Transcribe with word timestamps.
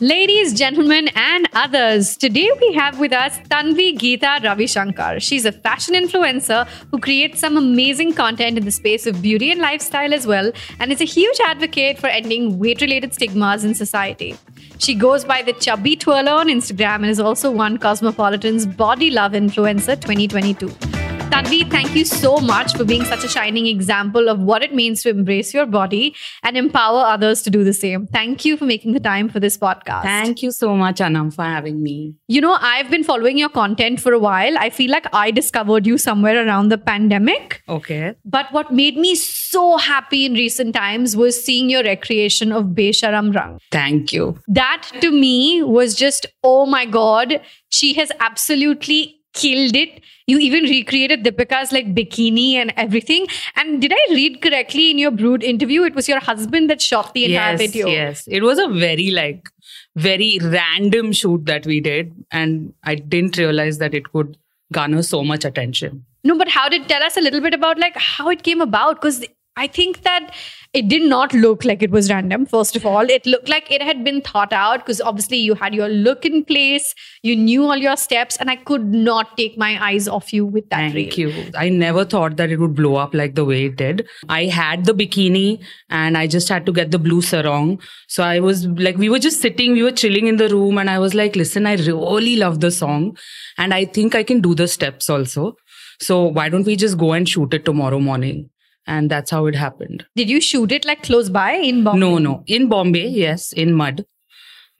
Ladies, 0.00 0.54
gentlemen, 0.54 1.08
and 1.16 1.48
others, 1.54 2.16
today 2.16 2.48
we 2.60 2.72
have 2.74 3.00
with 3.00 3.12
us 3.12 3.36
Tanvi 3.50 3.98
Geetha 3.98 4.38
Ravishankar. 4.44 5.20
She's 5.20 5.44
a 5.44 5.50
fashion 5.50 5.96
influencer 5.96 6.68
who 6.92 7.00
creates 7.00 7.40
some 7.40 7.56
amazing 7.56 8.12
content 8.12 8.56
in 8.56 8.64
the 8.64 8.70
space 8.70 9.08
of 9.08 9.20
beauty 9.20 9.50
and 9.50 9.60
lifestyle 9.60 10.14
as 10.14 10.24
well, 10.24 10.52
and 10.78 10.92
is 10.92 11.00
a 11.00 11.04
huge 11.04 11.40
advocate 11.44 11.98
for 11.98 12.06
ending 12.06 12.60
weight 12.60 12.80
related 12.80 13.12
stigmas 13.12 13.64
in 13.64 13.74
society. 13.74 14.36
She 14.78 14.94
goes 14.94 15.24
by 15.24 15.42
the 15.42 15.52
Chubby 15.52 15.96
Twirler 15.96 16.30
on 16.30 16.46
Instagram 16.46 17.02
and 17.02 17.06
is 17.06 17.18
also 17.18 17.50
one 17.50 17.76
Cosmopolitan's 17.76 18.66
Body 18.66 19.10
Love 19.10 19.32
Influencer 19.32 20.00
2022. 20.00 20.97
Tanvi, 21.30 21.70
thank 21.70 21.94
you 21.94 22.06
so 22.06 22.38
much 22.38 22.74
for 22.74 22.84
being 22.84 23.04
such 23.04 23.22
a 23.22 23.28
shining 23.28 23.66
example 23.66 24.30
of 24.30 24.40
what 24.40 24.62
it 24.62 24.74
means 24.74 25.02
to 25.02 25.10
embrace 25.10 25.52
your 25.52 25.66
body 25.66 26.14
and 26.42 26.56
empower 26.56 27.00
others 27.00 27.42
to 27.42 27.50
do 27.50 27.64
the 27.64 27.74
same. 27.74 28.06
Thank 28.06 28.46
you 28.46 28.56
for 28.56 28.64
making 28.64 28.92
the 28.92 29.00
time 29.00 29.28
for 29.28 29.38
this 29.38 29.58
podcast. 29.58 30.02
Thank 30.02 30.42
you 30.42 30.50
so 30.50 30.74
much, 30.74 30.96
Aanam, 31.00 31.32
for 31.34 31.42
having 31.42 31.82
me. 31.82 32.14
You 32.28 32.40
know, 32.40 32.56
I've 32.60 32.90
been 32.90 33.04
following 33.04 33.36
your 33.36 33.50
content 33.50 34.00
for 34.00 34.12
a 34.14 34.18
while. 34.18 34.56
I 34.58 34.70
feel 34.70 34.90
like 34.90 35.06
I 35.12 35.30
discovered 35.30 35.86
you 35.86 35.98
somewhere 35.98 36.46
around 36.46 36.70
the 36.70 36.78
pandemic. 36.78 37.62
Okay. 37.68 38.14
But 38.24 38.50
what 38.52 38.72
made 38.72 38.96
me 38.96 39.14
so 39.14 39.76
happy 39.76 40.24
in 40.24 40.32
recent 40.32 40.74
times 40.74 41.14
was 41.14 41.42
seeing 41.44 41.68
your 41.68 41.84
recreation 41.84 42.52
of 42.52 42.66
Besharam 42.68 43.34
Rang. 43.34 43.58
Thank 43.70 44.14
you. 44.14 44.38
That 44.48 44.88
to 45.02 45.10
me 45.10 45.62
was 45.62 45.94
just, 45.94 46.24
oh 46.42 46.64
my 46.64 46.86
God, 46.86 47.40
she 47.68 47.92
has 47.94 48.10
absolutely 48.18 49.17
killed 49.38 49.76
it. 49.76 50.00
You 50.26 50.38
even 50.38 50.64
recreated 50.64 51.24
Deepika's 51.24 51.72
like 51.72 51.94
bikini 51.94 52.54
and 52.54 52.72
everything. 52.76 53.26
And 53.56 53.80
did 53.80 53.92
I 53.94 54.06
read 54.10 54.42
correctly 54.42 54.90
in 54.90 54.98
your 54.98 55.10
Brut 55.10 55.42
interview? 55.42 55.84
It 55.84 55.94
was 55.94 56.08
your 56.08 56.20
husband 56.20 56.68
that 56.68 56.82
shot 56.82 57.14
the 57.14 57.24
entire 57.24 57.52
yes, 57.52 57.60
video. 57.60 57.86
yes. 57.88 58.24
It 58.28 58.42
was 58.42 58.58
a 58.58 58.68
very 58.68 59.10
like 59.10 59.48
very 59.96 60.38
random 60.42 61.12
shoot 61.12 61.46
that 61.46 61.66
we 61.66 61.80
did, 61.80 62.12
and 62.30 62.74
I 62.84 62.94
didn't 62.96 63.38
realize 63.38 63.78
that 63.78 63.94
it 63.94 64.12
could 64.12 64.36
garner 64.72 65.02
so 65.02 65.24
much 65.24 65.44
attention. 65.44 66.04
No, 66.24 66.36
but 66.36 66.48
how 66.48 66.68
did 66.68 66.88
tell 66.88 67.02
us 67.02 67.16
a 67.16 67.20
little 67.20 67.40
bit 67.40 67.54
about 67.54 67.78
like 67.78 67.96
how 67.96 68.28
it 68.28 68.42
came 68.42 68.60
about? 68.60 69.00
Because 69.00 69.24
I 69.56 69.66
think 69.66 70.02
that 70.02 70.34
it 70.74 70.88
did 70.88 71.02
not 71.02 71.32
look 71.32 71.64
like 71.64 71.82
it 71.82 71.90
was 71.90 72.10
random. 72.10 72.44
First 72.44 72.76
of 72.76 72.84
all, 72.84 73.08
it 73.08 73.24
looked 73.24 73.48
like 73.48 73.70
it 73.70 73.80
had 73.82 74.04
been 74.04 74.20
thought 74.20 74.52
out 74.52 74.80
because 74.80 75.00
obviously 75.00 75.38
you 75.38 75.54
had 75.54 75.74
your 75.74 75.88
look 75.88 76.26
in 76.26 76.44
place, 76.44 76.94
you 77.22 77.34
knew 77.36 77.64
all 77.64 77.76
your 77.76 77.96
steps, 77.96 78.36
and 78.36 78.50
I 78.50 78.56
could 78.56 78.92
not 78.92 79.36
take 79.36 79.56
my 79.56 79.82
eyes 79.82 80.06
off 80.06 80.32
you 80.32 80.44
with 80.44 80.68
that. 80.68 80.92
Thank 80.92 81.16
reel. 81.16 81.30
you. 81.30 81.50
I 81.56 81.70
never 81.70 82.04
thought 82.04 82.36
that 82.36 82.50
it 82.50 82.58
would 82.58 82.74
blow 82.74 82.96
up 82.96 83.14
like 83.14 83.34
the 83.34 83.46
way 83.46 83.64
it 83.66 83.76
did. 83.76 84.06
I 84.28 84.44
had 84.44 84.84
the 84.84 84.92
bikini 84.92 85.64
and 85.88 86.18
I 86.18 86.26
just 86.26 86.48
had 86.48 86.66
to 86.66 86.72
get 86.72 86.90
the 86.90 86.98
blue 86.98 87.22
sarong. 87.22 87.80
So 88.08 88.22
I 88.22 88.40
was 88.40 88.66
like, 88.66 88.98
we 88.98 89.08
were 89.08 89.18
just 89.18 89.40
sitting, 89.40 89.72
we 89.72 89.82
were 89.82 89.92
chilling 89.92 90.26
in 90.26 90.36
the 90.36 90.48
room, 90.48 90.76
and 90.76 90.90
I 90.90 90.98
was 90.98 91.14
like, 91.14 91.34
listen, 91.34 91.66
I 91.66 91.76
really 91.76 92.36
love 92.36 92.60
the 92.60 92.70
song, 92.70 93.16
and 93.56 93.72
I 93.72 93.86
think 93.86 94.14
I 94.14 94.22
can 94.22 94.40
do 94.42 94.54
the 94.54 94.68
steps 94.68 95.08
also. 95.08 95.54
So 96.00 96.24
why 96.24 96.48
don't 96.48 96.66
we 96.66 96.76
just 96.76 96.98
go 96.98 97.12
and 97.12 97.28
shoot 97.28 97.54
it 97.54 97.64
tomorrow 97.64 97.98
morning? 97.98 98.50
And 98.88 99.10
that's 99.10 99.30
how 99.30 99.46
it 99.46 99.54
happened. 99.54 100.06
Did 100.16 100.30
you 100.30 100.40
shoot 100.40 100.72
it 100.72 100.86
like 100.86 101.02
close 101.02 101.28
by 101.28 101.52
in 101.52 101.84
Bombay? 101.84 102.00
No, 102.00 102.18
no. 102.18 102.42
In 102.46 102.68
Bombay, 102.68 103.06
yes, 103.08 103.52
in 103.52 103.74
Madh. 103.74 104.04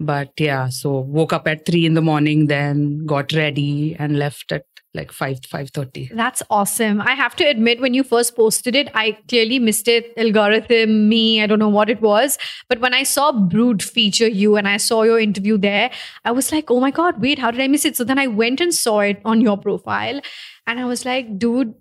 But 0.00 0.30
yeah, 0.38 0.70
so 0.70 1.00
woke 1.00 1.32
up 1.32 1.46
at 1.46 1.66
three 1.66 1.84
in 1.84 1.92
the 1.92 2.00
morning, 2.00 2.46
then 2.46 3.04
got 3.04 3.32
ready 3.32 3.94
and 3.98 4.18
left 4.18 4.52
at 4.52 4.64
like 4.94 5.12
five 5.12 5.40
five 5.50 5.70
thirty. 5.70 6.08
That's 6.14 6.42
awesome. 6.48 7.02
I 7.02 7.12
have 7.14 7.36
to 7.36 7.44
admit, 7.44 7.82
when 7.82 7.92
you 7.92 8.02
first 8.02 8.34
posted 8.34 8.74
it, 8.74 8.90
I 8.94 9.18
clearly 9.28 9.58
missed 9.58 9.88
it. 9.88 10.14
Algorithm, 10.16 11.10
me, 11.10 11.42
I 11.42 11.46
don't 11.46 11.58
know 11.58 11.68
what 11.68 11.90
it 11.90 12.00
was. 12.00 12.38
But 12.70 12.80
when 12.80 12.94
I 12.94 13.02
saw 13.02 13.32
Brut 13.32 13.82
feature 13.82 14.28
you 14.28 14.56
and 14.56 14.66
I 14.66 14.78
saw 14.78 15.02
your 15.02 15.20
interview 15.20 15.58
there, 15.58 15.90
I 16.24 16.30
was 16.30 16.50
like, 16.50 16.70
oh 16.70 16.80
my 16.80 16.90
God, 16.90 17.20
wait, 17.20 17.38
how 17.38 17.50
did 17.50 17.60
I 17.60 17.68
miss 17.68 17.84
it? 17.84 17.96
So 17.96 18.04
then 18.04 18.18
I 18.18 18.26
went 18.28 18.62
and 18.62 18.72
saw 18.72 19.00
it 19.00 19.20
on 19.26 19.42
your 19.42 19.58
profile 19.58 20.22
and 20.66 20.80
I 20.80 20.86
was 20.86 21.04
like, 21.04 21.38
dude, 21.38 21.74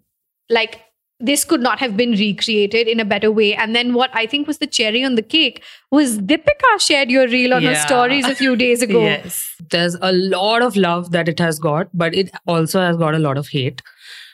like, 0.50 0.82
this 1.20 1.44
could 1.44 1.62
not 1.62 1.80
have 1.80 1.98
been 1.98 2.12
recreated 2.12 2.88
in 2.88 3.00
a 3.00 3.06
better 3.06 3.32
way. 3.32 3.56
And 3.56 3.76
then 3.76 3.94
what 3.94 4.12
I 4.14 4.28
think 4.28 4.48
was 4.48 4.60
the 4.60 4.68
cherry 4.68 5.04
on 5.04 5.16
the 5.16 5.24
cake 5.24 5.64
was 5.90 6.20
Deepika 6.20 6.80
shared 6.80 7.10
your 7.10 7.28
reel 7.28 7.54
on 7.54 7.64
her 7.64 7.76
stories 7.76 8.26
a 8.26 8.36
few 8.36 8.56
days 8.56 8.82
ago. 8.82 9.02
Yes. 9.08 9.56
There's 9.72 9.96
a 10.02 10.12
lot 10.12 10.62
of 10.62 10.76
love 10.76 11.12
that 11.12 11.28
it 11.28 11.40
has 11.40 11.60
got, 11.60 11.88
but 11.94 12.14
it 12.14 12.30
also 12.46 12.80
has 12.82 12.98
got 12.98 13.16
a 13.16 13.20
lot 13.20 13.38
of 13.38 13.48
hate. 13.48 13.82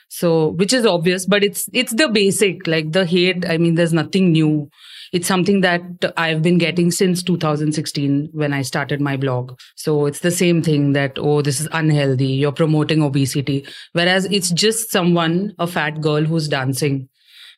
So, 0.08 0.48
which 0.48 0.72
is 0.72 0.84
obvious, 0.86 1.26
but 1.26 1.42
it's 1.42 1.68
it's 1.72 1.92
the 1.92 2.08
basic. 2.08 2.66
Like 2.66 2.92
the 2.92 3.04
hate, 3.04 3.48
I 3.48 3.56
mean, 3.58 3.74
there's 3.74 3.92
nothing 3.92 4.32
new. 4.32 4.70
It's 5.14 5.28
something 5.28 5.60
that 5.60 5.82
I've 6.16 6.42
been 6.42 6.58
getting 6.58 6.90
since 6.90 7.22
2016 7.22 8.30
when 8.32 8.52
I 8.52 8.62
started 8.62 9.00
my 9.00 9.16
blog. 9.16 9.56
So 9.76 10.06
it's 10.06 10.18
the 10.18 10.32
same 10.32 10.60
thing 10.60 10.92
that, 10.94 11.12
oh, 11.18 11.40
this 11.40 11.60
is 11.60 11.68
unhealthy. 11.70 12.26
You're 12.26 12.50
promoting 12.50 13.00
obesity. 13.00 13.64
Whereas 13.92 14.24
it's 14.24 14.50
just 14.50 14.90
someone, 14.90 15.52
a 15.60 15.68
fat 15.68 16.00
girl 16.00 16.24
who's 16.24 16.48
dancing. 16.48 17.08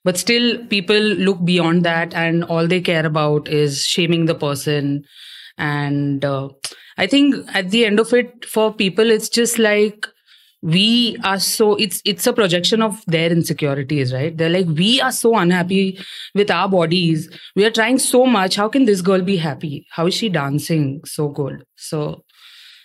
But 0.05 0.19
still, 0.19 0.67
people 0.67 0.99
look 0.99 1.43
beyond 1.47 1.83
that 1.87 2.13
and 2.13 2.45
all 2.45 2.67
they 2.67 2.83
care 2.83 3.07
about 3.07 3.49
is 3.49 3.87
shaming 3.87 4.27
the 4.27 4.35
person. 4.35 5.07
And 5.57 6.27
uh, 6.27 6.51
I 6.99 7.07
think 7.07 7.37
at 7.55 7.71
the 7.71 7.87
end 7.87 8.01
of 8.01 8.13
it, 8.13 8.45
for 8.45 8.75
people, 8.75 9.11
it's 9.11 9.31
just 9.31 9.59
like, 9.59 10.07
we 10.67 11.17
are 11.23 11.39
so 11.39 11.77
it's 11.77 12.03
it's 12.05 12.27
a 12.27 12.33
projection 12.33 12.83
of 12.83 13.03
their 13.07 13.31
insecurities 13.31 14.13
right? 14.13 14.37
They're 14.37 14.51
like 14.51 14.67
we 14.67 15.01
are 15.01 15.13
so 15.13 15.37
unhappy 15.37 15.99
with 16.35 16.51
our 16.51 16.69
bodies. 16.69 17.31
We 17.55 17.65
are 17.65 17.71
trying 17.71 18.01
so 18.01 18.27
much. 18.27 18.57
How 18.57 18.69
can 18.69 18.85
this 18.85 19.01
girl 19.01 19.23
be 19.23 19.37
happy? 19.37 19.87
How 19.91 20.09
is 20.09 20.15
she 20.15 20.29
dancing? 20.29 21.03
So 21.05 21.29
good. 21.29 21.65
So 21.77 22.25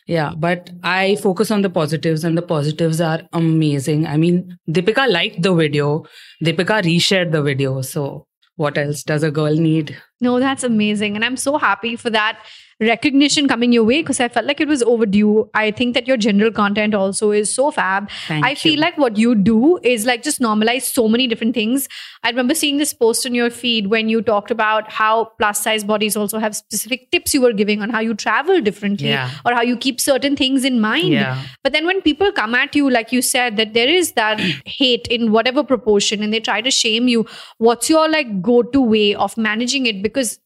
yeah 0.08 0.34
but 0.36 0.72
i 0.84 1.16
focus 1.18 1.52
on 1.52 1.62
the 1.62 1.70
positives 1.70 2.24
and 2.24 2.36
the 2.38 2.42
positives 2.44 3.02
are 3.02 3.24
amazing. 3.34 4.06
I 4.06 4.16
mean 4.18 4.60
deepika 4.70 5.10
liked 5.10 5.42
the 5.42 5.56
video. 5.56 6.06
Deepika 6.44 6.84
reshared 6.84 7.32
the 7.32 7.42
video. 7.42 7.82
So 7.82 8.28
what 8.58 8.78
else 8.78 9.04
does 9.04 9.24
a 9.24 9.32
girl 9.32 9.56
need 9.56 9.98
No, 10.22 10.40
that's 10.40 10.64
amazing. 10.64 11.16
And 11.16 11.26
I'm 11.26 11.36
so 11.38 11.58
happy 11.58 11.96
for 11.96 12.10
that 12.12 12.40
recognition 12.80 13.48
coming 13.48 13.72
your 13.72 13.84
way 13.84 14.02
because 14.02 14.20
I 14.20 14.28
felt 14.28 14.48
like 14.48 14.60
it 14.60 14.68
was 14.68 14.82
overdue. 14.82 15.48
I 15.54 15.70
think 15.70 15.94
that 15.94 16.08
your 16.08 16.18
general 16.18 16.52
content 16.52 16.96
also 16.96 17.30
is 17.32 17.54
so 17.54 17.70
fab. 17.70 18.10
Thank 18.28 18.44
I 18.44 18.56
feel 18.56 18.80
like 18.80 18.98
what 18.98 19.18
you 19.18 19.36
do 19.36 19.78
is 19.84 20.06
like 20.08 20.24
just 20.24 20.40
normalize 20.40 20.82
so 20.84 21.08
many 21.08 21.28
different 21.28 21.54
things. 21.54 21.88
I 22.24 22.30
remember 22.30 22.56
seeing 22.56 22.78
this 22.78 22.92
post 22.92 23.26
on 23.28 23.36
your 23.36 23.52
feed 23.52 23.88
when 23.88 24.10
you 24.10 24.22
talked 24.24 24.50
about 24.50 24.92
how 24.92 25.26
plus 25.38 25.62
size 25.64 25.84
bodies 25.84 26.18
also 26.18 26.40
have 26.40 26.56
specific 26.56 27.12
tips 27.12 27.36
you 27.36 27.42
were 27.42 27.54
giving 27.54 27.84
on 27.84 27.92
how 27.92 28.00
you 28.00 28.16
travel 28.16 28.62
differently 28.62 29.10
Yeah. 29.10 29.30
or 29.46 29.54
how 29.54 29.62
you 29.62 29.78
keep 29.78 30.02
certain 30.02 30.36
things 30.36 30.66
in 30.66 30.82
mind. 30.82 31.10
Yeah. 31.10 31.44
But 31.64 31.74
then 31.74 31.86
when 31.86 32.02
people 32.02 32.32
come 32.32 32.56
at 32.56 32.76
you, 32.76 32.90
like 32.90 33.12
you 33.12 33.22
said, 33.22 33.58
that 33.58 33.74
there 33.76 33.88
is 33.90 34.14
that 34.14 34.40
hate 34.66 35.06
in 35.08 35.32
whatever 35.32 35.64
proportion 35.64 36.24
and 36.24 36.34
they 36.34 36.40
try 36.40 36.62
to 36.62 36.72
shame 36.72 37.08
you, 37.08 37.28
what's 37.60 37.92
your 37.92 38.10
like 38.10 38.42
go 38.42 38.64
to 38.64 38.82
way 38.82 39.14
of 39.14 39.38
managing 39.38 39.86
it? 39.86 40.02
Because 40.14 40.40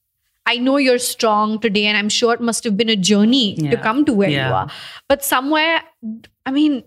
I 0.45 0.57
know 0.57 0.77
you're 0.77 0.99
strong 0.99 1.59
today, 1.59 1.85
and 1.85 1.97
I'm 1.97 2.09
sure 2.09 2.33
it 2.33 2.41
must 2.41 2.63
have 2.63 2.77
been 2.77 2.89
a 2.89 2.95
journey 2.95 3.55
to 3.71 3.77
come 3.77 4.05
to 4.05 4.13
where 4.13 4.29
you 4.29 4.53
are. 4.53 4.69
But 5.09 5.23
somewhere, 5.23 5.81
I 6.45 6.51
mean, 6.51 6.83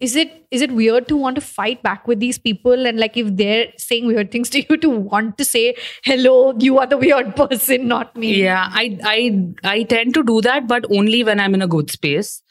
is 0.00 0.14
it 0.14 0.32
is 0.50 0.60
it 0.60 0.72
weird 0.72 1.08
to 1.08 1.16
want 1.16 1.36
to 1.36 1.40
fight 1.40 1.82
back 1.82 2.06
with 2.06 2.20
these 2.20 2.38
people 2.38 2.86
and 2.86 2.98
like 3.00 3.16
if 3.16 3.28
they're 3.36 3.68
saying 3.78 4.06
weird 4.06 4.30
things 4.30 4.50
to 4.50 4.60
you 4.68 4.76
to 4.76 4.90
want 4.90 5.38
to 5.38 5.44
say 5.44 5.74
hello 6.04 6.54
you 6.58 6.78
are 6.78 6.86
the 6.86 6.98
weird 6.98 7.34
person 7.42 7.88
not 7.88 8.14
me 8.14 8.42
Yeah, 8.42 8.68
I 8.70 8.98
I 9.04 9.76
I 9.76 9.82
tend 9.84 10.12
to 10.14 10.22
do 10.22 10.40
that, 10.42 10.68
but 10.68 10.84
only 10.90 11.24
when 11.24 11.40
I'm 11.40 11.54
in 11.54 11.62
a 11.62 11.66
good 11.66 11.90
space. 11.90 12.42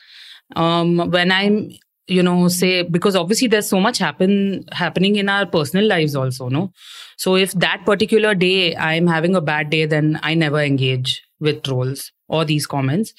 Um, 0.55 1.09
when 1.09 1.31
I'm, 1.31 1.69
you 2.07 2.21
know, 2.21 2.47
say 2.47 2.83
because 2.83 3.15
obviously 3.15 3.47
there's 3.47 3.67
so 3.67 3.79
much 3.79 3.97
happen 3.97 4.65
happening 4.71 5.15
in 5.15 5.29
our 5.29 5.45
personal 5.45 5.85
lives 5.85 6.15
also, 6.15 6.49
no. 6.49 6.71
So 7.17 7.35
if 7.35 7.51
that 7.53 7.85
particular 7.85 8.35
day 8.35 8.75
I'm 8.75 9.07
having 9.07 9.35
a 9.35 9.41
bad 9.41 9.69
day, 9.69 9.85
then 9.85 10.19
I 10.23 10.33
never 10.33 10.59
engage 10.59 11.23
with 11.39 11.63
trolls 11.63 12.11
or 12.27 12.45
these 12.45 12.67
comments. 12.67 13.13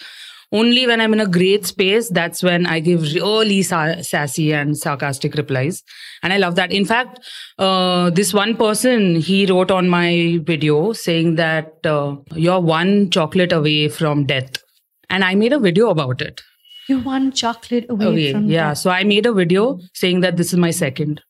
Only 0.53 0.87
when 0.87 1.01
I'm 1.01 1.13
in 1.13 1.21
a 1.21 1.27
great 1.27 1.67
space, 1.67 2.09
that's 2.09 2.41
when 2.43 2.67
I 2.67 2.79
give 2.79 3.03
really 3.15 3.63
sa- 3.63 4.01
sassy 4.03 4.53
and 4.53 4.79
sarcastic 4.79 5.35
replies. 5.35 5.83
And 6.23 6.33
I 6.33 6.37
love 6.37 6.55
that. 6.55 6.71
In 6.71 6.85
fact, 6.85 7.19
uh, 7.59 8.11
this 8.11 8.33
one 8.33 8.57
person, 8.57 9.17
he 9.17 9.47
wrote 9.47 9.73
on 9.73 9.89
my 9.89 10.39
video 10.45 10.93
saying 10.93 11.35
that 11.35 11.85
uh, 11.85 12.17
you're 12.35 12.61
one 12.61 13.11
chocolate 13.11 13.53
away 13.53 13.89
from 13.89 14.25
death. 14.25 14.63
And 15.11 15.25
I 15.25 15.35
made 15.35 15.53
a 15.53 15.59
video 15.59 15.91
about 15.91 16.23
it. 16.23 16.43
You're 16.89 17.01
one 17.01 17.33
chocolate 17.33 17.87
away 17.89 18.07
Away. 18.07 18.33
from 18.33 18.47
yeah. 18.47 18.69
death. 18.69 18.79
So 18.79 18.91
I 18.91 19.05
made 19.05 19.27
a 19.27 19.33
video 19.33 19.79
saying 19.95 20.21
that 20.21 20.37
this 20.37 20.53
is 20.53 20.59
my 20.59 20.71
second. 20.71 21.23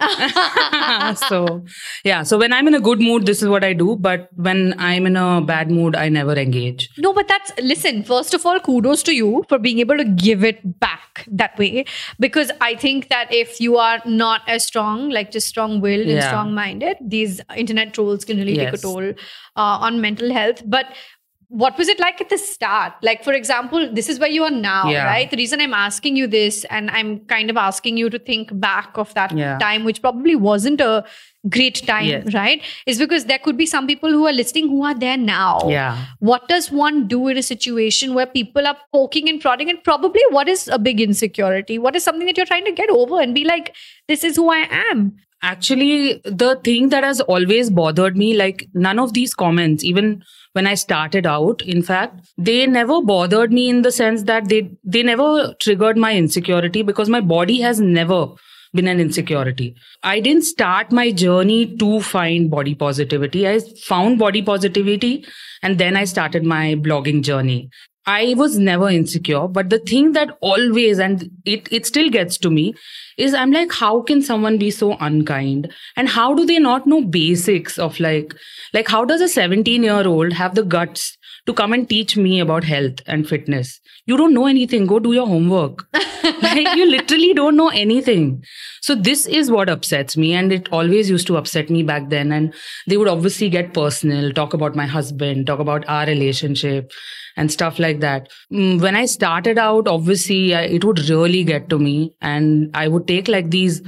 so 1.28 1.62
yeah 2.04 2.22
so 2.22 2.38
when 2.38 2.54
i'm 2.54 2.66
in 2.66 2.74
a 2.74 2.80
good 2.80 3.00
mood 3.00 3.26
this 3.26 3.42
is 3.42 3.48
what 3.48 3.62
i 3.62 3.72
do 3.74 3.96
but 3.96 4.30
when 4.34 4.74
i'm 4.78 5.04
in 5.06 5.14
a 5.14 5.42
bad 5.42 5.70
mood 5.70 5.94
i 5.94 6.08
never 6.08 6.32
engage 6.32 6.88
No, 6.96 7.12
but 7.12 7.28
that's 7.28 7.52
listen, 7.62 8.02
first 8.02 8.34
of 8.34 8.46
all, 8.46 8.60
kudos 8.60 9.02
to 9.04 9.14
you 9.14 9.44
for 9.48 9.58
being 9.58 9.78
able 9.78 9.96
to 9.96 10.04
give 10.04 10.44
it 10.44 10.80
back 10.80 11.24
that 11.28 11.58
way. 11.58 11.84
Because 12.18 12.50
I 12.60 12.74
think 12.74 13.08
that 13.08 13.32
if 13.32 13.60
you 13.60 13.76
are 13.76 14.00
not 14.04 14.42
as 14.46 14.64
strong, 14.64 15.10
like 15.10 15.30
just 15.30 15.46
strong 15.46 15.80
willed 15.80 16.06
and 16.06 16.22
strong 16.22 16.54
minded, 16.54 16.96
these 17.00 17.40
internet 17.56 17.94
trolls 17.94 18.24
can 18.24 18.38
really 18.38 18.56
take 18.56 18.74
a 18.74 18.78
toll 18.78 19.10
uh, 19.10 19.76
on 19.86 20.00
mental 20.00 20.32
health. 20.32 20.62
But 20.66 20.86
what 21.52 21.76
was 21.76 21.88
it 21.88 21.98
like 21.98 22.20
at 22.20 22.28
the 22.28 22.38
start? 22.38 22.92
Like, 23.02 23.24
for 23.24 23.32
example, 23.32 23.92
this 23.92 24.08
is 24.08 24.20
where 24.20 24.30
you 24.30 24.44
are 24.44 24.50
now, 24.52 24.88
Yeah. 24.88 25.04
right? 25.04 25.28
The 25.28 25.36
reason 25.36 25.60
I'm 25.60 25.74
asking 25.74 26.14
you 26.16 26.28
this, 26.28 26.64
and 26.70 26.88
I'm 26.92 27.18
kind 27.26 27.50
of 27.50 27.56
asking 27.56 27.96
you 27.96 28.08
to 28.08 28.20
think 28.20 28.50
back 28.60 28.96
of 28.96 29.12
that 29.14 29.36
Yeah. 29.36 29.58
time, 29.58 29.82
which 29.82 30.00
probably 30.00 30.36
wasn't 30.36 30.80
a 30.80 31.04
great 31.48 31.84
time, 31.88 32.06
Yes. 32.06 32.32
right? 32.34 32.62
Is 32.86 33.00
because 33.00 33.24
there 33.24 33.38
could 33.38 33.56
be 33.56 33.66
some 33.66 33.88
people 33.88 34.10
who 34.10 34.26
are 34.28 34.32
listening 34.32 34.68
who 34.68 34.84
are 34.84 34.94
there 34.94 35.16
now. 35.16 35.58
Yeah. 35.68 35.96
What 36.20 36.46
does 36.48 36.70
one 36.70 37.08
do 37.08 37.26
in 37.26 37.36
a 37.36 37.42
situation 37.42 38.14
where 38.14 38.26
people 38.26 38.68
are 38.68 38.76
poking 38.92 39.28
and 39.28 39.40
prodding? 39.40 39.68
And 39.70 39.82
probably 39.82 40.22
what 40.30 40.48
is 40.48 40.68
a 40.68 40.78
big 40.78 41.00
insecurity? 41.00 41.78
What 41.78 41.96
is 41.96 42.04
something 42.04 42.26
that 42.26 42.36
you're 42.36 42.46
trying 42.46 42.64
to 42.66 42.72
get 42.72 42.90
over 42.90 43.20
and 43.20 43.34
be 43.34 43.44
like, 43.44 43.74
this 44.06 44.22
is 44.22 44.36
who 44.36 44.50
I 44.50 44.68
am? 44.92 45.16
Actually, 45.42 46.20
the 46.24 46.60
thing 46.62 46.90
that 46.90 47.02
has 47.02 47.20
always 47.22 47.70
bothered 47.70 48.16
me, 48.16 48.36
like 48.36 48.66
none 48.74 48.98
of 48.98 49.14
these 49.14 49.32
comments, 49.32 49.82
even 49.82 50.22
when 50.52 50.66
I 50.66 50.74
started 50.74 51.26
out, 51.26 51.62
in 51.62 51.82
fact, 51.82 52.28
they 52.36 52.66
never 52.66 53.00
bothered 53.00 53.52
me 53.52 53.70
in 53.70 53.82
the 53.82 53.92
sense 53.92 54.24
that 54.24 54.48
they 54.48 54.70
they 54.84 55.02
never 55.02 55.54
triggered 55.60 55.96
my 55.96 56.14
insecurity 56.14 56.82
because 56.82 57.08
my 57.08 57.20
body 57.20 57.60
has 57.62 57.80
never 57.80 58.28
been 58.72 58.86
an 58.86 59.00
insecurity. 59.00 59.74
I 60.02 60.20
didn't 60.20 60.44
start 60.44 60.92
my 60.92 61.10
journey 61.10 61.76
to 61.78 62.00
find 62.00 62.50
body 62.50 62.74
positivity. 62.74 63.48
I 63.48 63.60
found 63.84 64.18
body 64.18 64.42
positivity 64.42 65.24
and 65.62 65.78
then 65.78 65.96
I 65.96 66.04
started 66.04 66.44
my 66.44 66.74
blogging 66.74 67.22
journey. 67.22 67.70
I 68.06 68.34
was 68.36 68.58
never 68.58 68.88
insecure, 68.88 69.46
but 69.46 69.68
the 69.68 69.78
thing 69.78 70.12
that 70.12 70.36
always 70.40 70.98
and 70.98 71.30
it 71.44 71.68
it 71.70 71.86
still 71.86 72.08
gets 72.08 72.38
to 72.38 72.50
me 72.50 72.74
is 73.18 73.34
I'm 73.34 73.52
like, 73.52 73.72
how 73.72 74.00
can 74.00 74.22
someone 74.22 74.56
be 74.58 74.70
so 74.70 74.96
unkind? 75.00 75.70
And 75.96 76.08
how 76.08 76.34
do 76.34 76.46
they 76.46 76.58
not 76.58 76.86
know 76.86 77.02
basics 77.02 77.78
of 77.78 78.00
like 78.00 78.34
like 78.72 78.88
how 78.88 79.04
does 79.04 79.20
a 79.20 79.28
17 79.28 79.82
year 79.82 80.06
old 80.06 80.32
have 80.32 80.54
the 80.54 80.62
guts 80.62 81.16
to 81.46 81.52
come 81.52 81.72
and 81.72 81.88
teach 81.88 82.16
me 82.16 82.40
about 82.40 82.64
health 82.64 83.02
and 83.06 83.28
fitness? 83.28 83.80
You 84.06 84.16
don't 84.16 84.34
know 84.34 84.46
anything. 84.46 84.86
Go 84.86 84.98
do 84.98 85.12
your 85.12 85.26
homework. 85.26 85.86
like 86.42 86.74
you 86.76 86.86
literally 86.86 87.34
don't 87.34 87.56
know 87.56 87.68
anything. 87.68 88.42
So 88.80 88.94
this 88.94 89.26
is 89.26 89.50
what 89.50 89.68
upsets 89.68 90.16
me. 90.16 90.32
And 90.32 90.52
it 90.52 90.68
always 90.72 91.10
used 91.10 91.26
to 91.28 91.36
upset 91.36 91.70
me 91.70 91.82
back 91.82 92.08
then. 92.08 92.32
And 92.32 92.54
they 92.86 92.96
would 92.96 93.08
obviously 93.08 93.50
get 93.50 93.74
personal, 93.74 94.32
talk 94.32 94.54
about 94.54 94.74
my 94.74 94.86
husband, 94.86 95.46
talk 95.46 95.60
about 95.60 95.84
our 95.86 96.06
relationship 96.06 96.90
and 97.40 97.50
stuff 97.50 97.78
like 97.78 98.00
that. 98.00 98.28
Mm, 98.52 98.80
When 98.80 98.96
I 99.00 99.06
started 99.06 99.58
out, 99.58 99.88
obviously 99.88 100.52
it 100.52 100.84
would 100.84 101.00
really 101.08 101.42
get 101.44 101.68
to 101.70 101.78
me. 101.78 102.12
And 102.20 102.70
I 102.74 102.86
would 102.88 103.06
take 103.08 103.28
like 103.28 103.50
these 103.50 103.82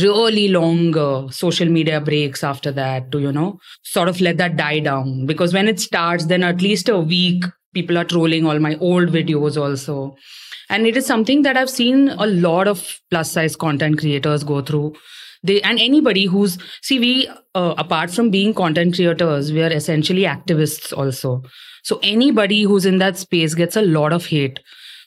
really 0.00 0.48
long 0.48 0.96
uh, 0.96 1.30
social 1.30 1.68
media 1.68 2.00
breaks 2.00 2.44
after 2.44 2.70
that 2.72 3.10
to, 3.12 3.20
you 3.20 3.32
know, 3.32 3.58
sort 3.82 4.08
of 4.08 4.20
let 4.20 4.36
that 4.38 4.56
die 4.56 4.80
down. 4.80 5.26
Because 5.26 5.54
when 5.54 5.68
it 5.68 5.80
starts, 5.80 6.26
then 6.26 6.44
at 6.44 6.60
least 6.60 6.88
a 6.88 6.98
week, 6.98 7.44
people 7.74 7.98
are 7.98 8.04
trolling 8.04 8.46
all 8.46 8.58
my 8.58 8.76
old 8.76 9.08
videos 9.08 9.56
also. 9.56 10.14
And 10.70 10.86
it 10.86 10.96
is 10.98 11.06
something 11.06 11.42
that 11.42 11.56
I've 11.56 11.70
seen 11.70 12.10
a 12.10 12.26
lot 12.26 12.68
of 12.68 12.86
plus 13.10 13.32
size 13.32 13.56
content 13.56 13.98
creators 13.98 14.44
go 14.44 14.60
through. 14.60 14.94
They 15.42 15.60
and 15.62 15.78
anybody 15.78 16.24
who's 16.26 16.58
see 16.82 16.98
we 16.98 17.28
uh, 17.54 17.74
apart 17.78 18.10
from 18.10 18.30
being 18.30 18.54
content 18.54 18.94
creators, 18.94 19.52
we 19.52 19.62
are 19.62 19.72
essentially 19.72 20.22
activists 20.22 20.96
also. 20.96 21.42
So 21.84 22.00
anybody 22.02 22.62
who's 22.62 22.86
in 22.86 22.98
that 22.98 23.16
space 23.16 23.54
gets 23.54 23.76
a 23.76 23.82
lot 23.82 24.12
of 24.12 24.26
hate. 24.26 24.60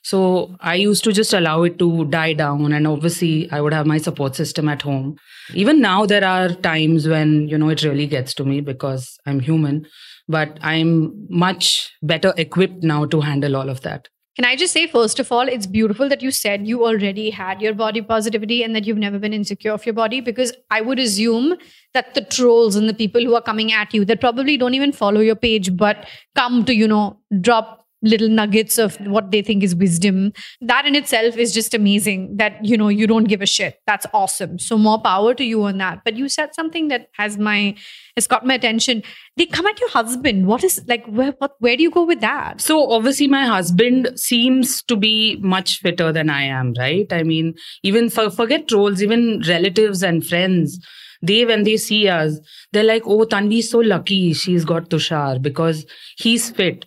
So 0.03 0.55
I 0.59 0.75
used 0.75 1.03
to 1.03 1.11
just 1.11 1.31
allow 1.31 1.61
it 1.63 1.77
to 1.77 2.05
die 2.05 2.33
down, 2.33 2.73
and 2.73 2.87
obviously 2.87 3.51
I 3.51 3.61
would 3.61 3.73
have 3.73 3.85
my 3.85 3.97
support 3.99 4.35
system 4.35 4.67
at 4.67 4.81
home. 4.81 5.17
Even 5.53 5.79
now, 5.79 6.05
there 6.05 6.25
are 6.25 6.49
times 6.49 7.07
when 7.07 7.47
you 7.47 7.57
know 7.57 7.69
it 7.69 7.83
really 7.83 8.07
gets 8.07 8.33
to 8.35 8.43
me 8.43 8.61
because 8.61 9.19
I'm 9.27 9.39
human, 9.39 9.85
but 10.27 10.57
I'm 10.61 11.27
much 11.29 11.91
better 12.01 12.33
equipped 12.37 12.83
now 12.83 13.05
to 13.05 13.21
handle 13.21 13.55
all 13.55 13.69
of 13.69 13.81
that. 13.81 14.07
Can 14.37 14.45
I 14.45 14.55
just 14.55 14.71
say, 14.71 14.87
first 14.87 15.19
of 15.19 15.29
all, 15.29 15.47
it's 15.47 15.67
beautiful 15.67 16.07
that 16.07 16.21
you 16.21 16.31
said 16.31 16.65
you 16.65 16.85
already 16.85 17.29
had 17.31 17.61
your 17.61 17.73
body 17.73 18.01
positivity 18.01 18.63
and 18.63 18.73
that 18.73 18.85
you've 18.85 18.97
never 18.97 19.19
been 19.19 19.33
insecure 19.33 19.73
of 19.73 19.85
your 19.85 19.93
body 19.93 20.21
because 20.21 20.53
I 20.69 20.79
would 20.79 20.99
assume 20.99 21.57
that 21.93 22.13
the 22.13 22.21
trolls 22.21 22.77
and 22.77 22.87
the 22.87 22.93
people 22.93 23.21
who 23.21 23.35
are 23.35 23.41
coming 23.41 23.73
at 23.73 23.93
you 23.93 24.05
that 24.05 24.21
probably 24.21 24.55
don't 24.55 24.73
even 24.73 24.93
follow 24.93 25.19
your 25.19 25.35
page 25.35 25.75
but 25.75 26.07
come 26.33 26.63
to, 26.63 26.73
you 26.73 26.87
know, 26.87 27.19
drop 27.41 27.80
little 28.01 28.29
nuggets 28.29 28.77
of 28.77 28.95
what 29.01 29.31
they 29.31 29.41
think 29.41 29.63
is 29.63 29.75
wisdom. 29.75 30.33
That 30.59 30.85
in 30.85 30.95
itself 30.95 31.37
is 31.37 31.53
just 31.53 31.73
amazing 31.73 32.37
that 32.37 32.63
you 32.63 32.77
know 32.77 32.87
you 32.87 33.07
don't 33.07 33.25
give 33.25 33.41
a 33.41 33.45
shit. 33.45 33.79
That's 33.85 34.05
awesome. 34.13 34.59
So 34.59 34.77
more 34.77 34.99
power 34.99 35.33
to 35.35 35.43
you 35.43 35.63
on 35.63 35.77
that. 35.77 36.01
But 36.03 36.15
you 36.15 36.29
said 36.29 36.53
something 36.55 36.87
that 36.87 37.07
has 37.13 37.37
my 37.37 37.75
has 38.15 38.27
got 38.27 38.45
my 38.45 38.55
attention. 38.55 39.03
They 39.37 39.45
come 39.45 39.67
at 39.67 39.79
your 39.79 39.89
husband. 39.89 40.47
What 40.47 40.63
is 40.63 40.81
like 40.87 41.05
where 41.05 41.33
what 41.37 41.55
where 41.59 41.77
do 41.77 41.83
you 41.83 41.91
go 41.91 42.03
with 42.03 42.21
that? 42.21 42.61
So 42.61 42.91
obviously 42.91 43.27
my 43.27 43.45
husband 43.45 44.11
seems 44.15 44.81
to 44.83 44.95
be 44.95 45.37
much 45.37 45.79
fitter 45.79 46.11
than 46.11 46.29
I 46.29 46.43
am, 46.43 46.73
right? 46.77 47.11
I 47.11 47.23
mean, 47.23 47.55
even 47.83 48.09
for, 48.09 48.29
forget 48.29 48.67
trolls, 48.67 49.01
even 49.01 49.41
relatives 49.47 50.03
and 50.03 50.25
friends, 50.25 50.79
they 51.21 51.45
when 51.45 51.63
they 51.63 51.77
see 51.77 52.07
us, 52.07 52.39
they're 52.71 52.83
like, 52.83 53.03
"Oh, 53.05 53.25
Tanvi's 53.25 53.69
so 53.69 53.79
lucky. 53.79 54.33
She's 54.33 54.65
got 54.65 54.89
Tushar 54.89 55.41
because 55.41 55.85
he's 56.17 56.49
fit." 56.49 56.85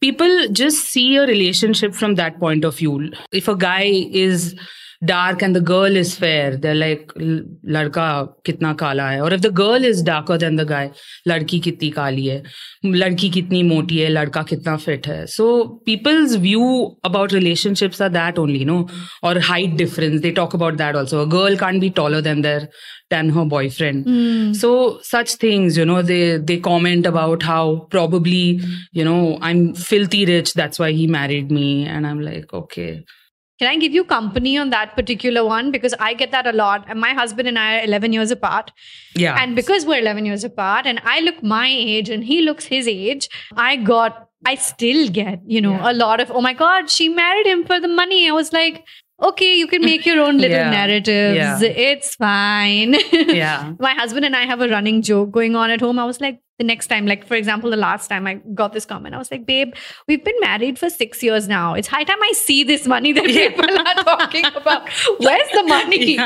People 0.00 0.48
just 0.52 0.84
see 0.86 1.16
a 1.16 1.26
relationship 1.26 1.94
from 1.94 2.14
that 2.14 2.38
point 2.38 2.64
of 2.64 2.76
view. 2.76 3.10
If 3.32 3.48
a 3.48 3.56
guy 3.56 4.06
is 4.12 4.54
dark 5.04 5.42
and 5.42 5.54
the 5.54 5.60
girl 5.60 5.96
is 5.96 6.16
fair, 6.16 6.56
they're 6.56 6.74
like 6.74 7.12
ladka 7.14 8.32
kitna 8.44 8.76
kala 8.76 9.02
hai. 9.02 9.20
Or 9.20 9.32
if 9.32 9.42
the 9.42 9.50
girl 9.50 9.84
is 9.84 10.02
darker 10.02 10.36
than 10.36 10.56
the 10.56 10.64
guy, 10.64 10.90
ladki 11.26 11.62
kitni 11.62 11.94
kali 11.94 12.28
hai, 12.30 12.42
ladki 12.84 13.30
kitni 13.30 13.66
moti 13.66 14.04
hai, 14.04 14.10
ladka 14.10 14.44
kitna 14.46 14.80
fit 14.80 15.06
hai. 15.06 15.24
So 15.26 15.80
people's 15.86 16.34
view 16.34 16.96
about 17.04 17.32
relationships 17.32 18.00
are 18.00 18.08
that 18.08 18.38
only, 18.38 18.58
you 18.58 18.64
know, 18.64 18.88
or 19.22 19.38
height 19.38 19.76
difference. 19.76 20.20
They 20.20 20.32
talk 20.32 20.54
about 20.54 20.76
that 20.78 20.96
also. 20.96 21.22
A 21.22 21.26
girl 21.26 21.56
can't 21.56 21.80
be 21.80 21.90
taller 21.90 22.20
than 22.20 22.42
their 22.42 22.68
than 23.10 23.30
her 23.30 23.44
boyfriend. 23.44 24.04
Mm. 24.04 24.56
So 24.56 25.00
such 25.02 25.36
things, 25.36 25.76
you 25.76 25.84
know, 25.84 26.02
they 26.02 26.38
they 26.38 26.58
comment 26.58 27.06
about 27.06 27.42
how 27.42 27.86
probably, 27.90 28.60
you 28.92 29.04
know, 29.04 29.38
I'm 29.40 29.74
filthy 29.74 30.26
rich, 30.26 30.54
that's 30.54 30.78
why 30.78 30.92
he 30.92 31.06
married 31.06 31.50
me. 31.50 31.86
And 31.86 32.06
I'm 32.06 32.20
like, 32.20 32.52
okay. 32.52 33.04
Can 33.58 33.68
I 33.68 33.76
give 33.76 33.92
you 33.92 34.04
company 34.04 34.56
on 34.56 34.70
that 34.70 34.94
particular 34.96 35.44
one? 35.44 35.70
Because 35.72 35.94
I 35.98 36.14
get 36.14 36.30
that 36.30 36.46
a 36.46 36.52
lot. 36.52 36.84
And 36.88 37.00
my 37.00 37.12
husband 37.12 37.48
and 37.48 37.58
I 37.58 37.80
are 37.80 37.84
11 37.84 38.12
years 38.12 38.30
apart. 38.30 38.70
yeah 39.16 39.36
And 39.42 39.56
because 39.56 39.84
we're 39.84 39.98
11 39.98 40.26
years 40.26 40.44
apart 40.44 40.86
and 40.86 41.00
I 41.04 41.20
look 41.20 41.42
my 41.42 41.66
age 41.68 42.08
and 42.08 42.24
he 42.24 42.40
looks 42.42 42.66
his 42.66 42.86
age, 42.86 43.28
I 43.56 43.74
got, 43.76 44.28
I 44.46 44.54
still 44.54 45.08
get, 45.08 45.40
you 45.46 45.60
know, 45.60 45.72
Yeah. 45.72 45.90
a 45.90 45.94
lot 45.94 46.20
of, 46.20 46.30
oh 46.30 46.40
my 46.40 46.52
God, 46.52 46.88
she 46.88 47.08
married 47.08 47.46
him 47.46 47.64
for 47.64 47.80
the 47.80 47.88
money. 47.88 48.28
I 48.28 48.32
was 48.32 48.52
like, 48.52 48.84
okay, 49.20 49.56
you 49.56 49.66
can 49.66 49.82
make 49.82 50.06
your 50.06 50.20
own 50.20 50.38
little 50.42 50.56
Yeah. 50.56 50.70
narratives. 50.70 51.62
Yeah. 51.62 51.68
It's 51.68 52.14
fine. 52.14 52.94
yeah 53.12 53.72
my 53.78 53.92
husband 53.94 54.24
and 54.24 54.34
I 54.36 54.44
have 54.46 54.60
a 54.60 54.68
running 54.68 55.02
joke 55.02 55.30
going 55.30 55.56
on 55.56 55.70
at 55.70 55.80
home. 55.80 55.98
I 55.98 56.04
was 56.04 56.20
like, 56.20 56.40
the 56.58 56.64
next 56.64 56.88
time, 56.88 57.06
like 57.06 57.24
for 57.24 57.34
example, 57.36 57.70
the 57.70 57.76
last 57.76 58.08
time 58.08 58.26
I 58.26 58.34
got 58.52 58.72
this 58.72 58.84
comment, 58.84 59.14
I 59.14 59.18
was 59.18 59.30
like, 59.30 59.46
babe, 59.46 59.74
we've 60.08 60.24
been 60.24 60.38
married 60.40 60.76
for 60.78 60.90
six 60.90 61.22
years 61.22 61.46
now. 61.46 61.74
It's 61.74 61.86
high 61.86 62.02
time 62.02 62.18
I 62.20 62.32
see 62.32 62.64
this 62.64 62.86
money 62.86 63.12
that 63.12 63.28
Yeah. 63.30 63.48
people 63.50 63.78
are 63.78 63.94
talking 64.04 64.44
about. 64.46 64.88
Where's 65.20 65.50
the 65.52 65.62
money? 65.62 66.16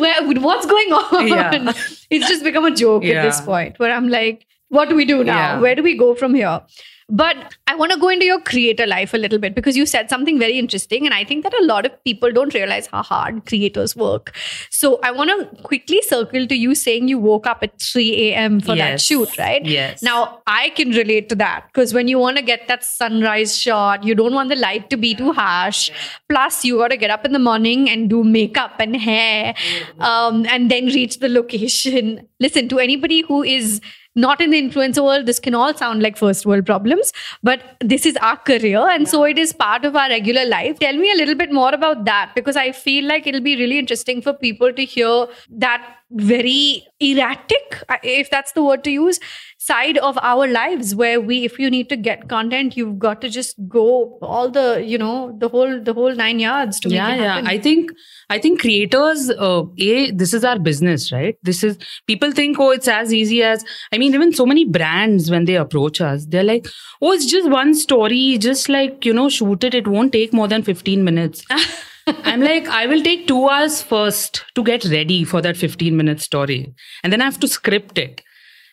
Where, 0.00 0.40
what's 0.40 0.66
going 0.66 0.92
on? 0.92 1.74
It's 2.10 2.28
just 2.28 2.44
become 2.44 2.66
a 2.66 2.74
joke 2.74 3.04
at 3.04 3.22
this 3.22 3.40
point 3.40 3.78
where 3.78 3.90
I'm 3.92 4.08
like, 4.08 4.46
what 4.68 4.88
do 4.90 4.94
we 4.94 5.04
do 5.04 5.24
now? 5.24 5.60
Where 5.60 5.74
do 5.74 5.82
we 5.82 5.96
go 5.96 6.14
from 6.14 6.34
here? 6.34 6.60
But 7.08 7.54
I 7.68 7.76
want 7.76 7.92
to 7.92 7.98
go 7.98 8.08
into 8.08 8.26
your 8.26 8.40
creator 8.40 8.84
life 8.84 9.14
a 9.14 9.16
little 9.16 9.38
bit 9.38 9.54
because 9.54 9.76
you 9.76 9.86
said 9.86 10.10
something 10.10 10.40
very 10.40 10.58
interesting. 10.58 11.06
And 11.06 11.14
I 11.14 11.22
think 11.22 11.44
that 11.44 11.54
a 11.54 11.64
lot 11.64 11.86
of 11.86 12.02
people 12.02 12.32
don't 12.32 12.52
realize 12.52 12.88
how 12.88 13.02
hard 13.04 13.46
creators 13.46 13.94
work. 13.94 14.34
So 14.70 14.98
I 15.04 15.12
want 15.12 15.30
to 15.30 15.62
quickly 15.62 16.02
circle 16.02 16.48
to 16.48 16.56
you 16.56 16.74
saying 16.74 17.06
you 17.06 17.18
woke 17.18 17.46
up 17.46 17.62
at 17.62 17.80
3 17.80 18.32
a.m. 18.32 18.60
for 18.60 18.74
that 18.74 19.00
shoot, 19.00 19.38
right? 19.38 19.64
Yes. 19.64 20.02
Now 20.02 20.40
I 20.48 20.70
can 20.70 20.90
relate 20.90 21.28
to 21.28 21.36
that 21.36 21.66
because 21.68 21.94
when 21.94 22.08
you 22.08 22.18
want 22.18 22.38
to 22.38 22.42
get 22.42 22.66
that 22.66 22.82
sunrise 22.82 23.56
shot, 23.56 24.02
you 24.02 24.16
don't 24.16 24.34
want 24.34 24.48
the 24.48 24.56
light 24.56 24.90
to 24.90 24.96
be 24.96 25.14
too 25.14 25.32
harsh. 25.32 25.90
Plus, 26.28 26.64
you 26.64 26.78
got 26.78 26.88
to 26.88 26.96
get 26.96 27.10
up 27.10 27.24
in 27.24 27.32
the 27.32 27.38
morning 27.38 27.88
and 27.88 28.10
do 28.10 28.24
makeup 28.24 28.80
and 28.80 28.96
hair 28.96 29.54
um, 30.00 30.44
and 30.46 30.72
then 30.72 30.86
reach 30.86 31.20
the 31.20 31.28
location. 31.28 32.26
Listen, 32.40 32.68
to 32.68 32.80
anybody 32.80 33.22
who 33.22 33.44
is 33.44 33.80
not 34.16 34.40
in 34.40 34.50
the 34.50 34.60
influencer 34.60 35.04
world, 35.04 35.26
this 35.26 35.38
can 35.38 35.54
all 35.54 35.74
sound 35.74 36.02
like 36.02 36.16
first 36.16 36.46
world 36.46 36.66
problems, 36.66 37.12
but 37.42 37.76
this 37.80 38.06
is 38.06 38.16
our 38.16 38.36
career. 38.36 38.88
And 38.88 39.08
so 39.08 39.24
it 39.24 39.38
is 39.38 39.52
part 39.52 39.84
of 39.84 39.94
our 39.94 40.08
regular 40.08 40.46
life. 40.46 40.78
Tell 40.78 40.96
me 40.96 41.12
a 41.12 41.16
little 41.16 41.34
bit 41.34 41.52
more 41.52 41.72
about 41.72 42.04
that 42.06 42.32
because 42.34 42.56
I 42.56 42.72
feel 42.72 43.04
like 43.04 43.26
it'll 43.26 43.40
be 43.42 43.56
really 43.56 43.78
interesting 43.78 44.22
for 44.22 44.32
people 44.32 44.72
to 44.72 44.84
hear 44.84 45.26
that 45.50 45.86
very 46.10 46.86
erratic, 47.00 47.82
if 48.02 48.30
that's 48.30 48.52
the 48.52 48.62
word 48.62 48.84
to 48.84 48.90
use, 48.90 49.20
side 49.66 49.98
of 49.98 50.18
our 50.22 50.46
lives 50.46 50.94
where 50.94 51.20
we 51.20 51.44
if 51.44 51.58
you 51.58 51.68
need 51.74 51.88
to 51.88 51.96
get 51.96 52.28
content 52.28 52.76
you've 52.76 52.98
got 53.04 53.20
to 53.20 53.28
just 53.36 53.56
go 53.68 53.86
all 54.22 54.50
the 54.50 54.66
you 54.92 54.98
know 54.98 55.36
the 55.38 55.48
whole 55.48 55.80
the 55.88 55.94
whole 55.98 56.14
nine 56.14 56.38
yards 56.38 56.78
to 56.80 56.88
yeah 56.88 57.08
make 57.08 57.20
it 57.20 57.22
yeah 57.22 57.40
i 57.52 57.58
think 57.58 57.90
i 58.30 58.38
think 58.38 58.60
creators 58.60 59.30
uh, 59.30 59.62
a 59.78 60.10
this 60.12 60.34
is 60.34 60.44
our 60.44 60.58
business 60.58 61.10
right? 61.12 61.36
This 61.42 61.62
is 61.64 61.78
people 62.06 62.32
think 62.32 62.60
oh 62.60 62.70
it's 62.70 62.88
as 62.88 63.12
easy 63.12 63.42
as 63.42 63.64
i 63.92 63.98
mean 63.98 64.14
even 64.14 64.32
so 64.32 64.46
many 64.46 64.64
brands 64.64 65.30
when 65.30 65.46
they 65.46 65.56
approach 65.56 66.00
us 66.00 66.26
they're 66.26 66.48
like 66.50 66.66
oh 67.00 67.12
it's 67.12 67.26
just 67.26 67.50
one 67.50 67.74
story 67.74 68.38
just 68.38 68.68
like 68.68 69.04
you 69.04 69.12
know 69.12 69.28
shoot 69.28 69.64
it 69.64 69.74
it 69.74 69.88
won't 69.88 70.12
take 70.12 70.32
more 70.32 70.48
than 70.48 70.62
15 70.62 71.04
minutes. 71.04 71.44
I'm 72.30 72.40
like 72.40 72.68
i 72.68 72.86
will 72.86 73.02
take 73.02 73.26
2 73.26 73.48
hours 73.48 73.82
first 73.82 74.44
to 74.54 74.62
get 74.62 74.84
ready 74.84 75.24
for 75.24 75.40
that 75.42 75.56
15 75.56 75.96
minute 75.96 76.20
story. 76.20 76.72
And 77.02 77.12
then 77.12 77.20
i 77.20 77.24
have 77.24 77.40
to 77.40 77.48
script 77.48 77.98
it 77.98 78.22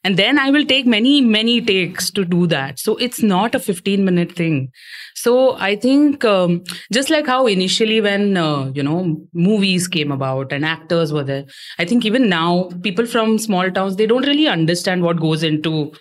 and 0.03 0.17
then 0.17 0.37
i 0.37 0.49
will 0.49 0.65
take 0.65 0.85
many 0.85 1.21
many 1.21 1.61
takes 1.61 2.09
to 2.11 2.25
do 2.25 2.47
that. 2.47 2.79
So 2.79 2.95
it's 2.97 3.21
not 3.23 3.55
a 3.55 3.59
15 3.59 4.03
minute 4.05 4.31
thing. 4.33 4.71
So 5.15 5.55
i 5.67 5.75
think 5.75 6.25
um, 6.25 6.63
just 6.91 7.09
like 7.09 7.27
how 7.27 7.47
initially 7.47 7.99
when 8.01 8.37
uh, 8.37 8.71
you 8.75 8.83
know 8.83 8.97
movies 9.33 9.87
came 9.87 10.11
about 10.11 10.51
and 10.51 10.65
actors 10.65 11.13
were 11.13 11.23
there 11.23 11.45
i 11.79 11.85
think 11.85 12.05
even 12.05 12.27
now 12.29 12.69
people 12.87 13.05
from 13.05 13.37
small 13.37 13.71
towns 13.71 13.95
they 13.95 14.07
don't 14.07 14.27
really 14.31 14.47
understand 14.47 15.03
what 15.03 15.19
goes 15.19 15.43
into 15.43 15.91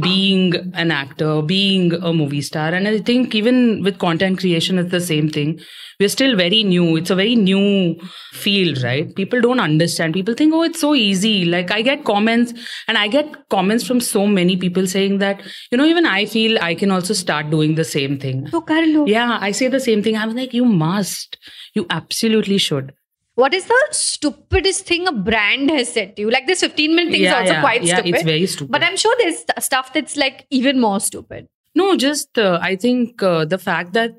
being 0.00 0.54
an 0.74 0.90
actor, 0.90 1.42
being 1.42 1.92
a 1.94 2.12
movie 2.12 2.42
star. 2.42 2.68
And 2.68 2.86
I 2.86 2.98
think 2.98 3.34
even 3.34 3.82
with 3.82 3.98
content 3.98 4.38
creation, 4.38 4.78
it's 4.78 4.90
the 4.90 5.00
same 5.00 5.28
thing. 5.28 5.60
We're 5.98 6.08
still 6.08 6.36
very 6.36 6.62
new. 6.62 6.96
It's 6.96 7.10
a 7.10 7.16
very 7.16 7.34
new 7.34 7.98
field, 8.32 8.82
right? 8.82 9.12
People 9.16 9.40
don't 9.40 9.58
understand. 9.58 10.14
People 10.14 10.34
think, 10.34 10.54
oh, 10.54 10.62
it's 10.62 10.80
so 10.80 10.94
easy. 10.94 11.44
Like 11.44 11.72
I 11.72 11.82
get 11.82 12.04
comments 12.04 12.52
and 12.86 12.96
I 12.96 13.08
get 13.08 13.48
comments 13.48 13.84
from 13.84 14.00
so 14.00 14.26
many 14.26 14.56
people 14.56 14.86
saying 14.86 15.18
that, 15.18 15.42
you 15.72 15.78
know, 15.78 15.84
even 15.84 16.06
I 16.06 16.26
feel 16.26 16.58
I 16.60 16.74
can 16.74 16.90
also 16.92 17.14
start 17.14 17.50
doing 17.50 17.74
the 17.74 17.84
same 17.84 18.18
thing. 18.18 18.46
So 18.48 18.60
kar 18.60 18.86
lo. 18.86 19.06
Yeah, 19.06 19.38
I 19.40 19.50
say 19.50 19.68
the 19.68 19.80
same 19.80 20.02
thing. 20.02 20.16
I'm 20.16 20.36
like, 20.36 20.54
you 20.54 20.64
must. 20.64 21.36
You 21.74 21.86
absolutely 21.90 22.58
should. 22.58 22.92
What 23.38 23.54
is 23.54 23.66
the 23.66 23.86
stupidest 23.92 24.84
thing 24.84 25.06
a 25.06 25.12
brand 25.12 25.70
has 25.70 25.92
said 25.92 26.16
to 26.16 26.22
you? 26.22 26.30
Like 26.30 26.48
this 26.48 26.58
15 26.58 26.96
minute 26.96 27.12
thing 27.12 27.22
yeah, 27.22 27.28
is 27.28 27.34
also 27.34 27.52
yeah, 27.52 27.60
quite 27.60 27.84
yeah, 27.84 27.94
stupid. 27.94 28.14
it's 28.16 28.24
very 28.24 28.46
stupid. 28.46 28.72
But 28.72 28.82
I'm 28.82 28.96
sure 28.96 29.14
there's 29.20 29.38
st- 29.38 29.62
stuff 29.62 29.92
that's 29.92 30.16
like 30.16 30.44
even 30.50 30.80
more 30.80 30.98
stupid. 30.98 31.46
No, 31.76 31.96
just 31.96 32.36
uh, 32.36 32.58
I 32.60 32.74
think 32.74 33.22
uh, 33.22 33.44
the 33.44 33.56
fact 33.56 33.92
that 33.92 34.10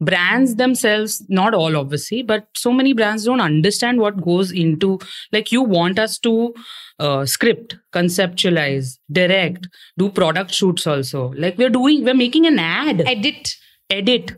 brands 0.00 0.56
themselves, 0.56 1.24
not 1.28 1.54
all 1.54 1.76
obviously, 1.76 2.24
but 2.24 2.48
so 2.56 2.72
many 2.72 2.92
brands 2.92 3.24
don't 3.26 3.40
understand 3.40 4.00
what 4.00 4.20
goes 4.20 4.50
into. 4.50 4.98
Like 5.30 5.52
you 5.52 5.62
want 5.62 6.00
us 6.00 6.18
to 6.26 6.52
uh, 6.98 7.24
script, 7.24 7.76
conceptualize, 7.92 8.98
direct, 9.12 9.68
do 9.96 10.10
product 10.10 10.52
shoots 10.52 10.88
also. 10.88 11.32
Like 11.36 11.56
we're 11.56 11.70
doing, 11.70 12.02
we're 12.02 12.14
making 12.14 12.46
an 12.46 12.58
ad, 12.58 13.02
Edit. 13.06 13.54
edit 13.88 14.32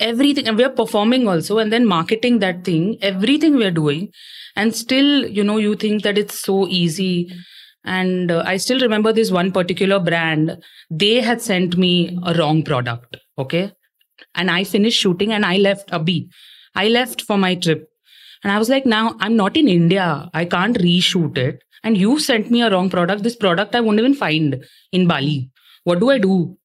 everything, 0.00 0.48
and 0.48 0.56
we're 0.56 0.70
performing 0.70 1.28
also, 1.28 1.58
and 1.58 1.72
then 1.72 1.86
marketing 1.86 2.38
that 2.40 2.64
thing. 2.64 2.98
Everything 3.02 3.56
we're 3.56 3.70
doing, 3.70 4.10
and 4.56 4.74
still, 4.74 5.26
you 5.26 5.44
know, 5.44 5.58
you 5.58 5.76
think 5.76 6.02
that 6.02 6.18
it's 6.18 6.40
so 6.40 6.66
easy. 6.68 7.30
And 7.84 8.32
uh, 8.32 8.42
I 8.44 8.56
still 8.56 8.80
remember 8.80 9.12
this 9.12 9.30
one 9.30 9.52
particular 9.52 10.00
brand. 10.00 10.58
They 10.90 11.20
had 11.20 11.40
sent 11.40 11.76
me 11.76 12.18
a 12.24 12.34
wrong 12.34 12.64
product. 12.64 13.16
Okay. 13.38 13.72
And 14.34 14.50
I 14.50 14.64
finished 14.64 14.98
shooting 14.98 15.32
and 15.32 15.46
I 15.46 15.58
left 15.58 15.90
a 15.92 16.00
Abhi. 16.00 16.28
I 16.74 16.88
left 16.88 17.22
for 17.22 17.38
my 17.38 17.54
trip. 17.54 17.88
And 18.42 18.52
I 18.52 18.58
was 18.58 18.68
like, 18.68 18.86
now 18.86 19.14
I'm 19.20 19.36
not 19.36 19.56
in 19.56 19.68
India. 19.68 20.28
I 20.34 20.46
can't 20.46 20.76
reshoot 20.78 21.38
it. 21.38 21.62
And 21.84 21.96
you 21.96 22.18
sent 22.18 22.50
me 22.50 22.62
a 22.62 22.70
wrong 22.70 22.90
product. 22.90 23.22
This 23.22 23.36
product 23.36 23.76
I 23.76 23.80
won't 23.80 24.00
even 24.00 24.14
find 24.14 24.64
in 24.90 25.06
Bali. 25.06 25.50
What 25.84 26.00
do 26.00 26.10
I 26.10 26.18
do? 26.18 26.58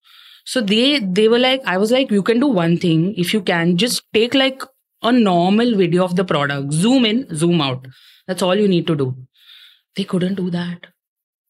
So 0.45 0.62
they 0.62 1.00
they 1.00 1.27
were 1.27 1.39
like, 1.39 1.62
I 1.65 1.77
was 1.77 1.91
like, 1.91 2.12
you 2.12 2.24
can 2.24 2.39
do 2.39 2.48
one 2.48 2.77
thing. 2.77 3.13
If 3.15 3.33
you 3.33 3.41
can, 3.41 3.77
just 3.77 4.03
take 4.13 4.33
like 4.33 4.63
a 5.03 5.12
normal 5.12 5.75
video 5.75 6.03
of 6.03 6.15
the 6.15 6.25
product. 6.25 6.74
Zoom 6.74 7.05
in, 7.05 7.27
zoom 7.36 7.62
out. 7.62 7.88
That's 8.27 8.41
all 8.41 8.55
you 8.55 8.67
need 8.67 8.88
to 8.88 8.95
do. 8.95 9.15
They 9.95 10.03
couldn't 10.03 10.36
do 10.36 10.50
that 10.51 10.88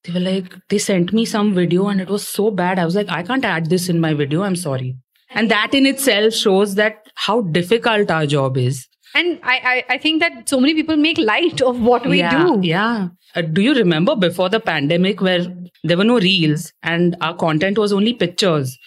they 0.03 0.13
were 0.13 0.19
like 0.19 0.55
they 0.69 0.77
sent 0.77 1.13
me 1.13 1.25
some 1.25 1.53
video 1.53 1.87
and 1.87 2.01
it 2.01 2.09
was 2.09 2.27
so 2.27 2.49
bad 2.49 2.79
i 2.79 2.85
was 2.85 2.95
like 2.95 3.09
i 3.09 3.21
can't 3.21 3.45
add 3.45 3.69
this 3.69 3.87
in 3.89 3.99
my 3.99 4.13
video 4.13 4.43
i'm 4.43 4.55
sorry 4.55 4.95
and 5.29 5.49
that 5.51 5.73
in 5.73 5.85
itself 5.85 6.33
shows 6.33 6.75
that 6.75 7.07
how 7.15 7.41
difficult 7.41 8.09
our 8.09 8.25
job 8.25 8.57
is 8.57 8.87
And 9.13 9.39
I, 9.43 9.83
I, 9.89 9.95
I 9.95 9.97
think 9.97 10.21
that 10.21 10.47
so 10.47 10.59
many 10.59 10.73
people 10.73 10.95
make 10.95 11.17
light 11.17 11.61
of 11.61 11.81
what 11.81 12.05
we 12.05 12.19
yeah, 12.19 12.45
do. 12.45 12.59
yeah. 12.63 13.09
Uh, 13.35 13.41
do 13.41 13.61
you 13.61 13.73
remember 13.73 14.15
before 14.15 14.49
the 14.49 14.59
pandemic 14.59 15.21
where 15.21 15.45
there 15.83 15.97
were 15.97 16.03
no 16.03 16.19
reels 16.19 16.71
and 16.83 17.15
our 17.21 17.35
content 17.35 17.77
was 17.77 17.91
only 17.91 18.13
pictures? 18.13 18.77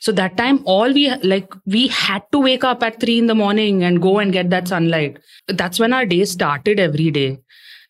So 0.00 0.12
that 0.12 0.36
time 0.36 0.60
all 0.66 0.92
we 0.92 1.10
like 1.22 1.50
we 1.64 1.88
had 1.88 2.22
to 2.32 2.38
wake 2.38 2.62
up 2.62 2.82
at 2.82 3.00
3 3.00 3.20
in 3.20 3.26
the 3.26 3.34
morning 3.34 3.82
and 3.82 4.02
go 4.02 4.18
and 4.18 4.32
get 4.32 4.50
that 4.50 4.68
sunlight. 4.68 5.18
That's 5.48 5.78
when 5.78 5.94
our 5.94 6.04
day 6.04 6.24
started 6.26 6.78
every 6.78 7.10
day 7.10 7.38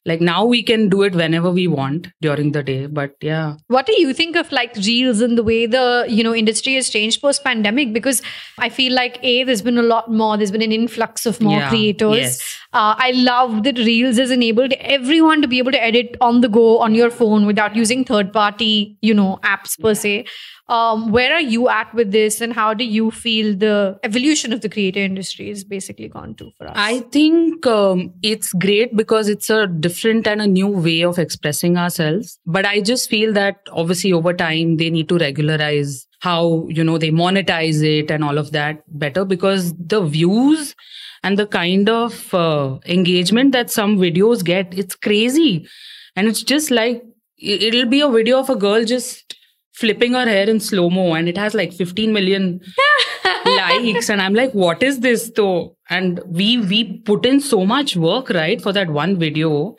like 0.07 0.21
now 0.21 0.45
we 0.45 0.63
can 0.63 0.89
do 0.89 1.03
it 1.03 1.15
whenever 1.15 1.51
we 1.51 1.67
want 1.67 2.09
during 2.21 2.53
the 2.53 2.63
day 2.63 2.87
but 2.87 3.13
yeah 3.23 3.55
What 3.69 3.87
do 3.87 3.95
you 4.01 4.13
think 4.13 4.37
of 4.37 4.51
like 4.53 4.75
reels 4.77 5.21
and 5.21 5.39
the 5.39 5.43
way 5.43 5.67
the 5.67 6.05
you 6.09 6.23
know 6.23 6.35
industry 6.35 6.75
has 6.75 6.91
changed 6.91 7.21
post 7.23 7.43
pandemic? 7.45 7.93
Because 7.93 8.21
I 8.59 8.69
feel 8.69 8.93
like 8.95 9.19
a 9.23 9.45
there's 9.45 9.63
been 9.63 9.79
a 9.79 9.83
lot 9.83 10.11
more. 10.11 10.37
There's 10.37 10.51
been 10.51 10.63
an 10.63 10.73
influx 10.73 11.27
of 11.27 11.41
more 11.41 11.59
Yeah, 11.59 11.69
creators. 11.71 12.17
yes. 12.17 12.43
Uh, 12.73 12.95
I 12.99 13.13
love 13.13 13.63
that 13.65 13.79
reels 13.79 14.17
has 14.19 14.31
enabled 14.37 14.73
everyone 14.81 15.41
to 15.43 15.49
be 15.49 15.59
able 15.59 15.73
to 15.73 15.83
edit 15.83 16.17
on 16.21 16.41
the 16.41 16.49
go 16.49 16.79
on 16.79 16.95
your 16.95 17.11
phone 17.11 17.47
without 17.47 17.77
using 17.77 18.05
third 18.05 18.33
party 18.33 18.99
you 19.01 19.15
know 19.15 19.39
apps 19.43 19.79
per 19.81 19.95
se. 19.95 20.27
Um, 20.67 21.11
where 21.13 21.35
are 21.35 21.43
you 21.43 21.69
at 21.69 21.93
with 21.93 22.11
this, 22.11 22.41
and 22.41 22.53
how 22.55 22.73
do 22.73 22.85
you 22.85 23.11
feel 23.11 23.55
the 23.55 23.99
evolution 24.03 24.51
of 24.51 24.63
the 24.63 24.69
creator 24.71 25.01
industry 25.01 25.51
is 25.51 25.63
basically 25.63 26.09
gone 26.09 26.35
to 26.37 26.51
for 26.57 26.67
us? 26.67 26.73
I 26.75 27.01
think 27.01 27.67
um, 27.67 28.15
it's 28.23 28.51
great 28.55 28.97
because 28.97 29.29
it's 29.29 29.51
a 29.51 29.67
different 29.67 30.27
and 30.27 30.41
a 30.41 30.47
new 30.47 30.69
way 30.69 31.03
of 31.03 31.19
expressing 31.19 31.77
ourselves. 31.77 32.39
But 32.47 32.65
I 32.65 32.81
just 32.81 33.11
feel 33.11 33.35
that 33.35 33.57
obviously 33.73 34.15
over 34.15 34.33
time 34.33 34.79
they 34.79 34.89
need 34.89 35.09
to 35.11 35.19
regularize 35.19 36.07
how 36.21 36.67
you 36.71 36.83
know 36.83 36.97
they 36.97 37.11
monetize 37.11 37.83
it 37.83 38.11
and 38.11 38.25
all 38.25 38.39
of 38.39 38.53
that 38.53 38.83
better 38.99 39.27
because 39.27 39.75
the 39.75 40.01
views 40.01 40.75
and 41.23 41.39
the 41.39 41.47
kind 41.47 41.91
of 41.91 42.33
uh, 42.33 42.79
engagement 42.87 43.53
that 43.53 43.71
some 43.71 43.99
videos 43.99 44.43
get 44.43 44.73
it's 44.73 44.95
crazy 44.95 45.69
and 46.17 46.27
it's 46.27 46.43
just 46.43 46.71
like 46.71 47.03
it- 47.37 47.63
it'll 47.63 47.85
be 47.91 48.01
a 48.01 48.09
video 48.09 48.39
of 48.39 48.49
a 48.49 48.57
girl 48.57 48.85
just 48.85 49.35
flipping 49.75 50.13
her 50.13 50.25
hair 50.25 50.49
in 50.49 50.61
slow 50.61 50.89
mo 50.89 51.15
and 51.15 51.29
it 51.29 51.37
has 51.37 51.55
like 51.55 51.73
15 51.73 52.13
million 52.13 52.61
likes 53.47 54.09
and 54.09 54.23
i'm 54.23 54.35
like 54.35 54.53
what 54.53 54.83
is 54.83 55.01
this 55.01 55.31
though? 55.37 55.77
And 55.91 56.21
we 56.27 56.59
we 56.59 56.99
put 57.01 57.27
in 57.27 57.41
so 57.41 57.65
much 57.67 57.97
work 57.97 58.31
right 58.31 58.61
for 58.61 58.73
that 58.73 58.91
one 58.91 59.19
video 59.19 59.77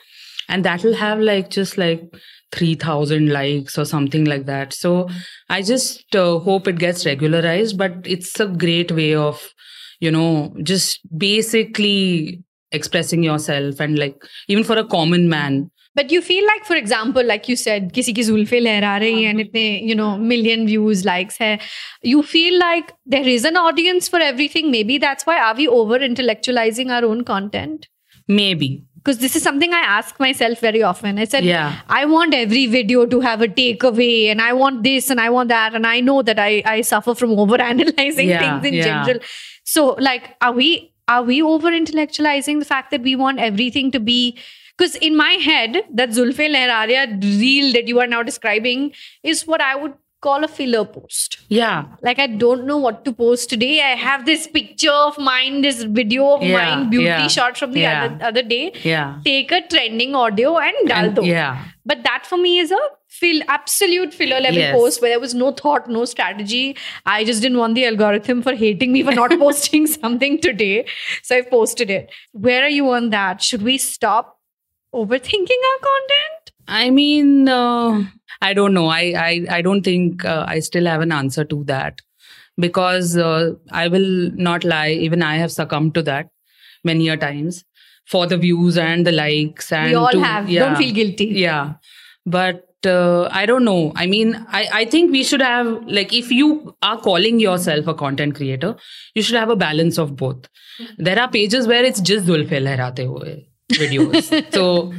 and 0.48 0.64
that 0.64 0.84
will 0.84 0.94
have 0.94 1.20
like 1.20 1.50
just 1.50 1.78
like 1.78 2.04
3000 2.52 3.32
likes 3.34 3.78
or 3.78 3.86
something 3.86 4.26
like 4.26 4.46
that. 4.46 4.74
So 4.74 5.10
i 5.50 5.62
just 5.62 6.16
uh, 6.16 6.40
hope 6.40 6.68
it 6.68 6.78
gets 6.78 7.06
regularized 7.06 7.78
but 7.78 7.94
it's 8.06 8.40
a 8.40 8.48
great 8.48 8.92
way 8.92 9.16
of 9.16 9.50
you 10.00 10.12
know 10.12 10.54
just 10.64 11.00
basically 11.18 12.44
expressing 12.72 13.24
yourself 13.24 13.80
and 13.80 13.98
like 13.98 14.16
even 14.48 14.64
for 14.64 14.78
a 14.78 14.86
common 14.86 15.30
man 15.30 15.72
But 15.95 16.13
you 16.13 16.21
feel 16.23 16.45
like, 16.47 16.65
for 16.65 16.77
example, 16.77 17.25
like 17.25 17.49
you 17.49 17.57
said, 17.57 17.93
किसी 17.93 18.13
की 18.13 18.23
जुल्फे 18.23 18.61
लहरा 18.61 18.97
रही 19.05 19.23
हैं 19.23 19.31
and 19.35 19.41
इतने 19.41 19.65
you 19.89 19.97
know 20.01 20.11
million 20.33 20.67
views, 20.67 21.05
likes 21.05 21.41
है. 21.41 21.59
You 22.03 22.23
feel 22.35 22.59
like 22.59 22.93
there 23.15 23.31
is 23.33 23.45
an 23.45 23.57
audience 23.57 24.09
for 24.09 24.21
everything. 24.27 24.71
Maybe 24.71 24.99
that's 24.99 25.27
why 25.31 25.39
are 25.49 25.55
we 25.55 25.67
over 25.81 25.99
intellectualizing 26.11 26.95
our 26.99 27.05
own 27.15 27.25
content? 27.33 27.89
maybe 28.29 28.69
Because 29.03 29.19
this 29.21 29.35
is 29.39 29.43
something 29.43 29.73
I 29.77 29.81
ask 29.91 30.19
myself 30.23 30.61
very 30.65 30.81
often. 30.87 31.19
I 31.19 31.25
said, 31.25 31.45
Yeah. 31.45 31.77
I 31.99 32.01
want 32.05 32.35
every 32.39 32.67
video 32.67 33.05
to 33.13 33.21
have 33.27 33.45
a 33.47 33.49
takeaway, 33.49 34.31
and 34.33 34.43
I 34.47 34.53
want 34.53 34.83
this 34.83 35.09
and 35.15 35.23
I 35.25 35.31
want 35.37 35.49
that, 35.55 35.75
and 35.79 35.87
I 35.87 36.01
know 36.09 36.17
that 36.31 36.43
I 36.47 36.51
I 36.73 36.75
suffer 36.89 37.15
from 37.21 37.33
over 37.45 37.61
analyzing 37.69 38.29
Yeah, 38.33 38.43
things 38.45 38.69
in 38.71 38.75
yeah. 38.81 38.85
general. 38.89 39.23
So, 39.75 39.87
like, 40.09 40.29
are 40.49 40.53
we 40.53 40.69
are 41.15 41.23
we 41.31 41.41
over 41.53 41.71
intellectualizing 41.79 42.61
the 42.65 42.69
fact 42.73 42.91
that 42.97 43.09
we 43.11 43.17
want 43.17 43.41
everything 43.51 43.91
to 43.97 44.01
be 44.11 44.19
because 44.78 44.96
in 44.96 45.16
my 45.18 45.32
head 45.50 45.78
that 46.02 46.10
zulfe 46.22 46.46
lehraria 46.56 47.04
reel 47.44 47.72
that 47.78 47.88
you 47.94 48.00
are 48.00 48.08
now 48.16 48.24
describing 48.32 48.90
is 49.34 49.46
what 49.54 49.62
i 49.62 49.76
would 49.76 49.94
call 50.26 50.44
a 50.46 50.48
filler 50.58 50.84
post 50.92 51.38
yeah 51.56 51.84
like 52.08 52.20
i 52.24 52.26
don't 52.44 52.66
know 52.70 52.78
what 52.84 53.04
to 53.08 53.12
post 53.18 53.50
today 53.50 53.74
i 53.88 53.92
have 54.04 54.26
this 54.30 54.48
picture 54.56 54.96
of 55.02 55.18
mine 55.28 55.62
this 55.66 55.84
video 56.00 56.30
of 56.36 56.42
Yeah, 56.44 56.56
mine 56.60 56.90
beauty 56.94 57.06
yeah, 57.10 57.28
shot 57.28 57.58
from 57.64 57.74
the 57.74 57.82
yeah. 57.82 58.06
other, 58.06 58.26
other 58.30 58.44
day 58.54 58.72
yeah 58.84 59.20
take 59.28 59.52
a 59.52 59.62
trending 59.74 60.16
audio 60.22 60.58
and 60.70 60.88
dal 60.94 61.12
do 61.20 61.26
yeah 61.32 61.66
but 61.92 62.02
that 62.08 62.26
for 62.32 62.38
me 62.46 62.54
is 62.60 62.72
a 62.72 62.82
fill 63.20 63.42
absolute 63.48 64.14
filler 64.22 64.40
level 64.46 64.60
Yes. 64.62 64.74
post 64.78 65.02
where 65.02 65.12
there 65.12 65.20
was 65.20 65.34
no 65.34 65.52
thought, 65.60 65.88
no 65.90 66.04
strategy. 66.04 66.76
I 67.06 67.24
just 67.24 67.42
didn't 67.42 67.58
want 67.60 67.76
the 67.76 67.86
algorithm 67.90 68.42
for 68.42 68.54
hating 68.62 68.92
me 68.92 69.04
for 69.04 69.14
not 69.14 69.30
posting 69.44 69.86
something 69.88 70.42
today. 70.42 70.86
So 71.24 71.38
I 71.38 71.42
posted 71.44 71.90
it. 71.90 72.10
Where 72.34 72.64
are 72.64 72.74
you 72.78 72.90
on 72.92 73.12
that? 73.12 73.42
Should 73.42 73.62
we 73.62 73.78
stop 73.78 74.35
overthinking 75.04 75.64
our 75.72 75.80
content? 75.88 76.52
I 76.68 76.90
mean, 76.90 77.48
uh, 77.50 78.04
I 78.42 78.54
don't 78.54 78.74
know. 78.74 78.88
I 78.88 79.04
I, 79.28 79.46
I 79.58 79.62
don't 79.62 79.84
think 79.84 80.26
uh, 80.26 80.46
I 80.48 80.60
still 80.60 80.86
have 80.94 81.02
an 81.02 81.12
answer 81.12 81.46
to 81.54 81.64
that 81.66 82.02
because 82.66 83.16
uh, 83.18 83.54
I 83.72 83.88
will 83.88 84.10
not 84.50 84.64
lie. 84.64 84.92
Even 85.08 85.24
I 85.24 85.36
have 85.44 85.52
succumbed 85.52 85.94
to 85.96 86.04
that 86.04 86.30
many 86.84 87.10
a 87.10 87.18
times 87.18 87.64
for 88.14 88.26
the 88.28 88.38
views 88.38 88.78
and 88.78 89.06
the 89.06 89.12
likes. 89.12 89.72
And 89.72 89.90
we 89.90 89.96
all 89.96 90.12
to- 90.12 90.24
have. 90.24 90.50
yeah. 90.50 90.66
Don't 90.66 90.78
feel 90.78 90.94
guilty. 90.94 91.26
Yeah. 91.26 91.74
But 92.26 92.64
uh, 92.86 93.28
I 93.32 93.46
don't 93.46 93.66
know. 93.66 93.92
I 93.96 94.06
mean, 94.06 94.36
I, 94.50 94.68
I 94.82 94.86
think 94.86 95.12
we 95.12 95.24
should 95.24 95.42
have, 95.42 95.68
like, 95.88 96.14
if 96.14 96.32
you 96.32 96.76
are 96.84 97.00
calling 97.00 97.40
yourself 97.40 97.88
a 97.88 97.96
content 97.96 98.36
creator, 98.36 98.76
you 99.16 99.24
should 99.24 99.36
have 99.36 99.50
a 99.50 99.56
balance 99.56 99.98
of 99.98 100.16
both. 100.16 100.48
There 100.98 101.20
are 101.20 101.28
pages 101.30 101.68
where 101.68 101.84
it's 101.84 102.02
just 102.02 102.26
Zulfil 102.28 102.64
lehrate 102.70 103.00
hue 103.00 103.44
videos. 103.74 104.52
so, 104.54 104.94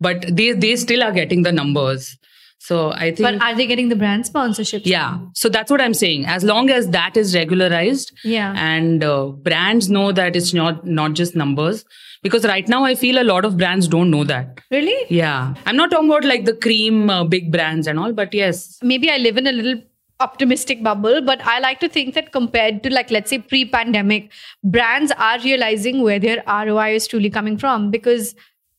but 0.00 0.24
they, 0.36 0.52
they 0.52 0.76
still 0.76 1.02
are 1.02 1.12
getting 1.12 1.42
the 1.42 1.52
numbers. 1.52 2.16
So 2.58 2.92
I 2.92 3.12
think. 3.12 3.22
But 3.22 3.42
are 3.42 3.56
they 3.56 3.66
getting 3.66 3.88
the 3.88 3.96
brand 3.96 4.24
sponsorships? 4.24 4.82
yeah. 4.86 5.18
So 5.34 5.48
that's 5.48 5.68
what 5.70 5.80
I'm 5.80 5.94
saying. 5.94 6.26
As 6.26 6.44
long 6.44 6.70
as 6.70 6.88
that 6.90 7.16
is 7.16 7.34
regularized 7.34 8.12
Yeah. 8.22 8.54
and 8.56 9.02
uh, 9.02 9.26
brands 9.30 9.90
know 9.90 10.12
that 10.12 10.36
it's 10.36 10.54
not 10.54 10.86
not 10.86 11.14
just 11.14 11.34
numbers 11.34 11.84
because 12.22 12.44
right 12.44 12.68
now 12.68 12.84
I 12.84 12.94
feel 12.94 13.20
a 13.20 13.24
lot 13.24 13.44
of 13.44 13.56
brands 13.56 13.88
don't 13.88 14.12
know 14.12 14.22
that. 14.22 14.60
Really? 14.70 14.94
Yeah. 15.10 15.54
I'm 15.66 15.76
not 15.76 15.90
talking 15.90 16.08
about 16.08 16.24
like 16.24 16.44
the 16.44 16.54
cream 16.54 17.10
uh, 17.10 17.24
big 17.24 17.50
brands 17.50 17.88
and 17.88 17.98
all, 17.98 18.12
but 18.12 18.32
yes. 18.32 18.78
maybe 18.80 19.10
I 19.10 19.16
live 19.16 19.36
in 19.38 19.48
a 19.48 19.52
little 19.52 19.82
optimistic 20.22 20.82
bubble, 20.82 21.20
but 21.20 21.44
I 21.44 21.58
like 21.58 21.80
to 21.80 21.88
think 21.88 22.14
that 22.14 22.32
compared 22.32 22.82
to 22.84 22.90
like 22.90 23.10
let's 23.10 23.30
say 23.30 23.38
pre-pandemic, 23.38 24.30
brands 24.62 25.12
are 25.18 25.38
realizing 25.40 26.02
where 26.02 26.18
their 26.18 26.42
ROI 26.46 26.94
is 26.94 27.06
truly 27.06 27.30
coming 27.30 27.58
from. 27.58 27.90
Because 27.90 28.34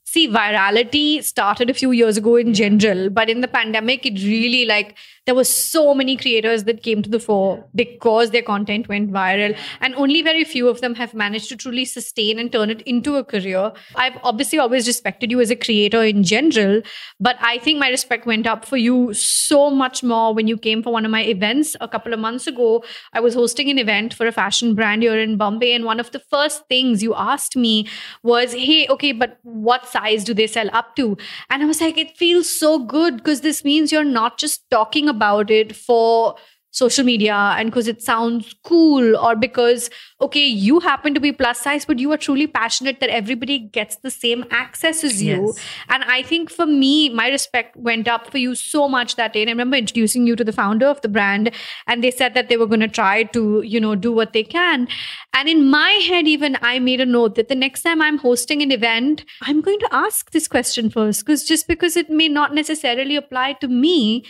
see 0.05 0.27
virality 0.27 1.23
started 1.23 1.69
a 1.69 1.73
few 1.73 1.91
years 1.91 2.17
ago 2.17 2.35
in 2.35 2.53
general, 2.53 3.09
but 3.09 3.29
in 3.29 3.41
the 3.41 3.47
pandemic 3.47 4.05
it 4.05 4.23
really 4.23 4.65
like 4.65 4.95
there 5.25 5.35
were 5.35 5.43
so 5.43 5.93
many 5.93 6.17
creators 6.17 6.65
that 6.65 6.83
came 6.83 7.01
to 7.01 7.09
the 7.09 7.19
fore 7.19 7.65
because 7.75 8.31
their 8.31 8.41
content 8.41 8.89
went 8.89 9.11
viral 9.11 9.57
and 9.79 9.95
only 9.95 10.21
very 10.21 10.43
few 10.43 10.67
of 10.67 10.81
them 10.81 10.95
have 10.95 11.13
managed 11.13 11.47
to 11.49 11.55
truly 11.55 11.85
sustain 11.85 12.39
and 12.39 12.51
turn 12.51 12.69
it 12.69 12.81
into 12.81 13.15
a 13.15 13.23
career. 13.23 13.71
I've 13.95 14.17
obviously 14.23 14.59
always 14.59 14.85
respected 14.85 15.31
you 15.31 15.39
as 15.39 15.49
a 15.49 15.55
creator 15.55 16.03
in 16.03 16.23
general, 16.23 16.81
but 17.19 17.37
I 17.39 17.57
think 17.59 17.79
my 17.79 17.89
respect 17.89 18.25
went 18.25 18.47
up 18.47 18.65
for 18.65 18.77
you 18.77 19.13
so 19.13 19.69
much 19.69 20.03
more 20.03 20.33
when 20.33 20.47
you 20.47 20.57
came 20.57 20.83
for 20.83 20.91
one 20.91 21.05
of 21.05 21.11
my 21.11 21.23
events 21.23 21.75
a 21.79 21.87
couple 21.87 22.13
of 22.13 22.19
months 22.19 22.45
ago. 22.47 22.83
I 23.13 23.21
was 23.21 23.33
hosting 23.33 23.69
an 23.69 23.79
event 23.79 24.13
for 24.13 24.27
a 24.27 24.31
fashion 24.31 24.75
brand 24.75 25.03
here 25.03 25.17
in 25.17 25.37
Bombay, 25.37 25.73
and 25.73 25.85
one 25.85 25.99
of 25.99 26.11
the 26.11 26.19
first 26.19 26.67
things 26.67 27.01
you 27.01 27.15
asked 27.15 27.55
me 27.55 27.87
was, 28.23 28.53
Hey, 28.53 28.87
okay, 28.89 29.13
but 29.13 29.37
what 29.43 29.87
size 29.87 30.23
do 30.23 30.33
they 30.33 30.47
sell 30.47 30.69
up 30.73 30.95
to? 30.97 31.17
And 31.49 31.63
I 31.63 31.65
was 31.65 31.79
like, 31.79 31.97
It 31.97 32.17
feels 32.17 32.49
so 32.49 32.79
good 32.79 33.17
because 33.17 33.41
this 33.41 33.63
means 33.63 33.91
you're 33.91 34.03
not 34.03 34.37
just 34.37 34.69
talking 34.69 35.07
about 35.15 35.49
it 35.49 35.75
for 35.75 36.35
social 36.71 37.05
media 37.05 37.35
and 37.57 37.69
because 37.69 37.87
it 37.87 38.01
sounds 38.01 38.53
cool 38.63 39.15
or 39.15 39.35
because 39.35 39.89
okay 40.25 40.45
you 40.45 40.79
happen 40.79 41.13
to 41.13 41.19
be 41.25 41.31
plus 41.31 41.59
size 41.67 41.85
but 41.85 41.99
you 41.99 42.11
are 42.15 42.17
truly 42.25 42.45
passionate 42.47 42.99
that 43.01 43.09
everybody 43.19 43.57
gets 43.77 43.97
the 44.07 44.11
same 44.11 44.45
access 44.59 45.03
as 45.03 45.21
you 45.21 45.33
Yes. 45.47 45.59
and 45.89 46.03
i 46.15 46.21
think 46.31 46.51
for 46.59 46.65
me 46.65 47.09
my 47.21 47.27
respect 47.33 47.75
went 47.89 48.07
up 48.07 48.29
for 48.31 48.37
you 48.43 48.55
so 48.55 48.87
much 48.95 49.15
that 49.21 49.33
day 49.33 49.41
and 49.41 49.49
i 49.49 49.53
remember 49.53 49.77
introducing 49.83 50.27
you 50.27 50.35
to 50.35 50.43
the 50.43 50.55
founder 50.59 50.87
of 50.87 51.01
the 51.01 51.09
brand 51.17 51.51
and 51.87 52.03
they 52.03 52.11
said 52.11 52.33
that 52.35 52.49
they 52.49 52.57
were 52.63 52.67
going 52.73 52.85
to 52.87 52.93
try 52.99 53.23
to 53.37 53.61
you 53.75 53.79
know 53.87 53.95
do 53.95 54.11
what 54.11 54.33
they 54.33 54.43
can 54.43 54.87
and 55.33 55.49
in 55.49 55.65
my 55.75 55.91
head 56.09 56.27
even 56.27 56.57
i 56.61 56.77
made 56.79 57.01
a 57.01 57.05
note 57.05 57.35
that 57.35 57.49
the 57.49 57.59
next 57.63 57.81
time 57.83 58.01
i'm 58.01 58.17
hosting 58.25 58.61
an 58.61 58.71
event 58.71 59.25
i'm 59.41 59.61
going 59.61 59.79
to 59.79 59.89
ask 59.91 60.31
this 60.31 60.47
question 60.47 60.89
first 60.89 61.25
because 61.25 61.43
just 61.53 61.67
because 61.67 61.97
it 62.03 62.09
may 62.09 62.27
not 62.27 62.53
necessarily 62.53 63.15
apply 63.15 63.53
to 63.53 63.67
me 63.67 64.23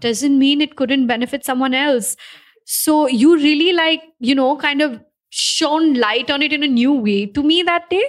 doesn't 0.00 0.38
mean 0.38 0.60
it 0.60 0.76
couldn't 0.76 1.06
benefit 1.06 1.44
someone 1.44 1.74
else. 1.74 2.16
So 2.64 3.06
you 3.06 3.34
really 3.36 3.72
like, 3.72 4.02
you 4.20 4.34
know, 4.34 4.56
kind 4.56 4.82
of 4.82 5.00
shone 5.30 5.94
light 5.94 6.30
on 6.30 6.42
it 6.42 6.52
in 6.52 6.62
a 6.62 6.68
new 6.68 6.92
way 6.92 7.26
to 7.26 7.42
me 7.42 7.62
that 7.62 7.88
day. 7.90 8.04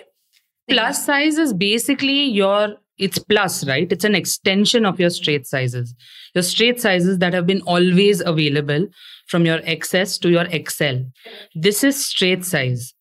Plus 0.69 1.05
size 1.05 1.37
is 1.37 1.53
basically 1.53 2.25
your 2.25 2.75
it's 2.99 3.17
plus, 3.17 3.65
right? 3.65 3.89
It's 3.91 4.03
an 4.03 4.13
extension 4.13 4.85
of 4.85 4.99
your 4.99 5.09
straight 5.09 5.47
sizes. 5.47 5.95
Your 6.35 6.43
straight 6.43 6.81
sizes 6.81 7.19
that 7.19 7.33
have 7.33 7.47
been 7.47 7.61
always 7.61 8.21
available 8.21 8.87
from 9.27 9.45
your 9.45 9.59
XS 9.59 10.19
to 10.21 10.29
your 10.29 10.45
XL. 10.45 11.05
This 11.55 11.83
is 11.83 12.05
straight 12.05 12.43
size. 12.43 12.93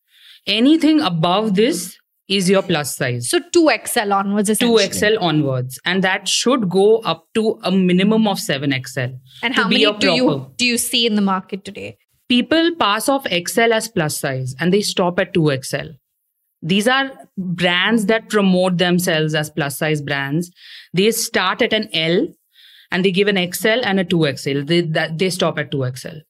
Anything 0.47 1.01
above 1.01 1.55
this 1.55 1.97
is 2.29 2.49
your 2.49 2.61
plus 2.61 2.95
size. 2.95 3.29
So 3.29 3.39
2XL 3.39 4.13
onwards, 4.13 4.49
essentially. 4.49 4.87
2XL 4.87 5.21
onwards. 5.21 5.79
And 5.83 6.03
that 6.03 6.27
should 6.27 6.69
go 6.69 6.99
up 6.99 7.27
to 7.33 7.59
a 7.63 7.71
minimum 7.71 8.27
of 8.27 8.37
7XL. 8.37 9.19
And 9.43 9.53
how 9.53 9.67
many 9.67 9.91
do 9.99 10.13
you 10.13 10.51
do 10.55 10.65
you 10.65 10.77
see 10.77 11.05
in 11.05 11.15
the 11.15 11.21
market 11.21 11.65
today? 11.65 11.97
People 12.29 12.71
pass 12.79 13.09
off 13.09 13.25
XL 13.27 13.73
as 13.73 13.87
plus 13.89 14.19
size 14.19 14.55
and 14.59 14.71
they 14.71 14.81
stop 14.81 15.19
at 15.19 15.33
2XL. 15.33 15.95
These 16.61 16.87
are 16.87 17.11
brands 17.37 18.05
that 18.07 18.29
promote 18.29 18.77
themselves 18.77 19.33
as 19.33 19.49
plus 19.49 19.77
size 19.77 20.01
brands. 20.01 20.51
They 20.93 21.11
start 21.11 21.61
at 21.61 21.73
an 21.73 21.89
L 21.93 22.27
and 22.91 23.03
they 23.03 23.11
give 23.11 23.27
an 23.27 23.51
XL 23.51 23.81
and 23.83 23.99
a 23.99 24.05
2XL. 24.05 24.67
They, 24.67 24.81
that, 24.81 25.17
they 25.17 25.29
stop 25.29 25.57
at 25.57 25.71
2XL. 25.71 26.21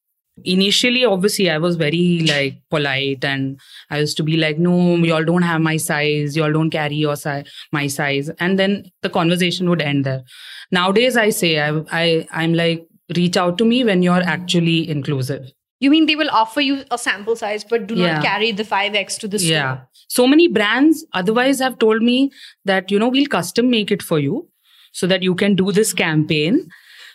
Initially, 0.45 1.03
obviously, 1.03 1.49
I 1.49 1.57
was 1.57 1.75
very 1.75 2.21
like 2.21 2.61
polite 2.69 3.25
and 3.25 3.59
I 3.89 3.99
used 3.99 4.15
to 4.17 4.23
be 4.23 4.37
like, 4.37 4.57
no, 4.57 4.95
y'all 4.97 5.25
don't 5.25 5.41
have 5.41 5.59
my 5.59 5.75
size. 5.75 6.37
Y'all 6.37 6.53
don't 6.53 6.69
carry 6.69 6.95
your 6.95 7.17
si- 7.17 7.43
my 7.73 7.87
size. 7.87 8.29
And 8.39 8.57
then 8.57 8.89
the 9.01 9.09
conversation 9.09 9.69
would 9.69 9.81
end 9.81 10.05
there. 10.05 10.23
Nowadays, 10.71 11.17
I 11.17 11.31
say, 11.31 11.59
I, 11.59 11.83
I, 11.91 12.27
I'm 12.31 12.53
like, 12.53 12.87
reach 13.17 13.35
out 13.35 13.57
to 13.57 13.65
me 13.65 13.83
when 13.83 14.01
you're 14.01 14.21
actually 14.21 14.89
inclusive. 14.89 15.51
You 15.79 15.89
mean 15.89 16.05
they 16.07 16.15
will 16.15 16.29
offer 16.29 16.61
you 16.61 16.83
a 16.91 16.97
sample 16.97 17.35
size, 17.35 17.63
but 17.63 17.87
do 17.87 17.95
Yeah. 17.95 18.15
not 18.15 18.23
carry 18.23 18.51
the 18.51 18.63
5x 18.63 19.17
to 19.19 19.27
the 19.27 19.39
store? 19.39 19.51
Yeah. 19.51 19.77
So 20.07 20.27
many 20.27 20.47
brands 20.47 21.05
otherwise 21.13 21.59
have 21.59 21.79
told 21.79 22.01
me 22.01 22.31
that, 22.65 22.91
you 22.91 22.99
know, 22.99 23.07
we'll 23.07 23.27
custom 23.27 23.69
make 23.69 23.91
it 23.91 24.01
for 24.01 24.19
you 24.19 24.47
so 24.91 25.07
that 25.07 25.23
you 25.23 25.35
can 25.35 25.55
do 25.55 25.71
this 25.71 25.93
campaign. 25.93 26.67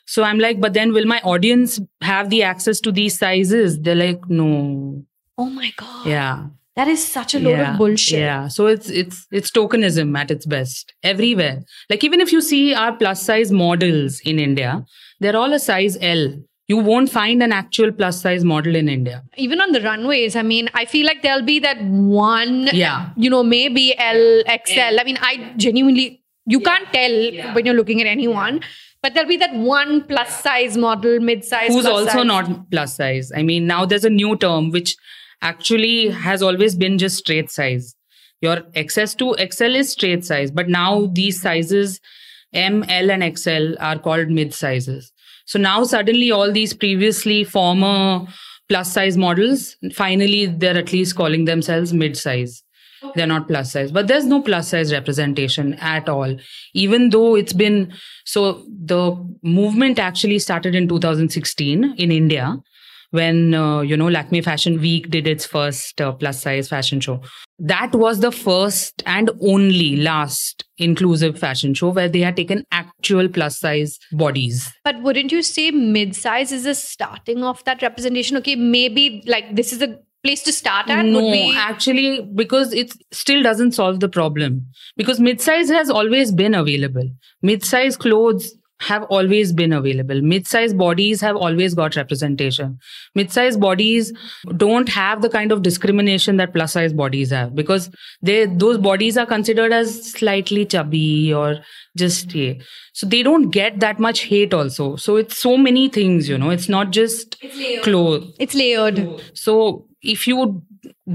So 0.06 0.22
I'm 0.22 0.38
like, 0.38 0.60
but 0.60 0.74
then 0.74 0.92
will 0.92 1.06
my 1.06 1.20
audience 1.20 1.80
have 2.02 2.30
the 2.30 2.42
access 2.42 2.80
to 2.80 2.92
these 2.92 3.18
sizes? 3.18 3.80
They're 3.80 3.94
like, 3.94 4.28
no. 4.28 5.04
Oh 5.36 5.50
my 5.50 5.72
god. 5.76 6.06
Yeah. 6.06 6.46
That 6.76 6.88
is 6.88 7.06
such 7.06 7.34
a 7.34 7.38
load 7.38 7.50
yeah. 7.50 7.72
of 7.72 7.78
bullshit. 7.78 8.18
Yeah. 8.18 8.48
So 8.48 8.66
it's 8.66 8.90
it's 8.90 9.26
it's 9.30 9.50
tokenism 9.50 10.16
at 10.18 10.30
its 10.30 10.44
best 10.44 10.92
everywhere. 11.02 11.62
Like 11.88 12.02
even 12.02 12.20
if 12.20 12.32
you 12.32 12.40
see 12.40 12.74
our 12.74 12.96
plus 12.96 13.22
size 13.22 13.52
models 13.52 14.20
in 14.24 14.38
India, 14.40 14.84
they're 15.20 15.36
all 15.36 15.52
a 15.52 15.60
size 15.60 15.96
L. 16.00 16.34
You 16.66 16.78
won't 16.78 17.10
find 17.10 17.42
an 17.42 17.52
actual 17.52 17.92
plus 17.92 18.22
size 18.22 18.42
model 18.42 18.74
in 18.74 18.88
India. 18.88 19.22
Even 19.36 19.60
on 19.60 19.72
the 19.72 19.82
runways, 19.82 20.34
I 20.34 20.42
mean, 20.42 20.70
I 20.72 20.86
feel 20.86 21.04
like 21.06 21.20
there'll 21.22 21.42
be 21.44 21.58
that 21.60 21.82
one 21.84 22.68
Yeah. 22.72 23.10
you 23.16 23.28
know, 23.28 23.42
maybe 23.42 23.96
L, 23.98 24.42
XL. 24.46 24.98
I 25.00 25.04
mean, 25.04 25.18
I 25.20 25.52
genuinely, 25.58 26.22
you 26.46 26.60
can't 26.60 26.90
tell 26.92 27.54
when 27.54 27.66
you're 27.66 27.74
looking 27.74 28.00
at 28.00 28.06
anyone, 28.06 28.60
but 29.02 29.12
there'll 29.12 29.28
be 29.28 29.36
that 29.36 29.54
one 29.54 30.04
plus 30.04 30.42
size 30.42 30.78
model, 30.78 31.20
mid 31.20 31.44
size. 31.44 31.68
who's 31.68 31.84
also 31.84 32.22
not 32.22 32.70
plus 32.70 32.96
size. 32.96 33.30
I 33.36 33.42
mean, 33.42 33.66
now 33.66 33.84
there's 33.84 34.04
a 34.06 34.10
new 34.10 34.34
term 34.36 34.70
which 34.70 34.96
actually 35.42 36.08
has 36.08 36.42
always 36.42 36.74
been 36.74 36.96
just 36.96 37.18
straight 37.18 37.50
size. 37.50 37.94
Your 38.40 38.62
XS 38.74 39.16
to 39.18 39.34
XL 39.52 39.74
is 39.76 39.92
straight 39.92 40.24
size, 40.24 40.50
but 40.50 40.68
now 40.68 41.06
these 41.12 41.42
sizes 41.42 42.00
M, 42.54 42.84
L, 42.88 43.10
and 43.10 43.38
XL 43.38 43.74
are 43.80 43.98
called 43.98 44.28
mid 44.30 44.54
sizes. 44.54 45.12
So 45.46 45.58
now 45.58 45.84
suddenly 45.84 46.30
all 46.30 46.50
these 46.50 46.72
previously 46.74 47.44
former 47.44 48.26
plus 48.68 48.92
size 48.92 49.16
models, 49.16 49.76
finally 49.94 50.46
they're 50.46 50.76
at 50.76 50.92
least 50.92 51.16
calling 51.16 51.44
themselves 51.44 51.92
mid 51.92 52.16
size. 52.16 52.62
They're 53.14 53.26
not 53.26 53.48
plus 53.48 53.72
size, 53.72 53.92
but 53.92 54.08
there's 54.08 54.24
no 54.24 54.40
plus 54.40 54.68
size 54.68 54.90
representation 54.90 55.74
at 55.74 56.08
all. 56.08 56.36
Even 56.72 57.10
though 57.10 57.34
it's 57.36 57.52
been 57.52 57.92
so, 58.24 58.64
the 58.66 59.14
movement 59.42 59.98
actually 59.98 60.38
started 60.38 60.74
in 60.74 60.88
2016 60.88 61.94
in 61.98 62.10
India 62.10 62.56
when 63.10 63.54
uh, 63.54 63.80
you 63.80 63.96
know 63.96 64.08
Lakme 64.08 64.42
Fashion 64.42 64.80
Week 64.80 65.08
did 65.10 65.28
its 65.28 65.44
first 65.46 66.00
uh, 66.00 66.12
plus 66.12 66.42
size 66.42 66.68
fashion 66.68 67.00
show. 67.00 67.20
That 67.58 67.92
was 67.94 68.20
the 68.20 68.32
first 68.32 69.02
and 69.06 69.30
only 69.40 69.96
last 69.96 70.64
inclusive 70.78 71.38
fashion 71.38 71.74
show 71.74 71.90
where 71.90 72.08
they 72.08 72.20
had 72.20 72.36
taken 72.36 72.64
actual 73.04 73.28
plus 73.28 73.58
size 73.58 73.98
bodies. 74.12 74.72
But 74.82 75.02
wouldn't 75.02 75.32
you 75.32 75.42
say 75.42 75.70
mid 75.70 76.16
size 76.16 76.52
is 76.52 76.66
a 76.66 76.74
starting 76.74 77.44
of 77.44 77.62
that 77.64 77.82
representation? 77.82 78.36
Okay, 78.38 78.56
maybe 78.56 79.22
like 79.26 79.54
this 79.54 79.72
is 79.72 79.82
a 79.82 79.98
place 80.22 80.42
to 80.42 80.52
start 80.52 80.88
at. 80.88 81.04
no, 81.04 81.22
would 81.22 81.32
be, 81.32 81.54
actually, 81.54 82.22
because 82.34 82.72
it 82.72 82.94
still 83.12 83.42
doesn't 83.42 83.72
solve 83.72 84.00
the 84.00 84.08
problem. 84.08 84.66
Because 84.96 85.20
mid-size 85.20 85.68
has 85.68 85.90
always 85.90 86.32
been 86.32 86.54
available. 86.54 87.10
Mid-size 87.42 87.98
clothes 87.98 88.54
have 88.80 89.04
always 89.04 89.52
been 89.52 89.72
available. 89.72 90.20
Mid-sized 90.20 90.76
bodies 90.76 91.20
have 91.20 91.36
always 91.36 91.74
got 91.74 91.96
representation. 91.96 92.78
Mid-sized 93.14 93.60
bodies 93.60 94.12
don't 94.56 94.88
have 94.88 95.22
the 95.22 95.28
kind 95.28 95.52
of 95.52 95.62
discrimination 95.62 96.36
that 96.38 96.52
plus-sized 96.52 96.96
bodies 96.96 97.30
have 97.30 97.54
because 97.54 97.88
they 98.22 98.46
those 98.46 98.78
bodies 98.78 99.16
are 99.16 99.26
considered 99.26 99.72
as 99.72 100.10
slightly 100.12 100.66
chubby 100.66 101.32
or 101.32 101.60
just 101.96 102.34
yeah. 102.34 102.54
So 102.92 103.06
they 103.06 103.22
don't 103.22 103.50
get 103.50 103.80
that 103.80 103.98
much 103.98 104.22
hate 104.22 104.52
also. 104.52 104.96
So 104.96 105.16
it's 105.16 105.38
so 105.38 105.56
many 105.56 105.88
things, 105.88 106.28
you 106.28 106.36
know. 106.36 106.50
It's 106.50 106.68
not 106.68 106.90
just 106.90 107.36
clothes. 107.82 108.34
It's 108.38 108.54
layered. 108.54 109.22
So 109.34 109.86
if 110.04 110.26
you 110.26 110.62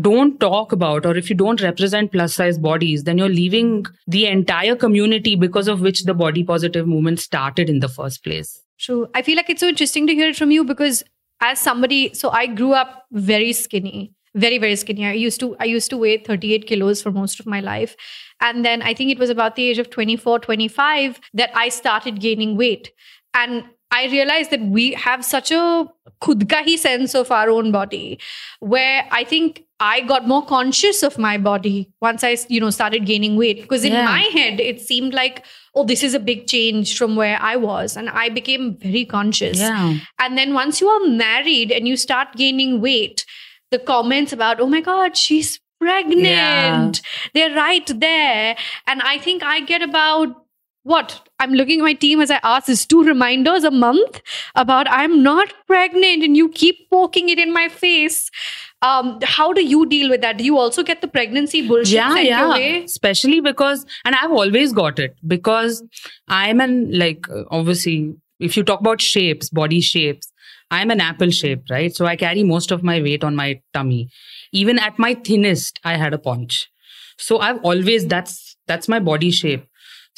don't 0.01 0.39
talk 0.39 0.71
about 0.71 1.05
or 1.05 1.15
if 1.15 1.29
you 1.29 1.35
don't 1.35 1.61
represent 1.61 2.11
plus 2.11 2.33
size 2.33 2.57
bodies, 2.57 3.03
then 3.03 3.17
you're 3.17 3.29
leaving 3.29 3.85
the 4.07 4.25
entire 4.27 4.75
community 4.75 5.35
because 5.35 5.67
of 5.67 5.81
which 5.81 6.03
the 6.03 6.13
body 6.13 6.43
positive 6.43 6.87
movement 6.87 7.19
started 7.19 7.69
in 7.69 7.79
the 7.79 7.89
first 7.89 8.23
place. 8.23 8.61
True. 8.79 9.09
I 9.13 9.21
feel 9.21 9.35
like 9.35 9.49
it's 9.49 9.59
so 9.59 9.67
interesting 9.67 10.07
to 10.07 10.13
hear 10.13 10.29
it 10.29 10.35
from 10.35 10.51
you 10.51 10.63
because 10.63 11.03
as 11.41 11.59
somebody, 11.59 12.13
so 12.13 12.29
I 12.29 12.47
grew 12.47 12.73
up 12.73 13.05
very 13.11 13.53
skinny, 13.53 14.13
very, 14.35 14.57
very 14.57 14.75
skinny. 14.75 15.05
I 15.05 15.13
used 15.13 15.39
to, 15.39 15.55
I 15.59 15.65
used 15.65 15.89
to 15.89 15.97
weigh 15.97 16.17
38 16.17 16.67
kilos 16.67 17.01
for 17.01 17.11
most 17.11 17.39
of 17.39 17.45
my 17.45 17.59
life. 17.59 17.95
And 18.41 18.63
then 18.63 18.81
I 18.81 18.93
think 18.93 19.11
it 19.11 19.19
was 19.19 19.29
about 19.29 19.55
the 19.55 19.67
age 19.67 19.79
of 19.79 19.89
24, 19.89 20.39
25 20.39 21.19
that 21.33 21.51
I 21.55 21.69
started 21.69 22.21
gaining 22.21 22.55
weight. 22.55 22.91
And 23.33 23.63
I 23.91 24.05
realized 24.05 24.51
that 24.51 24.61
we 24.61 24.93
have 24.93 25.25
such 25.25 25.51
a 25.51 25.87
khudka 26.21 26.77
sense 26.77 27.15
of 27.15 27.31
our 27.31 27.49
own 27.49 27.71
body 27.71 28.19
where 28.59 29.07
I 29.11 29.23
think 29.23 29.63
I 29.79 30.01
got 30.01 30.27
more 30.27 30.45
conscious 30.45 31.01
of 31.03 31.17
my 31.17 31.37
body 31.37 31.89
once 32.01 32.23
I, 32.23 32.37
you 32.49 32.59
know, 32.59 32.69
started 32.69 33.05
gaining 33.05 33.35
weight. 33.37 33.61
Because 33.61 33.85
in 33.85 33.93
Yeah. 33.93 34.05
my 34.05 34.19
head, 34.19 34.59
it 34.59 34.81
seemed 34.81 35.13
like, 35.13 35.45
oh, 35.73 35.85
this 35.85 36.03
is 36.03 36.13
a 36.13 36.19
big 36.19 36.47
change 36.47 36.97
from 36.97 37.15
where 37.15 37.37
I 37.41 37.55
was. 37.55 37.95
And 37.95 38.09
I 38.09 38.29
became 38.29 38.77
very 38.77 39.05
conscious. 39.05 39.57
Yeah. 39.59 39.95
And 40.19 40.37
then 40.37 40.53
once 40.53 40.81
you 40.81 40.89
are 40.89 41.07
married 41.07 41.71
and 41.71 41.87
you 41.87 41.95
start 41.95 42.35
gaining 42.35 42.81
weight, 42.81 43.25
the 43.71 43.79
comments 43.79 44.33
about, 44.33 44.59
oh 44.59 44.67
my 44.67 44.81
God, 44.81 45.15
she's 45.15 45.59
pregnant. 45.79 46.21
Yeah. 46.25 46.91
They're 47.33 47.55
right 47.55 47.87
there. 47.87 48.57
And 48.85 49.01
I 49.01 49.17
think 49.17 49.43
I 49.43 49.61
get 49.61 49.81
about 49.81 50.35
what? 50.89 51.27
I'm 51.39 51.53
looking 51.53 51.79
at 51.79 51.83
my 51.83 51.93
team 51.93 52.19
as 52.19 52.31
I 52.31 52.39
ask 52.43 52.67
is 52.67 52.85
two 52.85 53.03
reminders 53.03 53.63
a 53.63 53.71
month 53.71 54.21
about 54.55 54.87
I'm 54.89 55.21
not 55.23 55.53
pregnant 55.67 56.23
and 56.23 56.35
you 56.35 56.49
keep 56.49 56.89
poking 56.89 57.29
it 57.29 57.39
in 57.39 57.53
my 57.53 57.69
face. 57.69 58.29
Um, 58.81 59.19
how 59.23 59.51
do 59.53 59.63
you 59.65 59.85
deal 59.85 60.09
with 60.09 60.21
that? 60.21 60.37
Do 60.37 60.43
you 60.43 60.57
also 60.57 60.83
get 60.83 61.01
the 61.01 61.07
pregnancy 61.07 61.67
bullshit 61.67 61.93
yeah 61.93 62.17
yeah 62.17 62.57
especially 62.85 63.39
because 63.39 63.85
and 64.05 64.15
i've 64.15 64.31
always 64.31 64.73
got 64.73 64.99
it 64.99 65.15
because 65.27 65.83
i'm 66.27 66.59
an 66.65 66.75
like 67.03 67.25
obviously 67.59 68.15
if 68.39 68.57
you 68.57 68.63
talk 68.63 68.79
about 68.79 69.01
shapes 69.01 69.49
body 69.49 69.81
shapes 69.81 70.31
i'm 70.71 70.91
an 70.91 71.01
apple 71.07 71.29
shape 71.29 71.63
right 71.69 71.95
so 71.95 72.05
i 72.05 72.15
carry 72.15 72.43
most 72.43 72.71
of 72.71 72.83
my 72.91 73.01
weight 73.01 73.23
on 73.23 73.35
my 73.35 73.61
tummy 73.73 74.01
even 74.51 74.79
at 74.79 74.99
my 75.07 75.13
thinnest 75.29 75.79
i 75.83 75.95
had 76.03 76.13
a 76.13 76.17
paunch 76.17 76.69
so 77.17 77.39
i've 77.39 77.63
always 77.71 78.07
that's 78.07 78.55
that's 78.67 78.87
my 78.87 78.99
body 78.99 79.31
shape 79.31 79.65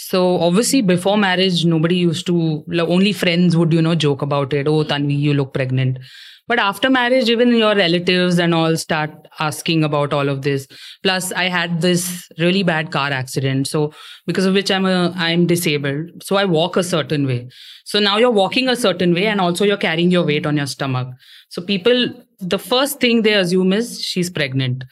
so 0.01 0.39
obviously 0.39 0.81
before 0.81 1.15
marriage 1.15 1.63
nobody 1.63 1.95
used 1.95 2.25
to 2.25 2.63
only 2.79 3.13
friends 3.13 3.55
would 3.55 3.71
you 3.71 3.81
know 3.81 3.93
joke 3.93 4.23
about 4.23 4.53
it. 4.53 4.67
Oh 4.67 4.83
tanvi 4.83 5.17
you 5.17 5.33
look 5.33 5.53
pregnant. 5.53 5.99
But 6.47 6.59
after 6.59 6.89
marriage 6.89 7.29
even 7.29 7.53
your 7.55 7.75
relatives 7.75 8.39
and 8.39 8.53
all 8.53 8.75
start 8.75 9.11
asking 9.39 9.83
about 9.83 10.11
all 10.11 10.27
of 10.27 10.41
this. 10.41 10.65
Plus 11.03 11.31
i 11.43 11.43
had 11.57 11.81
this 11.81 12.07
really 12.39 12.63
bad 12.63 12.91
car 12.91 13.11
accident 13.11 13.67
so 13.67 13.93
because 14.25 14.45
of 14.45 14.55
which 14.55 14.71
i'm 14.71 14.85
a 14.85 15.13
i'm 15.27 15.45
disabled. 15.45 16.23
So 16.23 16.35
i 16.35 16.45
walk 16.45 16.77
a 16.77 16.83
certain 16.83 17.27
way. 17.27 17.39
So 17.85 17.99
now 17.99 18.17
you're 18.17 18.37
walking 18.41 18.69
a 18.69 18.75
certain 18.75 19.13
way 19.13 19.27
and 19.27 19.39
also 19.39 19.65
you're 19.65 19.85
carrying 19.85 20.11
your 20.11 20.25
weight 20.25 20.45
on 20.47 20.57
your 20.57 20.67
stomach. 20.67 21.09
So 21.49 21.61
people 21.61 22.11
the 22.39 22.59
first 22.59 22.99
thing 22.99 23.21
they 23.21 23.33
assume 23.33 23.71
is 23.71 24.01
she's 24.01 24.31
pregnant 24.31 24.83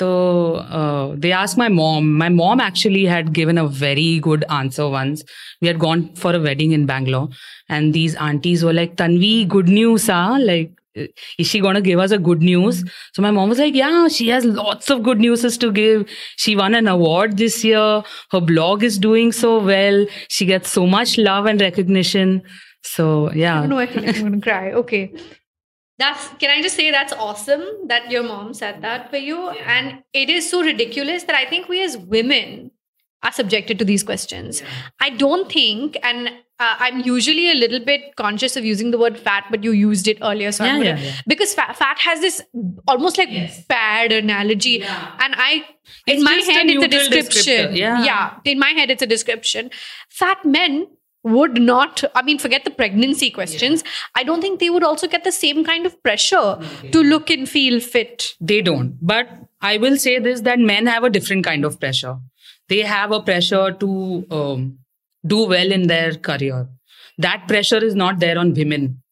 so 0.00 0.54
uh, 0.56 1.14
they 1.16 1.30
asked 1.32 1.56
my 1.56 1.68
mom. 1.68 2.12
My 2.14 2.28
mom 2.28 2.60
actually 2.60 3.04
had 3.04 3.32
given 3.32 3.58
a 3.58 3.66
very 3.66 4.18
good 4.18 4.44
answer 4.50 4.88
once. 4.88 5.22
We 5.60 5.68
had 5.68 5.78
gone 5.78 6.14
for 6.14 6.34
a 6.34 6.40
wedding 6.40 6.72
in 6.72 6.86
Bangalore, 6.86 7.28
and 7.68 7.94
these 7.94 8.16
aunties 8.16 8.64
were 8.64 8.72
like, 8.72 8.96
"Tanvi, 8.96 9.46
good 9.46 9.68
news, 9.68 10.08
huh? 10.08 10.38
Like, 10.40 10.72
uh, 10.98 11.06
is 11.38 11.46
she 11.46 11.60
gonna 11.60 11.80
give 11.80 12.00
us 12.00 12.10
a 12.10 12.18
good 12.18 12.42
news?" 12.42 12.82
So 13.12 13.22
my 13.22 13.30
mom 13.30 13.48
was 13.50 13.60
like, 13.60 13.74
"Yeah, 13.74 14.08
she 14.08 14.28
has 14.28 14.44
lots 14.44 14.90
of 14.90 15.04
good 15.04 15.20
newses 15.20 15.56
to 15.58 15.70
give. 15.70 16.08
She 16.36 16.56
won 16.56 16.74
an 16.74 16.88
award 16.88 17.36
this 17.36 17.62
year. 17.64 18.02
Her 18.32 18.40
blog 18.40 18.82
is 18.82 18.98
doing 18.98 19.30
so 19.30 19.58
well. 19.72 20.06
She 20.28 20.44
gets 20.44 20.70
so 20.70 20.86
much 20.86 21.16
love 21.18 21.46
and 21.46 21.60
recognition." 21.60 22.42
So 22.82 23.32
yeah. 23.32 23.58
I 23.58 23.60
don't 23.60 23.70
know. 23.70 23.78
I 23.78 23.86
I'm 23.86 24.40
to 24.40 24.40
cry. 24.40 24.72
Okay. 24.72 25.12
That's, 25.98 26.28
can 26.40 26.50
I 26.50 26.60
just 26.60 26.76
say 26.76 26.90
that's 26.90 27.12
awesome 27.12 27.64
that 27.86 28.10
your 28.10 28.24
mom 28.24 28.52
said 28.52 28.82
that 28.82 29.10
for 29.10 29.16
you? 29.16 29.48
And 29.50 30.02
it 30.12 30.28
is 30.28 30.50
so 30.50 30.62
ridiculous 30.62 31.24
that 31.24 31.36
I 31.36 31.48
think 31.48 31.68
we 31.68 31.84
as 31.84 31.96
women 31.96 32.72
are 33.22 33.32
subjected 33.32 33.78
to 33.78 33.84
these 33.84 34.02
questions. 34.02 34.62
I 35.00 35.10
don't 35.10 35.50
think, 35.50 35.96
and 36.02 36.28
uh, 36.58 36.76
I'm 36.78 37.00
usually 37.00 37.50
a 37.50 37.54
little 37.54 37.80
bit 37.80 38.16
conscious 38.16 38.56
of 38.56 38.64
using 38.64 38.90
the 38.90 38.98
word 38.98 39.18
fat, 39.18 39.44
but 39.50 39.64
you 39.64 39.70
used 39.70 40.06
it 40.08 40.18
earlier. 40.20 40.52
So 40.52 40.64
I'm 40.64 40.82
Yeah, 40.82 40.90
gonna, 40.90 41.00
yeah, 41.00 41.06
yeah. 41.06 41.20
because 41.26 41.54
fat, 41.54 41.76
fat 41.76 41.98
has 42.00 42.20
this 42.20 42.42
almost 42.86 43.16
like 43.16 43.28
bad 43.68 44.12
analogy. 44.12 44.82
And 44.82 45.34
I, 45.36 45.64
in 46.06 46.22
my 46.22 46.34
just 46.36 46.50
a 46.50 46.52
head, 46.52 46.66
it's 46.66 46.84
a 46.84 46.88
description. 46.88 47.76
Yeah. 47.76 48.04
yeah. 48.04 48.34
In 48.44 48.58
my 48.58 48.70
head, 48.70 48.90
it's 48.90 49.02
a 49.02 49.06
description. 49.06 49.70
Fat 50.10 50.44
men 50.44 50.86
would 51.24 51.60
not, 51.60 52.04
I 52.14 52.22
mean, 52.22 52.38
forget 52.38 52.64
the 52.64 52.70
pregnancy 52.70 53.30
questions. 53.30 53.82
I 54.14 54.24
don't 54.24 54.42
think 54.42 54.60
they 54.60 54.70
would 54.70 54.84
also 54.84 55.08
get 55.08 55.24
the 55.24 55.32
same 55.32 55.64
kind 55.64 55.86
of 55.86 56.00
pressure 56.02 56.58
to 56.92 57.02
look 57.02 57.30
and 57.30 57.48
feel 57.48 57.80
fit. 57.80 58.34
They 58.40 58.60
don't. 58.60 58.98
But 59.00 59.28
I 59.62 59.78
will 59.78 59.96
say 59.96 60.18
this 60.18 60.42
that 60.42 60.58
men 60.58 60.86
have 60.86 61.02
a 61.02 61.10
different 61.10 61.44
kind 61.44 61.64
of 61.64 61.80
pressure. 61.80 62.18
They 62.68 62.80
have 62.80 63.10
a 63.10 63.20
pressure 63.20 63.72
to 63.72 64.26
um, 64.30 64.78
do 65.26 65.46
well 65.46 65.72
in 65.72 65.86
their 65.86 66.14
career. 66.14 66.68
That 67.18 67.48
pressure 67.48 67.82
is 67.82 67.94
not 67.94 68.20
there 68.20 68.38
on 68.38 68.52
women. 68.52 69.02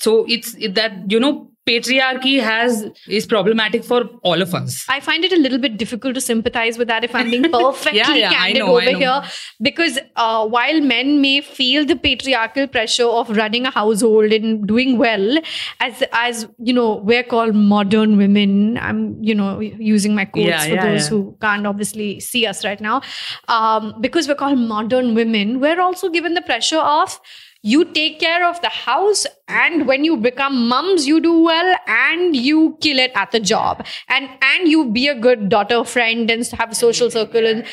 So 0.00 0.24
it's 0.26 0.54
it, 0.54 0.74
that, 0.74 1.10
you 1.10 1.20
know, 1.20 1.52
patriarchy 1.66 2.40
has 2.40 2.88
is 3.08 3.26
problematic 3.26 3.82
for 3.84 4.04
all 4.22 4.40
of 4.40 4.54
us. 4.54 4.84
I 4.88 5.00
find 5.00 5.24
it 5.24 5.32
a 5.32 5.36
little 5.36 5.58
bit 5.58 5.76
difficult 5.76 6.14
to 6.14 6.20
sympathize 6.20 6.78
with 6.78 6.86
that 6.88 7.02
if 7.02 7.14
I'm 7.14 7.28
being 7.30 7.42
perfectly 7.52 7.98
Yeah, 7.98 8.14
yeah, 8.14 8.30
candid 8.32 8.60
know, 8.60 8.76
over 8.76 8.96
here. 8.96 9.22
Because 9.60 9.98
uh, 10.14 10.46
while 10.46 10.80
men 10.80 11.20
may 11.20 11.40
feel 11.40 11.84
the 11.84 11.96
patriarchal 11.96 12.68
pressure 12.68 13.06
of 13.06 13.30
running 13.36 13.66
a 13.66 13.70
household 13.70 14.32
and 14.32 14.66
doing 14.66 14.96
well, 14.96 15.38
as 15.80 16.04
as 16.12 16.46
you 16.58 16.72
know, 16.72 16.96
we're 16.96 17.24
called 17.24 17.54
modern 17.54 18.16
women. 18.16 18.78
I'm 18.78 19.22
you 19.22 19.34
know 19.34 19.58
using 19.60 20.14
my 20.14 20.24
quotes 20.24 20.46
Yeah, 20.46 20.68
for 20.68 20.76
those 20.76 21.08
who 21.08 21.36
can't 21.40 21.66
obviously 21.66 22.20
see 22.20 22.46
us 22.46 22.64
right 22.64 22.80
now. 22.80 23.02
Um, 23.48 24.00
because 24.00 24.28
we're 24.28 24.36
called 24.36 24.58
modern 24.58 25.14
women, 25.14 25.58
we're 25.58 25.80
also 25.80 26.08
given 26.08 26.34
the 26.34 26.42
pressure 26.42 26.78
of 26.78 27.20
you 27.62 27.84
take 27.84 28.20
care 28.20 28.46
of 28.48 28.60
the 28.62 28.68
house 28.68 29.26
and 29.48 29.86
when 29.86 30.04
you 30.04 30.16
become 30.16 30.68
mums 30.68 31.06
you 31.06 31.20
do 31.20 31.42
well 31.42 31.74
and 31.86 32.36
you 32.36 32.76
kill 32.80 32.98
it 32.98 33.10
at 33.14 33.30
the 33.32 33.40
job 33.40 33.84
and 34.08 34.28
and 34.42 34.68
you 34.68 34.90
be 34.92 35.08
a 35.08 35.14
good 35.18 35.48
daughter 35.48 35.82
friend 35.84 36.30
and 36.30 36.46
have 36.48 36.70
a 36.70 36.74
social 36.74 37.10
circle 37.10 37.46
and 37.46 37.64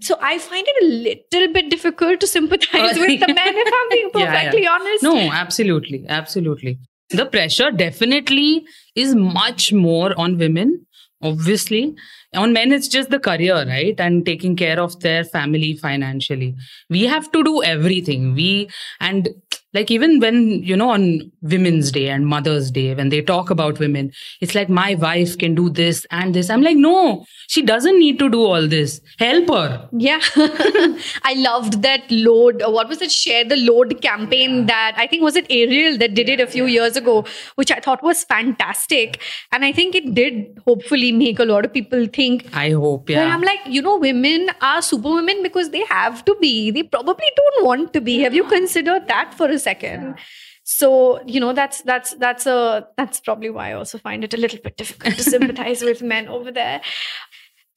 so 0.00 0.16
i 0.20 0.38
find 0.38 0.66
it 0.68 0.82
a 0.82 0.86
little 1.08 1.52
bit 1.52 1.70
difficult 1.70 2.20
to 2.20 2.26
sympathize 2.26 2.98
with 2.98 3.20
the 3.20 3.34
men 3.34 3.54
if 3.64 3.72
i'm 3.80 3.88
being 3.90 4.10
Yeah, 4.14 4.20
yeah. 4.32 4.36
perfectly 4.36 4.66
honest 4.66 5.02
No, 5.02 5.16
absolutely. 5.30 6.04
Absolutely. 6.08 6.78
The 7.10 7.26
pressure 7.26 7.72
definitely 7.72 8.64
is 8.94 9.14
much 9.16 9.72
more 9.72 10.16
on 10.16 10.38
women, 10.38 10.86
obviously. 11.22 11.94
On 12.34 12.52
men, 12.52 12.72
it's 12.72 12.88
just 12.88 13.10
the 13.10 13.18
career, 13.18 13.66
right? 13.66 13.98
And 13.98 14.24
taking 14.24 14.56
care 14.56 14.80
of 14.80 15.00
their 15.00 15.24
family 15.24 15.76
financially. 15.76 16.54
We 16.88 17.04
have 17.04 17.30
to 17.32 17.42
do 17.42 17.62
everything. 17.62 18.34
We, 18.34 18.68
and 19.00 19.28
like 19.72 19.90
even 19.90 20.18
when, 20.18 20.62
you 20.64 20.76
know, 20.76 20.90
on 20.90 21.30
Women's 21.42 21.92
Day 21.92 22.08
and 22.08 22.26
Mother's 22.26 22.70
Day, 22.72 22.92
when 22.94 23.08
they 23.08 23.22
talk 23.22 23.50
about 23.50 23.78
women, 23.78 24.10
it's 24.40 24.54
like, 24.54 24.68
my 24.68 24.96
wife 24.96 25.38
can 25.38 25.54
do 25.54 25.70
this 25.70 26.04
and 26.10 26.34
this. 26.34 26.50
I'm 26.50 26.62
like, 26.62 26.76
no, 26.76 27.24
she 27.48 27.62
doesn't 27.62 27.98
need 27.98 28.18
to 28.18 28.28
do 28.28 28.42
all 28.42 28.66
this. 28.66 29.00
Help 29.18 29.48
her. 29.48 29.88
Yeah. 29.92 30.20
I 30.36 31.34
loved 31.36 31.82
that 31.82 32.02
load. 32.10 32.62
What 32.66 32.88
was 32.88 33.00
it? 33.00 33.12
Share 33.12 33.44
the 33.44 33.56
load 33.56 34.02
campaign 34.02 34.66
that 34.66 34.94
I 34.96 35.06
think 35.06 35.22
was 35.22 35.36
it 35.36 35.46
Ariel 35.50 35.98
that 35.98 36.14
did 36.14 36.28
it 36.28 36.40
a 36.40 36.48
few 36.48 36.66
years 36.66 36.96
ago, 36.96 37.24
which 37.54 37.70
I 37.70 37.78
thought 37.78 38.02
was 38.02 38.24
fantastic. 38.24 39.22
And 39.52 39.64
I 39.64 39.70
think 39.70 39.94
it 39.94 40.14
did 40.14 40.58
hopefully 40.66 41.12
make 41.12 41.38
a 41.38 41.44
lot 41.44 41.64
of 41.64 41.72
people 41.72 42.06
think. 42.06 42.48
I 42.52 42.70
hope, 42.70 43.08
yeah. 43.08 43.32
I'm 43.32 43.42
like, 43.42 43.60
you 43.66 43.82
know, 43.82 43.96
women 43.98 44.50
are 44.60 44.82
superwomen 44.82 45.44
because 45.44 45.70
they 45.70 45.84
have 45.84 46.24
to 46.24 46.36
be. 46.40 46.72
They 46.72 46.82
probably 46.82 47.30
don't 47.36 47.66
want 47.66 47.92
to 47.92 48.00
be. 48.00 48.18
Have 48.18 48.34
you 48.34 48.44
considered 48.44 49.06
that 49.06 49.34
for 49.34 49.46
a 49.48 49.59
second? 49.60 50.16
So 50.64 51.20
you 51.26 51.40
know 51.40 51.52
that's 51.52 51.82
that's 51.82 52.14
that's 52.14 52.46
a 52.46 52.86
that's 52.96 53.20
probably 53.20 53.50
why 53.50 53.70
I 53.70 53.72
also 53.74 53.98
find 53.98 54.24
it 54.24 54.34
a 54.34 54.36
little 54.36 54.58
bit 54.62 54.76
difficult 54.82 55.16
to 55.16 55.22
sympathize 55.24 55.82
with 55.82 56.02
men 56.02 56.28
over 56.28 56.52
there. 56.52 56.80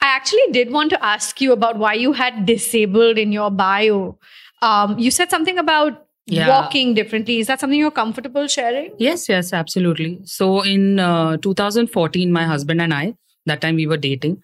I 0.01 0.07
actually 0.07 0.47
did 0.51 0.71
want 0.71 0.89
to 0.91 1.03
ask 1.03 1.39
you 1.39 1.53
about 1.53 1.77
why 1.77 1.93
you 1.93 2.11
had 2.13 2.45
disabled 2.45 3.17
in 3.17 3.31
your 3.31 3.49
bio. 3.49 4.17
Um, 4.61 4.97
you 4.99 5.11
said 5.11 5.29
something 5.29 5.57
about 5.57 6.01
Yeah. 6.33 6.49
walking 6.49 6.91
differently. 6.97 7.33
Is 7.39 7.47
that 7.47 7.61
something 7.61 7.79
you're 7.79 7.95
comfortable 7.95 8.45
sharing? 8.51 8.91
Yes, 9.05 9.23
yes, 9.31 9.49
absolutely. 9.61 10.11
So 10.33 10.61
in 10.73 10.99
uh, 11.05 11.37
2014, 11.45 12.31
my 12.35 12.43
husband 12.51 12.81
and 12.85 12.93
I, 12.97 13.15
that 13.51 13.59
time 13.65 13.75
we 13.81 13.87
were 13.93 13.97
dating, 14.05 14.37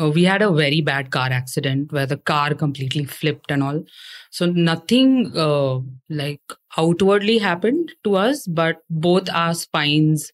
uh, 0.00 0.10
we 0.10 0.24
had 0.24 0.42
a 0.42 0.52
very 0.52 0.80
bad 0.80 1.10
car 1.10 1.28
accident 1.30 1.92
where 1.92 2.06
the 2.06 2.16
car 2.16 2.54
completely 2.54 3.04
flipped 3.04 3.50
and 3.50 3.62
all. 3.62 3.84
So 4.30 4.46
nothing 4.46 5.32
uh, 5.36 5.78
like 6.08 6.42
outwardly 6.76 7.38
happened 7.38 7.92
to 8.04 8.16
us, 8.16 8.46
but 8.46 8.78
both 8.90 9.28
our 9.30 9.54
spines 9.54 10.32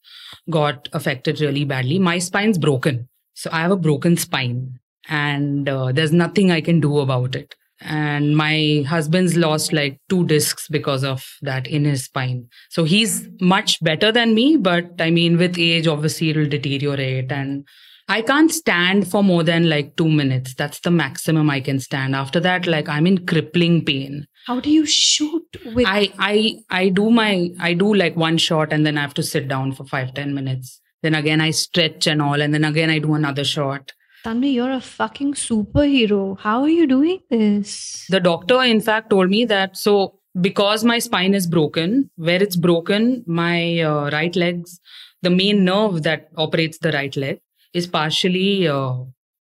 got 0.48 0.88
affected 0.92 1.40
really 1.40 1.64
badly. 1.64 1.98
My 1.98 2.18
spine's 2.18 2.58
broken. 2.58 3.08
So 3.34 3.50
I 3.52 3.60
have 3.60 3.70
a 3.70 3.76
broken 3.76 4.16
spine 4.16 4.78
and 5.08 5.68
uh, 5.68 5.92
there's 5.92 6.12
nothing 6.12 6.50
I 6.50 6.60
can 6.60 6.80
do 6.80 6.98
about 6.98 7.34
it 7.34 7.54
and 7.82 8.36
my 8.36 8.84
husband's 8.86 9.36
lost 9.36 9.72
like 9.72 9.98
two 10.08 10.26
discs 10.26 10.68
because 10.68 11.02
of 11.02 11.24
that 11.40 11.66
in 11.66 11.84
his 11.84 12.04
spine 12.04 12.46
so 12.68 12.84
he's 12.84 13.28
much 13.40 13.82
better 13.82 14.12
than 14.12 14.34
me 14.34 14.56
but 14.56 14.90
i 14.98 15.10
mean 15.10 15.38
with 15.38 15.58
age 15.58 15.86
obviously 15.86 16.28
it'll 16.30 16.46
deteriorate 16.46 17.32
and 17.32 17.66
i 18.14 18.20
can't 18.30 18.52
stand 18.52 19.06
for 19.10 19.22
more 19.22 19.42
than 19.44 19.68
like 19.68 19.94
2 19.96 20.08
minutes. 20.08 20.54
That's 20.54 20.80
the 20.80 20.90
maximum 20.90 21.50
i 21.50 21.60
can 21.60 21.80
stand. 21.80 22.16
After 22.16 22.40
that 22.40 22.66
like 22.66 22.88
i'm 22.88 23.06
in 23.06 23.24
crippling 23.32 23.84
pain. 23.84 24.26
How 24.46 24.58
do 24.60 24.70
you 24.70 24.84
shoot 24.86 25.58
with 25.74 25.86
i 25.86 26.12
i 26.18 26.36
i 26.70 26.88
do 27.00 27.10
my 27.10 27.32
i 27.60 27.72
do 27.84 27.94
like 28.02 28.16
one 28.16 28.38
shot 28.48 28.72
and 28.72 28.86
then 28.86 28.98
i 28.98 29.06
have 29.06 29.14
to 29.20 29.26
sit 29.30 29.48
down 29.48 29.72
for 29.72 29.84
five 29.94 30.12
ten 30.20 30.34
minutes. 30.34 30.80
Then 31.02 31.14
again 31.14 31.40
i 31.40 31.50
stretch 31.62 32.06
and 32.06 32.20
all 32.28 32.46
and 32.46 32.54
then 32.58 32.64
again 32.72 32.90
i 32.90 32.98
do 32.98 33.14
another 33.14 33.44
shot. 33.44 33.92
Tanvi, 34.24 34.52
you're 34.52 34.70
a 34.70 34.80
fucking 34.80 35.32
superhero. 35.32 36.38
How 36.38 36.60
are 36.62 36.68
you 36.68 36.86
doing 36.86 37.20
this? 37.30 38.06
The 38.10 38.20
doctor, 38.20 38.62
in 38.62 38.82
fact, 38.82 39.08
told 39.08 39.30
me 39.30 39.46
that 39.46 39.78
so 39.78 39.94
because 40.38 40.84
my 40.84 40.98
spine 40.98 41.34
is 41.34 41.46
broken, 41.46 42.10
where 42.16 42.42
it's 42.42 42.56
broken, 42.56 43.24
my 43.26 43.80
uh, 43.80 44.10
right 44.10 44.36
legs, 44.36 44.78
the 45.22 45.30
main 45.30 45.64
nerve 45.64 46.02
that 46.02 46.28
operates 46.36 46.78
the 46.78 46.92
right 46.92 47.16
leg, 47.16 47.40
is 47.72 47.86
partially 47.86 48.68
uh, 48.68 48.94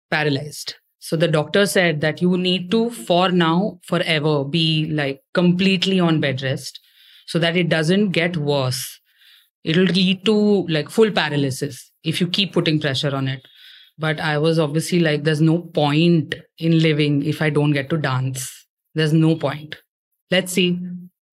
paralyzed. 0.09 0.75
So 0.99 1.15
the 1.15 1.27
doctor 1.27 1.67
said 1.67 2.01
that 2.01 2.21
you 2.21 2.35
need 2.35 2.71
to, 2.71 2.89
for 2.89 3.29
now, 3.29 3.79
forever, 3.83 4.43
be 4.43 4.89
like 4.91 5.21
completely 5.33 5.99
on 5.99 6.19
bed 6.19 6.41
rest 6.41 6.79
so 7.27 7.37
that 7.39 7.55
it 7.55 7.69
doesn't 7.69 8.09
get 8.09 8.37
worse. 8.37 8.99
It'll 9.63 9.83
lead 9.83 10.25
to 10.25 10.65
like 10.67 10.89
full 10.89 11.11
paralysis 11.11 11.91
if 12.03 12.19
you 12.19 12.27
keep 12.27 12.53
putting 12.53 12.79
pressure 12.79 13.15
on 13.15 13.27
it. 13.27 13.45
But 13.97 14.19
I 14.19 14.37
was 14.37 14.59
obviously 14.59 14.99
like, 14.99 15.23
there's 15.23 15.41
no 15.41 15.59
point 15.59 16.35
in 16.57 16.79
living 16.79 17.23
if 17.23 17.41
I 17.41 17.49
don't 17.49 17.71
get 17.71 17.89
to 17.91 17.97
dance. 17.97 18.51
There's 18.93 19.13
no 19.13 19.35
point. 19.35 19.75
Let's 20.31 20.53
see. 20.53 20.79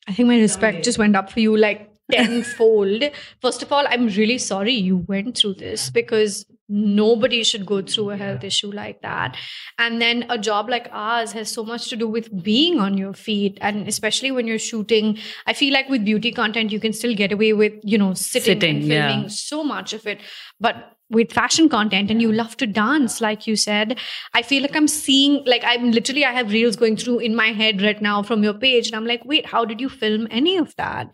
I 0.07 0.13
think 0.13 0.29
my 0.29 0.39
respect 0.39 0.85
just 0.85 0.99
went 0.99 1.17
up 1.17 1.31
for 1.31 1.41
you 1.41 1.57
like 1.57 1.91
tenfold. 2.13 3.05
First 3.41 3.63
of 3.63 3.73
all, 3.73 3.87
I'm 3.89 4.09
really 4.09 4.39
sorry 4.39 4.73
you 4.73 4.99
went 5.09 5.39
through 5.39 5.55
this 5.55 5.91
because 5.91 6.45
nobody 6.69 7.43
should 7.43 7.67
go 7.67 7.83
through 7.83 8.11
a 8.11 8.17
health 8.17 8.45
issue 8.45 8.71
like 8.71 9.03
that. 9.03 9.37
And 9.79 10.01
then 10.01 10.25
a 10.29 10.39
job 10.39 10.69
like 10.69 10.89
ours 10.91 11.33
has 11.33 11.51
so 11.51 11.65
much 11.65 11.89
to 11.91 11.97
do 11.97 12.09
with 12.09 12.43
being 12.43 12.79
on 12.79 12.97
your 12.97 13.13
feet. 13.13 13.59
And 13.61 13.87
especially 13.89 14.31
when 14.31 14.47
you're 14.47 14.59
shooting, 14.59 15.19
I 15.47 15.53
feel 15.53 15.73
like 15.73 15.89
with 15.89 16.05
beauty 16.05 16.33
content, 16.33 16.73
you 16.73 16.81
can 16.81 16.93
still 16.93 17.15
get 17.15 17.33
away 17.33 17.53
with, 17.53 17.75
you 17.83 17.99
know, 17.99 18.15
sitting, 18.15 18.61
Sitting, 18.61 18.77
and 18.77 18.87
filming 18.87 19.23
yeah. 19.23 19.29
so 19.29 19.63
much 19.63 19.93
of 19.93 20.07
it. 20.07 20.21
But 20.61 20.97
with 21.11 21.31
fashion 21.31 21.69
content 21.69 22.11
and 22.11 22.23
you 22.23 22.33
love 22.33 22.57
to 22.57 22.67
dance 22.67 23.21
like 23.21 23.47
you 23.47 23.55
said 23.55 23.99
i 24.33 24.41
feel 24.41 24.63
like 24.63 24.75
i'm 24.75 24.89
seeing 24.89 25.45
like 25.45 25.63
i'm 25.65 25.91
literally 25.91 26.25
i 26.25 26.33
have 26.33 26.51
reels 26.51 26.75
going 26.75 26.97
through 26.97 27.19
in 27.19 27.37
my 27.37 27.49
head 27.49 27.83
right 27.83 28.01
now 28.01 28.23
from 28.23 28.43
your 28.43 28.55
page 28.55 28.87
and 28.87 28.97
i'm 28.97 29.05
like 29.05 29.23
wait 29.27 29.45
how 29.47 29.65
did 29.65 29.81
you 29.81 29.91
film 29.91 30.27
any 30.31 30.57
of 30.57 30.75
that 30.77 31.11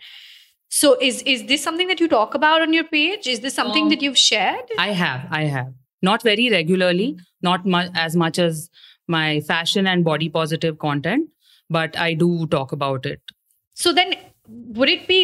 so 0.69 0.97
is 1.01 1.23
is 1.23 1.45
this 1.47 1.63
something 1.63 1.89
that 1.89 2.01
you 2.01 2.09
talk 2.09 2.35
about 2.35 2.63
on 2.63 2.73
your 2.73 2.85
page 2.85 3.27
is 3.27 3.41
this 3.41 3.55
something 3.55 3.85
Um, 3.85 3.89
that 3.91 4.03
you've 4.03 4.19
shared 4.19 4.73
I 4.79 4.89
have, 4.93 5.27
I 5.31 5.45
have. 5.45 5.73
Not 6.03 6.23
very 6.23 6.49
regularly, 6.51 7.17
not 7.43 7.65
mu- 7.67 7.91
as 7.95 8.15
much 8.17 8.39
as 8.39 8.69
my 9.09 9.41
fashion 9.41 9.87
and 9.87 10.05
body 10.05 10.29
positive 10.29 10.79
content, 10.79 11.29
but 11.71 11.97
I 11.99 12.15
do 12.15 12.47
talk 12.47 12.73
about 12.73 13.07
it. 13.07 13.21
so 13.75 13.93
then 13.97 14.13
would 14.79 14.91
it 14.93 15.07
be 15.09 15.19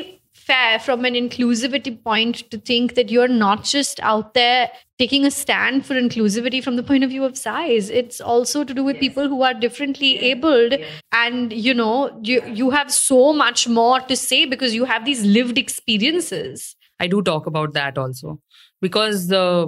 fair 0.47 0.79
from 0.79 1.05
an 1.05 1.15
inclusivity 1.15 2.03
point 2.03 2.51
to 2.51 2.59
think 2.59 2.95
that 2.95 3.11
you're 3.11 3.29
not 3.29 3.65
just 3.65 4.01
out 4.01 4.35
there 4.35 4.71
taking 4.99 5.25
a 5.25 5.31
stand 5.31 5.85
for 5.87 5.95
inclusivity 5.95 6.63
from 6.63 6.77
the 6.77 6.83
point 6.83 7.03
of 7.03 7.11
view 7.11 7.25
of 7.25 7.37
size. 7.37 7.91
It's 7.91 8.21
also 8.21 8.63
to 8.65 8.75
do 8.75 8.85
with 8.85 9.01
people 9.01 9.29
who 9.29 9.43
are 9.43 9.55
differently 9.55 10.19
abled 10.19 10.75
and 11.13 11.53
you 11.53 11.75
know 11.75 12.21
you 12.23 12.43
you 12.47 12.71
have 12.71 12.93
so 12.93 13.33
much 13.33 13.67
more 13.69 14.01
to 14.01 14.17
say 14.17 14.45
because 14.45 14.75
you 14.75 14.85
have 14.85 15.05
these 15.05 15.25
lived 15.25 15.59
experiences. 15.59 16.77
I 17.01 17.07
do 17.07 17.23
talk 17.23 17.47
about 17.47 17.73
that 17.73 17.99
also 17.99 18.41
because 18.81 19.33
uh, 19.33 19.67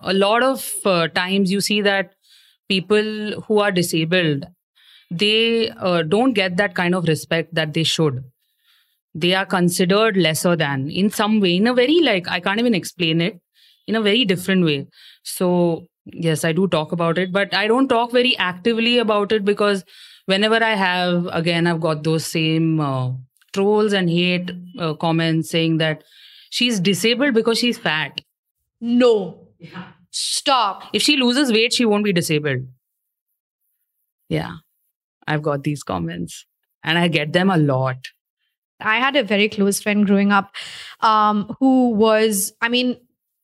a 0.00 0.14
lot 0.14 0.42
of 0.42 0.70
uh, 0.84 1.08
times 1.08 1.52
you 1.52 1.60
see 1.60 1.80
that 1.82 2.14
people 2.68 3.42
who 3.42 3.60
are 3.60 3.70
disabled 3.70 4.46
they 5.10 5.70
uh, 5.70 6.02
don't 6.02 6.34
get 6.34 6.56
that 6.58 6.74
kind 6.74 6.94
of 6.94 7.08
respect 7.08 7.54
that 7.54 7.72
they 7.72 7.82
should 7.82 8.24
they 9.20 9.34
are 9.34 9.46
considered 9.46 10.16
lesser 10.16 10.56
than. 10.56 10.90
In 10.90 11.10
some 11.10 11.40
way 11.40 11.56
in 11.56 11.66
a 11.66 11.74
very 11.74 12.00
like 12.00 12.28
i 12.28 12.40
can't 12.40 12.60
even 12.60 12.74
explain 12.74 13.20
it 13.20 13.40
in 13.86 13.96
a 13.96 14.02
very 14.02 14.24
different 14.24 14.64
way. 14.64 14.86
So 15.22 15.86
yes 16.12 16.44
i 16.44 16.52
do 16.52 16.66
talk 16.68 16.92
about 16.92 17.18
it 17.18 17.32
but 17.32 17.52
i 17.54 17.66
don't 17.66 17.88
talk 17.88 18.12
very 18.12 18.36
actively 18.38 18.98
about 18.98 19.32
it 19.32 19.44
because 19.44 19.84
whenever 20.26 20.62
i 20.62 20.74
have 20.74 21.26
again 21.32 21.66
i've 21.66 21.80
got 21.80 22.02
those 22.02 22.24
same 22.24 22.80
uh, 22.80 23.10
trolls 23.52 23.92
and 23.92 24.10
hate 24.10 24.50
uh, 24.78 24.94
comments 24.94 25.50
saying 25.50 25.78
that 25.78 26.02
she's 26.50 26.80
disabled 26.80 27.34
because 27.34 27.58
she's 27.58 27.78
fat. 27.78 28.20
No. 28.80 29.48
Stop. 30.10 30.84
If 30.92 31.02
she 31.02 31.16
loses 31.16 31.52
weight 31.52 31.72
she 31.72 31.84
won't 31.84 32.04
be 32.04 32.12
disabled. 32.12 32.66
Yeah. 34.28 34.56
I've 35.26 35.42
got 35.42 35.62
these 35.62 35.82
comments 35.82 36.46
and 36.84 36.98
i 36.98 37.08
get 37.08 37.32
them 37.32 37.50
a 37.50 37.56
lot 37.56 37.96
I 38.80 38.98
had 38.98 39.16
a 39.16 39.22
very 39.22 39.48
close 39.48 39.80
friend 39.80 40.06
growing 40.06 40.32
up 40.32 40.54
um, 41.00 41.54
who 41.58 41.90
was, 41.90 42.52
I 42.60 42.68
mean, 42.68 42.96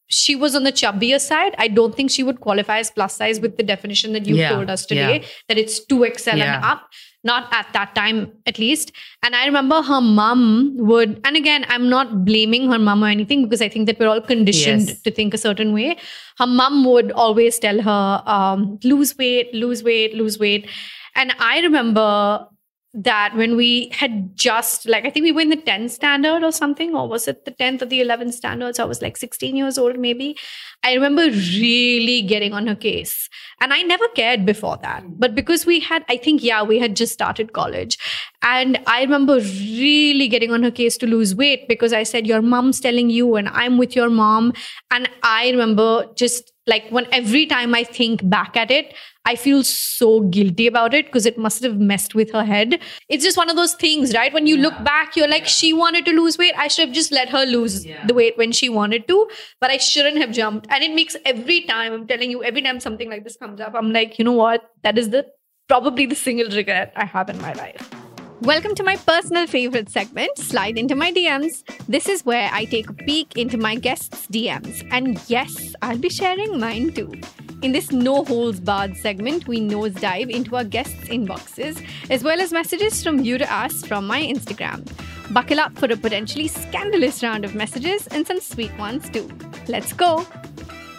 she 0.09 0.37
was 0.37 0.55
on 0.55 0.65
the 0.65 0.71
chubbier 0.73 1.21
side. 1.21 1.55
I 1.59 1.67
don't 1.67 1.95
think 1.95 2.11
she 2.11 2.23
would 2.23 2.41
qualify 2.41 2.79
as 2.79 2.91
plus 2.91 3.15
size 3.17 3.41
with 3.41 3.57
the 3.57 3.63
definition 3.63 4.13
that 4.13 4.27
you 4.27 4.37
Yeah, 4.37 4.51
told 4.51 4.71
us 4.71 4.85
today, 4.87 5.21
yeah. 5.23 5.27
that 5.49 5.59
it's 5.59 5.85
2XL 5.87 6.37
Yeah. 6.37 6.57
and 6.57 6.65
up. 6.65 6.89
Not 7.27 7.49
at 7.55 7.67
that 7.73 7.95
time, 7.95 8.33
at 8.45 8.59
least. 8.59 8.93
And 9.23 9.35
I 9.35 9.47
remember 9.47 9.81
her 9.81 10.03
mum 10.03 10.75
would, 10.77 11.23
and 11.25 11.37
again, 11.39 11.65
I'm 11.71 11.89
not 11.89 12.23
blaming 12.27 12.71
her 12.71 12.79
mum 12.79 13.03
or 13.03 13.09
anything 13.09 13.45
because 13.45 13.63
I 13.63 13.69
think 13.71 13.87
that 13.87 13.99
we're 13.99 14.09
all 14.09 14.21
conditioned 14.21 14.89
Yes. 14.89 15.01
to 15.03 15.11
think 15.11 15.33
a 15.33 15.39
certain 15.39 15.73
way. 15.73 15.97
Her 16.39 16.47
mum 16.47 16.85
would 16.85 17.11
always 17.13 17.59
tell 17.59 17.81
her, 17.81 18.23
um, 18.27 18.79
lose 18.85 19.17
weight, 19.17 19.55
lose 19.55 19.83
weight, 19.83 20.15
lose 20.15 20.39
weight. 20.39 20.69
And 21.17 21.33
I 21.39 21.61
remember 21.61 22.47
that 22.95 23.35
when 23.37 23.57
we 23.57 23.91
had 23.93 24.37
just 24.37 24.87
like 24.89 25.05
I 25.05 25.11
think 25.11 25.25
we 25.25 25.33
were 25.33 25.41
in 25.41 25.51
the 25.51 25.57
10th 25.57 25.91
standard 25.91 26.43
or 26.45 26.53
something, 26.53 26.95
or 26.95 27.09
was 27.09 27.27
it 27.27 27.45
the 27.45 27.51
10th 27.51 27.83
or 27.83 27.87
the 27.87 28.01
11th 28.01 28.35
standard? 28.35 28.77
So 28.77 28.85
I 28.85 28.87
was 28.87 29.03
like 29.03 29.17
16 29.17 29.57
years 29.57 29.77
old, 29.79 29.99
maybe. 29.99 30.37
I 30.85 30.93
remember 30.93 31.23
really 31.23 32.23
getting 32.23 32.53
on 32.53 32.67
her 32.67 32.75
case. 32.75 33.29
And 33.61 33.73
I 33.73 33.83
never 33.83 34.07
cared 34.09 34.45
before 34.45 34.79
that. 34.83 35.03
Mm. 35.03 35.15
But 35.19 35.35
because 35.35 35.65
we 35.65 35.81
had, 35.81 36.05
I 36.09 36.17
think, 36.19 36.43
yeah, 36.43 36.63
we 36.63 36.79
had 36.79 36.95
just 36.95 37.13
started 37.13 37.53
college. 37.53 37.99
And 38.43 38.79
I 38.87 39.01
remember 39.01 39.37
really 39.37 40.29
getting 40.29 40.53
on 40.53 40.63
her 40.63 40.71
case 40.71 40.97
to 40.99 41.07
lose 41.07 41.35
weight 41.35 41.67
because 41.69 41.93
I 41.93 42.03
said, 42.03 42.27
Your 42.27 42.43
mom's 42.43 42.81
telling 42.81 43.11
you, 43.11 43.37
and 43.37 43.49
I'm 43.49 43.79
with 43.79 43.97
your 43.97 44.11
mom. 44.11 44.53
And 44.91 45.09
I 45.23 45.51
remember 45.51 46.07
just 46.15 46.53
like 46.67 46.85
when 46.91 47.07
every 47.13 47.47
time 47.47 47.75
I 47.75 47.85
think 47.85 48.29
back 48.29 48.57
at 48.57 48.71
it, 48.71 48.95
I 49.27 49.37
feel 49.37 49.63
so 49.65 50.21
guilty 50.21 50.67
about 50.67 50.93
it 50.95 51.07
because 51.07 51.25
it 51.27 51.39
must 51.39 51.63
have 51.63 51.79
messed 51.79 52.15
with 52.15 52.31
her 52.33 52.45
head. 52.45 52.81
It's 53.09 53.25
just 53.25 53.37
one 53.39 53.49
of 53.49 53.57
those 53.57 53.75
things, 53.75 54.13
right? 54.15 54.33
When 54.33 54.47
you 54.47 54.57
look 54.59 54.75
back, 54.85 55.17
you're 55.17 55.29
like, 55.29 55.47
she 55.47 55.73
wanted 55.73 56.05
to 56.07 56.13
lose 56.13 56.37
weight. 56.37 56.53
I 56.57 56.69
should 56.69 56.89
have 56.89 56.95
just 56.95 57.11
let 57.13 57.31
her 57.31 57.45
lose 57.47 57.87
Yeah. 57.87 58.07
the 58.07 58.13
weight 58.15 58.37
when 58.37 58.53
she 58.53 58.69
wanted 58.69 59.09
to, 59.09 59.29
but 59.61 59.71
I 59.71 59.79
shouldn't 59.79 60.19
have 60.19 60.31
jumped. 60.31 60.67
And 60.71 60.85
it 60.85 60.95
makes 60.95 61.17
every 61.25 61.63
time, 61.63 61.93
I'm 61.95 62.07
telling 62.07 62.31
you, 62.31 62.45
every 62.45 62.61
time 62.61 62.81
something 62.81 63.09
like 63.09 63.25
this 63.25 63.37
comes 63.37 63.61
up, 63.61 63.75
I'm 63.75 63.93
like, 63.93 64.19
you 64.19 64.25
know 64.25 64.33
what? 64.33 64.63
That 64.83 64.99
is 64.99 65.11
the 65.11 65.27
probably 65.69 66.05
the 66.07 66.15
single 66.15 66.49
regret 66.51 66.93
I 66.97 67.07
have 67.07 67.31
in 67.31 67.41
my 67.41 67.55
life. 67.55 67.91
Welcome 68.41 68.75
to 68.75 68.83
my 68.83 68.97
personal 68.97 69.47
favorite 69.47 69.89
segment, 69.89 70.37
Slide 70.37 70.77
into 70.77 70.95
My 70.95 71.13
DMs. 71.13 71.63
This 71.89 72.09
is 72.09 72.27
where 72.27 72.51
I 72.53 72.65
take 72.65 72.91
a 72.91 72.93
peek 72.93 73.39
into 73.39 73.57
my 73.57 73.77
guests' 73.77 74.27
DMs. 74.27 74.87
And 74.91 75.19
yes, 75.31 75.75
I'll 75.81 75.97
be 75.97 76.11
sharing 76.11 76.59
mine 76.59 76.93
too. 76.93 77.15
In 77.63 77.73
this 77.73 77.93
no 77.93 78.25
holds 78.25 78.61
barred 78.61 78.97
segment, 78.97 79.47
we 79.47 79.61
nosedive 79.61 80.31
into 80.31 80.57
our 80.57 80.65
guests' 80.65 81.09
inboxes, 81.09 81.83
as 82.11 82.25
well 82.25 82.41
as 82.41 82.53
messages 82.53 83.03
from 83.03 83.21
you 83.21 83.39
to 83.39 83.55
us 83.55 83.87
from 83.87 84.07
my 84.07 84.21
Instagram. 84.21 84.85
Buckle 85.33 85.61
up 85.61 85.79
for 85.79 85.87
a 85.87 85.97
potentially 85.97 86.49
scandalous 86.49 87.23
round 87.23 87.45
of 87.45 87.55
messages 87.55 88.07
and 88.09 88.27
some 88.27 88.41
sweet 88.41 88.77
ones 88.79 89.09
too. 89.09 89.31
Let's 89.69 89.93
go. 89.93 90.27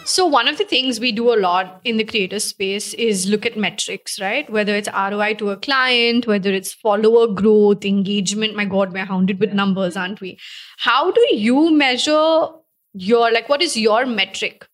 So, 0.06 0.24
one 0.24 0.46
of 0.46 0.56
the 0.56 0.64
things 0.64 1.00
we 1.00 1.10
do 1.10 1.34
a 1.34 1.40
lot 1.40 1.80
in 1.82 1.96
the 1.96 2.04
creator 2.04 2.38
space 2.38 2.94
is 2.94 3.26
look 3.28 3.44
at 3.44 3.56
metrics, 3.56 4.20
right? 4.20 4.48
Whether 4.48 4.76
it's 4.76 4.88
ROI 4.88 5.34
to 5.38 5.50
a 5.50 5.56
client, 5.56 6.28
whether 6.28 6.52
it's 6.52 6.72
follower 6.72 7.26
growth, 7.26 7.84
engagement. 7.84 8.54
My 8.54 8.66
God, 8.66 8.92
we're 8.92 9.04
hounded 9.04 9.40
with 9.40 9.52
numbers, 9.52 9.96
aren't 9.96 10.20
we? 10.20 10.38
How 10.78 11.10
do 11.10 11.26
you 11.34 11.72
measure 11.72 12.46
your, 12.92 13.32
like, 13.32 13.48
what 13.48 13.60
is 13.60 13.76
your 13.76 14.06
metric 14.06 14.68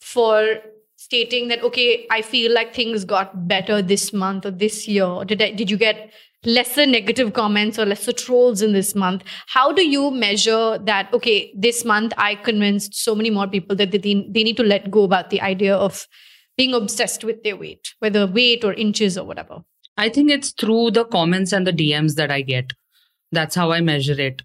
for 0.00 0.58
stating 0.94 1.48
that, 1.48 1.64
okay, 1.64 2.06
I 2.12 2.22
feel 2.22 2.54
like 2.54 2.72
things 2.72 3.04
got 3.04 3.48
better 3.48 3.82
this 3.82 4.12
month 4.12 4.46
or 4.46 4.52
this 4.52 4.86
year? 4.86 5.24
Did, 5.24 5.42
I, 5.42 5.50
did 5.50 5.68
you 5.68 5.78
get 5.78 6.12
lesser 6.46 6.86
negative 6.86 7.32
comments 7.32 7.78
or 7.78 7.84
lesser 7.84 8.12
trolls 8.12 8.62
in 8.62 8.72
this 8.72 8.94
month 8.94 9.24
how 9.48 9.72
do 9.72 9.86
you 9.86 10.10
measure 10.10 10.78
that 10.78 11.12
okay 11.12 11.52
this 11.56 11.84
month 11.84 12.12
i 12.16 12.34
convinced 12.36 12.94
so 12.94 13.14
many 13.14 13.30
more 13.30 13.48
people 13.48 13.74
that 13.74 13.90
they, 13.90 13.98
they 13.98 14.44
need 14.44 14.56
to 14.56 14.62
let 14.62 14.90
go 14.90 15.02
about 15.02 15.30
the 15.30 15.40
idea 15.40 15.74
of 15.74 16.06
being 16.56 16.72
obsessed 16.72 17.24
with 17.24 17.42
their 17.42 17.56
weight 17.56 17.94
whether 17.98 18.26
weight 18.26 18.64
or 18.64 18.72
inches 18.74 19.18
or 19.18 19.24
whatever? 19.24 19.58
I 19.98 20.08
think 20.08 20.30
it's 20.30 20.52
through 20.52 20.92
the 20.92 21.04
comments 21.04 21.52
and 21.52 21.66
the 21.66 21.72
dms 21.72 22.14
that 22.14 22.30
i 22.30 22.42
get. 22.42 22.72
That's 23.32 23.54
how 23.54 23.72
i 23.72 23.80
measure 23.80 24.20
it. 24.20 24.42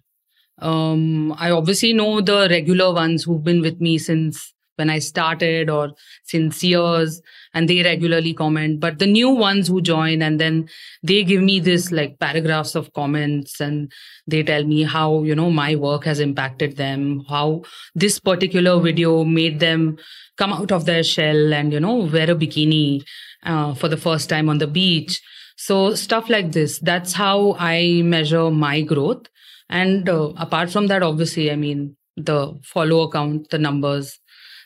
Um, 0.58 1.32
i 1.38 1.50
obviously 1.50 1.92
know 1.92 2.20
the 2.20 2.48
regular 2.50 2.92
ones 2.92 3.24
who've 3.24 3.44
been 3.44 3.60
with 3.60 3.80
me 3.80 3.98
since 3.98 4.52
when 4.76 4.90
I 4.90 4.98
started 4.98 5.68
or 5.68 5.92
since 6.24 6.62
years 6.64 7.20
and 7.54 7.68
they 7.68 7.82
regularly 7.82 8.34
comment. 8.34 8.80
But 8.80 8.98
the 8.98 9.06
new 9.06 9.30
ones 9.30 9.68
who 9.68 9.80
join 9.80 10.22
and 10.22 10.40
then 10.40 10.68
they 11.02 11.24
give 11.24 11.42
me 11.42 11.60
this 11.60 11.92
like 11.92 12.18
paragraphs 12.18 12.74
of 12.74 12.92
comments 12.92 13.60
and 13.60 13.92
they 14.26 14.42
tell 14.42 14.64
me 14.64 14.82
how, 14.84 15.22
you 15.22 15.34
know, 15.34 15.50
my 15.50 15.74
work 15.76 16.04
has 16.04 16.20
impacted 16.20 16.76
them, 16.76 17.24
how 17.28 17.62
this 17.94 18.18
particular 18.18 18.80
video 18.80 19.24
made 19.24 19.60
them 19.60 19.98
come 20.38 20.52
out 20.52 20.72
of 20.72 20.86
their 20.86 21.02
shell 21.02 21.52
and, 21.52 21.72
you 21.72 21.80
know, 21.80 21.94
wear 21.94 22.30
a 22.30 22.34
bikini 22.34 23.02
uh, 23.44 23.74
for 23.74 23.88
the 23.88 23.96
first 23.96 24.28
time 24.28 24.48
on 24.48 24.58
the 24.58 24.66
beach. 24.66 25.20
So 25.56 25.94
stuff 25.94 26.28
like 26.28 26.52
this, 26.52 26.78
that's 26.78 27.12
how 27.12 27.54
I 27.58 28.02
measure 28.02 28.50
my 28.50 28.80
growth. 28.80 29.26
And 29.68 30.08
uh, 30.08 30.32
apart 30.36 30.70
from 30.70 30.88
that, 30.88 31.02
obviously, 31.02 31.50
I 31.50 31.56
mean, 31.56 31.96
the 32.16 32.58
follow 32.62 33.02
account, 33.02 33.50
the 33.50 33.58
numbers, 33.58 34.18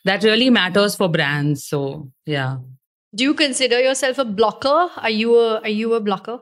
that 0.07 0.23
really 0.23 0.51
matters 0.51 0.97
for 0.97 1.09
brands. 1.09 1.67
So 1.67 2.11
yeah. 2.25 2.59
Do 3.15 3.25
you 3.25 3.35
consider 3.35 3.81
yourself 3.81 4.19
a 4.19 4.25
blocker? 4.25 4.91
Are 4.97 5.11
you 5.11 5.37
a 5.37 5.61
are 5.61 5.77
you 5.83 5.95
a 5.95 6.01
blocker? 6.01 6.39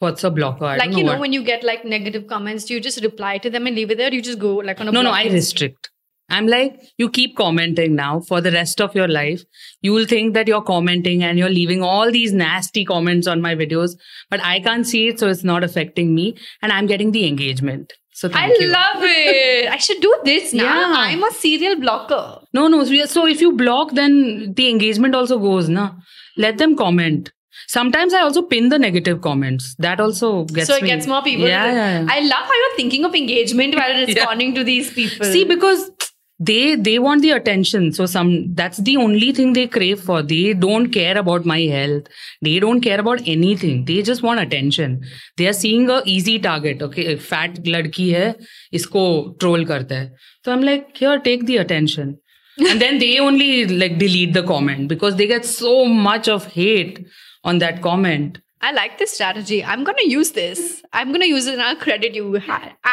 What's 0.00 0.24
a 0.24 0.30
blocker? 0.30 0.64
I 0.64 0.76
like 0.76 0.90
know 0.90 0.98
you 0.98 1.04
know 1.04 1.12
what. 1.12 1.20
when 1.20 1.32
you 1.32 1.42
get 1.44 1.62
like 1.62 1.84
negative 1.84 2.26
comments, 2.26 2.64
do 2.64 2.74
you 2.74 2.80
just 2.80 3.02
reply 3.02 3.38
to 3.38 3.50
them 3.50 3.66
and 3.66 3.76
leave 3.76 3.90
it 3.90 3.98
there? 3.98 4.12
you 4.12 4.22
just 4.22 4.38
go 4.38 4.54
like 4.56 4.80
on 4.80 4.88
a 4.88 4.92
no 4.92 5.02
no 5.02 5.10
I 5.10 5.24
restrict. 5.24 5.90
I'm 6.30 6.46
like, 6.46 6.80
you 6.96 7.10
keep 7.10 7.36
commenting 7.36 7.94
now 7.94 8.20
for 8.20 8.40
the 8.40 8.50
rest 8.50 8.80
of 8.80 8.94
your 8.94 9.08
life. 9.08 9.42
You 9.82 9.92
will 9.92 10.06
think 10.06 10.32
that 10.34 10.48
you're 10.48 10.62
commenting 10.62 11.22
and 11.22 11.38
you're 11.38 11.50
leaving 11.50 11.82
all 11.82 12.10
these 12.10 12.32
nasty 12.32 12.84
comments 12.84 13.26
on 13.26 13.42
my 13.42 13.54
videos, 13.54 13.96
but 14.30 14.40
I 14.42 14.60
can't 14.60 14.86
see 14.86 15.08
it, 15.08 15.20
so 15.20 15.28
it's 15.28 15.44
not 15.44 15.62
affecting 15.62 16.14
me, 16.14 16.34
and 16.62 16.72
I'm 16.72 16.86
getting 16.86 17.12
the 17.12 17.26
engagement. 17.28 17.92
So 18.14 18.30
I 18.32 18.46
you. 18.46 18.68
love 18.68 19.02
it. 19.02 19.68
I 19.68 19.76
should 19.76 20.00
do 20.00 20.16
this 20.24 20.52
now. 20.52 20.62
Yeah. 20.62 20.94
I'm 20.96 21.24
a 21.24 21.32
serial 21.32 21.74
blocker. 21.80 22.40
No, 22.52 22.68
no. 22.68 22.84
So 22.84 23.06
so 23.06 23.26
if 23.26 23.40
you 23.40 23.52
block, 23.52 23.94
then 23.94 24.54
the 24.54 24.68
engagement 24.70 25.16
also 25.16 25.38
goes, 25.38 25.68
na. 25.68 25.90
Let 26.36 26.58
them 26.58 26.76
comment. 26.76 27.32
Sometimes 27.66 28.14
I 28.14 28.20
also 28.20 28.42
pin 28.42 28.68
the 28.68 28.78
negative 28.78 29.20
comments. 29.20 29.74
That 29.78 30.00
also 30.00 30.44
gets 30.44 30.68
so 30.68 30.76
it 30.76 30.82
me. 30.82 30.88
gets 30.88 31.06
more 31.06 31.22
people. 31.22 31.46
Yeah, 31.46 31.66
yeah, 31.66 32.00
yeah. 32.00 32.06
I 32.08 32.20
love 32.20 32.44
how 32.44 32.54
you're 32.60 32.76
thinking 32.76 33.04
of 33.04 33.14
engagement 33.14 33.74
while 33.74 34.06
responding 34.06 34.54
to 34.54 34.64
these 34.64 34.92
people. 34.92 35.26
See, 35.26 35.44
because 35.44 35.90
they 36.38 36.74
they 36.74 36.98
want 36.98 37.22
the 37.22 37.30
attention. 37.30 37.92
So 37.92 38.06
some 38.06 38.54
that's 38.54 38.78
the 38.78 38.96
only 38.96 39.32
thing 39.32 39.52
they 39.52 39.66
crave 39.66 40.00
for. 40.00 40.22
They 40.22 40.52
don't 40.52 40.90
care 40.90 41.16
about 41.16 41.44
my 41.44 41.60
health. 41.60 42.08
They 42.42 42.58
don't 42.58 42.80
care 42.80 42.98
about 42.98 43.20
anything. 43.26 43.84
They 43.84 44.02
just 44.02 44.22
want 44.22 44.40
attention. 44.40 45.02
They 45.36 45.46
are 45.46 45.52
seeing 45.52 45.88
a 45.90 46.02
easy 46.04 46.38
target. 46.38 46.82
Okay, 46.82 47.16
fat 47.16 47.62
ladki 47.64 48.12
hai, 48.14 48.34
isko 48.72 49.38
troll 49.38 49.64
karta 49.64 49.94
hai. 49.94 50.10
So 50.44 50.52
I'm 50.52 50.62
like, 50.62 50.96
here, 50.96 51.18
take 51.20 51.46
the 51.46 51.58
attention. 51.58 52.18
and 52.68 52.80
then 52.80 52.98
they 52.98 53.18
only 53.18 53.66
like 53.66 53.98
delete 53.98 54.32
the 54.32 54.42
comment 54.42 54.88
because 54.88 55.16
they 55.16 55.26
get 55.26 55.44
so 55.44 55.84
much 55.84 56.28
of 56.28 56.46
hate 56.46 57.04
on 57.42 57.58
that 57.58 57.82
comment. 57.82 58.38
I 58.64 58.70
like 58.72 58.98
this 58.98 59.12
strategy. 59.12 59.62
I'm 59.62 59.84
going 59.84 59.96
to 59.98 60.08
use 60.08 60.30
this. 60.32 60.82
I'm 60.92 61.08
going 61.08 61.20
to 61.20 61.28
use 61.28 61.46
it 61.46 61.54
and 61.54 61.62
I'll 61.62 61.76
credit 61.76 62.14
you 62.14 62.36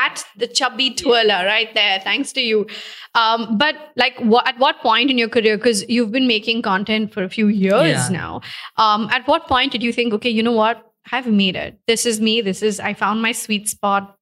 at 0.05 0.23
the 0.37 0.47
chubby 0.47 0.93
twirler 1.01 1.45
right 1.45 1.73
there. 1.73 1.99
Thanks 2.03 2.31
to 2.33 2.41
you. 2.41 2.67
Um, 3.15 3.57
but 3.57 3.75
like, 3.95 4.19
what, 4.19 4.47
at 4.47 4.59
what 4.59 4.79
point 4.81 5.09
in 5.09 5.17
your 5.17 5.29
career, 5.29 5.57
because 5.57 5.83
you've 5.89 6.11
been 6.11 6.27
making 6.27 6.61
content 6.61 7.13
for 7.13 7.23
a 7.23 7.29
few 7.29 7.47
years 7.47 7.87
Yeah. 7.87 8.09
now, 8.09 8.41
um, 8.77 9.07
at 9.11 9.27
what 9.27 9.47
point 9.47 9.71
did 9.71 9.81
you 9.83 9.93
think, 9.93 10.13
okay, 10.13 10.29
you 10.29 10.43
know 10.43 10.51
what? 10.63 10.83
I've 11.11 11.27
made 11.27 11.55
it. 11.55 11.79
This 11.87 12.05
is 12.05 12.19
me. 12.21 12.41
This 12.41 12.61
is, 12.61 12.79
I 12.79 12.93
found 12.93 13.21
my 13.21 13.31
sweet 13.31 13.67
spot. 13.69 14.15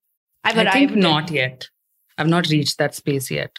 I've 0.43 0.57
I 0.57 0.63
arrived. 0.63 0.73
think 0.91 0.95
not 0.95 1.31
yet. 1.31 1.67
I've 2.17 2.27
not 2.27 2.47
reached 2.49 2.77
that 2.77 2.95
space 2.95 3.29
yet. 3.31 3.57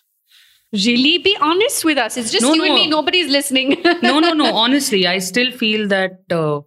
Really? 0.73 1.19
Be 1.19 1.37
honest 1.41 1.85
with 1.85 1.99
us. 1.99 2.17
It's 2.17 2.31
just 2.31 2.43
No, 2.43 2.55
you 2.55 2.65
and 2.65 2.75
me. 2.75 2.87
Nobody's 2.87 3.29
listening. 3.31 3.77
no 4.03 4.21
no 4.21 4.33
no 4.33 4.55
honestly 4.65 5.05
i 5.07 5.19
still 5.19 5.51
feel 5.51 5.89
that 5.89 6.13
uh, 6.31 6.61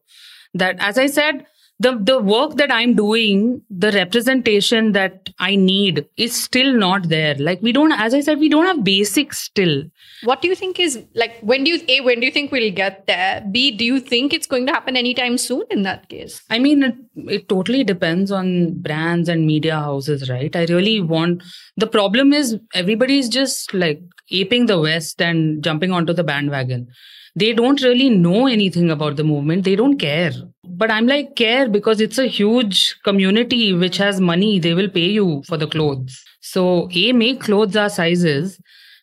that 0.53 0.75
as 0.79 0.97
i 0.97 1.05
said 1.07 1.45
the 1.79 1.97
the 2.09 2.19
work 2.19 2.55
that 2.57 2.71
i'm 2.71 2.93
doing 2.95 3.61
the 3.69 3.91
representation 3.91 4.91
that 4.91 5.29
i 5.39 5.55
need 5.55 6.05
is 6.17 6.35
still 6.35 6.71
not 6.73 7.09
there 7.09 7.35
like 7.35 7.61
we 7.61 7.71
don't 7.71 7.91
as 7.91 8.13
i 8.13 8.19
said 8.21 8.39
we 8.39 8.49
don't 8.49 8.65
have 8.65 8.83
basics 8.83 9.39
still 9.39 9.83
What 10.27 10.41
do 10.41 10.47
you 10.47 10.55
think 10.55 10.79
is 10.79 10.93
like 11.21 11.33
when 11.41 11.63
do 11.65 11.71
you 11.71 11.79
A, 11.93 11.95
when 12.01 12.19
do 12.19 12.25
you 12.25 12.31
think 12.35 12.51
we'll 12.51 12.71
get 12.75 13.07
there? 13.07 13.45
B, 13.55 13.71
do 13.79 13.83
you 13.83 13.99
think 13.99 14.33
it's 14.33 14.47
going 14.47 14.67
to 14.67 14.71
happen 14.75 14.95
anytime 14.95 15.37
soon 15.37 15.63
in 15.69 15.81
that 15.87 16.07
case? 16.13 16.37
i 16.49 16.59
mean 16.59 16.83
it, 16.89 16.95
it 17.37 17.49
totally 17.49 17.83
depends 17.83 18.31
on 18.31 18.53
brands 18.85 19.27
and 19.33 19.45
media 19.45 19.75
houses 19.87 20.29
right 20.29 20.55
i 20.55 20.63
really 20.65 21.01
want 21.01 21.43
the 21.85 21.87
problem 21.97 22.31
is 22.41 22.55
everybody's 22.73 23.27
just 23.39 23.73
like 23.73 24.01
aping 24.31 24.67
the 24.67 24.79
west 24.79 25.21
and 25.21 25.63
jumping 25.63 25.91
onto 25.91 26.13
the 26.13 26.23
bandwagon 26.31 26.87
they 27.35 27.51
don't 27.53 27.81
really 27.81 28.09
know 28.09 28.47
anything 28.47 28.91
about 28.91 29.15
the 29.15 29.23
movement. 29.23 29.63
They 29.63 29.75
don't 29.75 29.97
care. 29.97 30.31
But 30.65 30.91
i'm 30.91 31.07
like 31.07 31.35
care 31.35 31.69
because 31.69 32.01
it's 32.01 32.17
a 32.17 32.27
huge 32.27 32.95
community 33.03 33.73
which 33.73 33.97
has 33.97 34.19
money. 34.19 34.59
They 34.59 34.73
will 34.73 34.89
pay 34.89 35.09
you 35.09 35.43
for 35.47 35.57
the 35.57 35.67
clothes. 35.67 36.21
So 36.41 36.89
a 36.91 37.11
make 37.13 37.41
clothes 37.41 37.75
our 37.75 37.89
sizes 37.89 38.59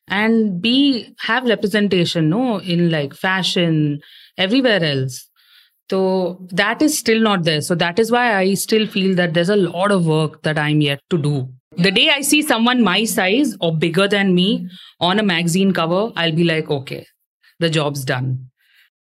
and 0.09 0.61
b 0.61 1.15
have 1.21 1.45
representation 1.45 2.31
no 2.31 2.59
in 2.61 2.91
like 2.91 3.15
fashion 3.15 4.01
everywhere 4.39 4.83
else. 4.83 5.27
So 5.91 6.47
that 6.51 6.83
is 6.83 6.97
still 6.97 7.21
not 7.21 7.43
there. 7.43 7.61
So 7.61 7.75
that 7.75 7.99
is 7.99 8.13
why 8.13 8.35
i 8.37 8.55
still 8.55 8.87
feel 8.87 9.15
that 9.17 9.35
there's 9.35 9.49
a 9.49 9.57
lot 9.57 9.91
of 9.91 10.07
work 10.07 10.43
that 10.43 10.59
i'm 10.59 10.81
yet 10.81 11.01
to 11.11 11.19
do. 11.19 11.49
The 11.77 11.91
day 11.91 12.11
i 12.11 12.21
see 12.21 12.43
someone 12.43 12.83
my 12.83 13.05
size 13.05 13.57
or 13.61 13.77
bigger 13.77 14.09
than 14.09 14.35
me 14.35 14.69
on 15.01 15.19
a 15.19 15.23
magazine 15.23 15.73
cover 15.73 16.13
i'll 16.17 16.33
be 16.33 16.45
like 16.45 16.71
okay 16.71 17.07
the 17.61 17.71
job's 17.71 18.05
done. 18.05 18.51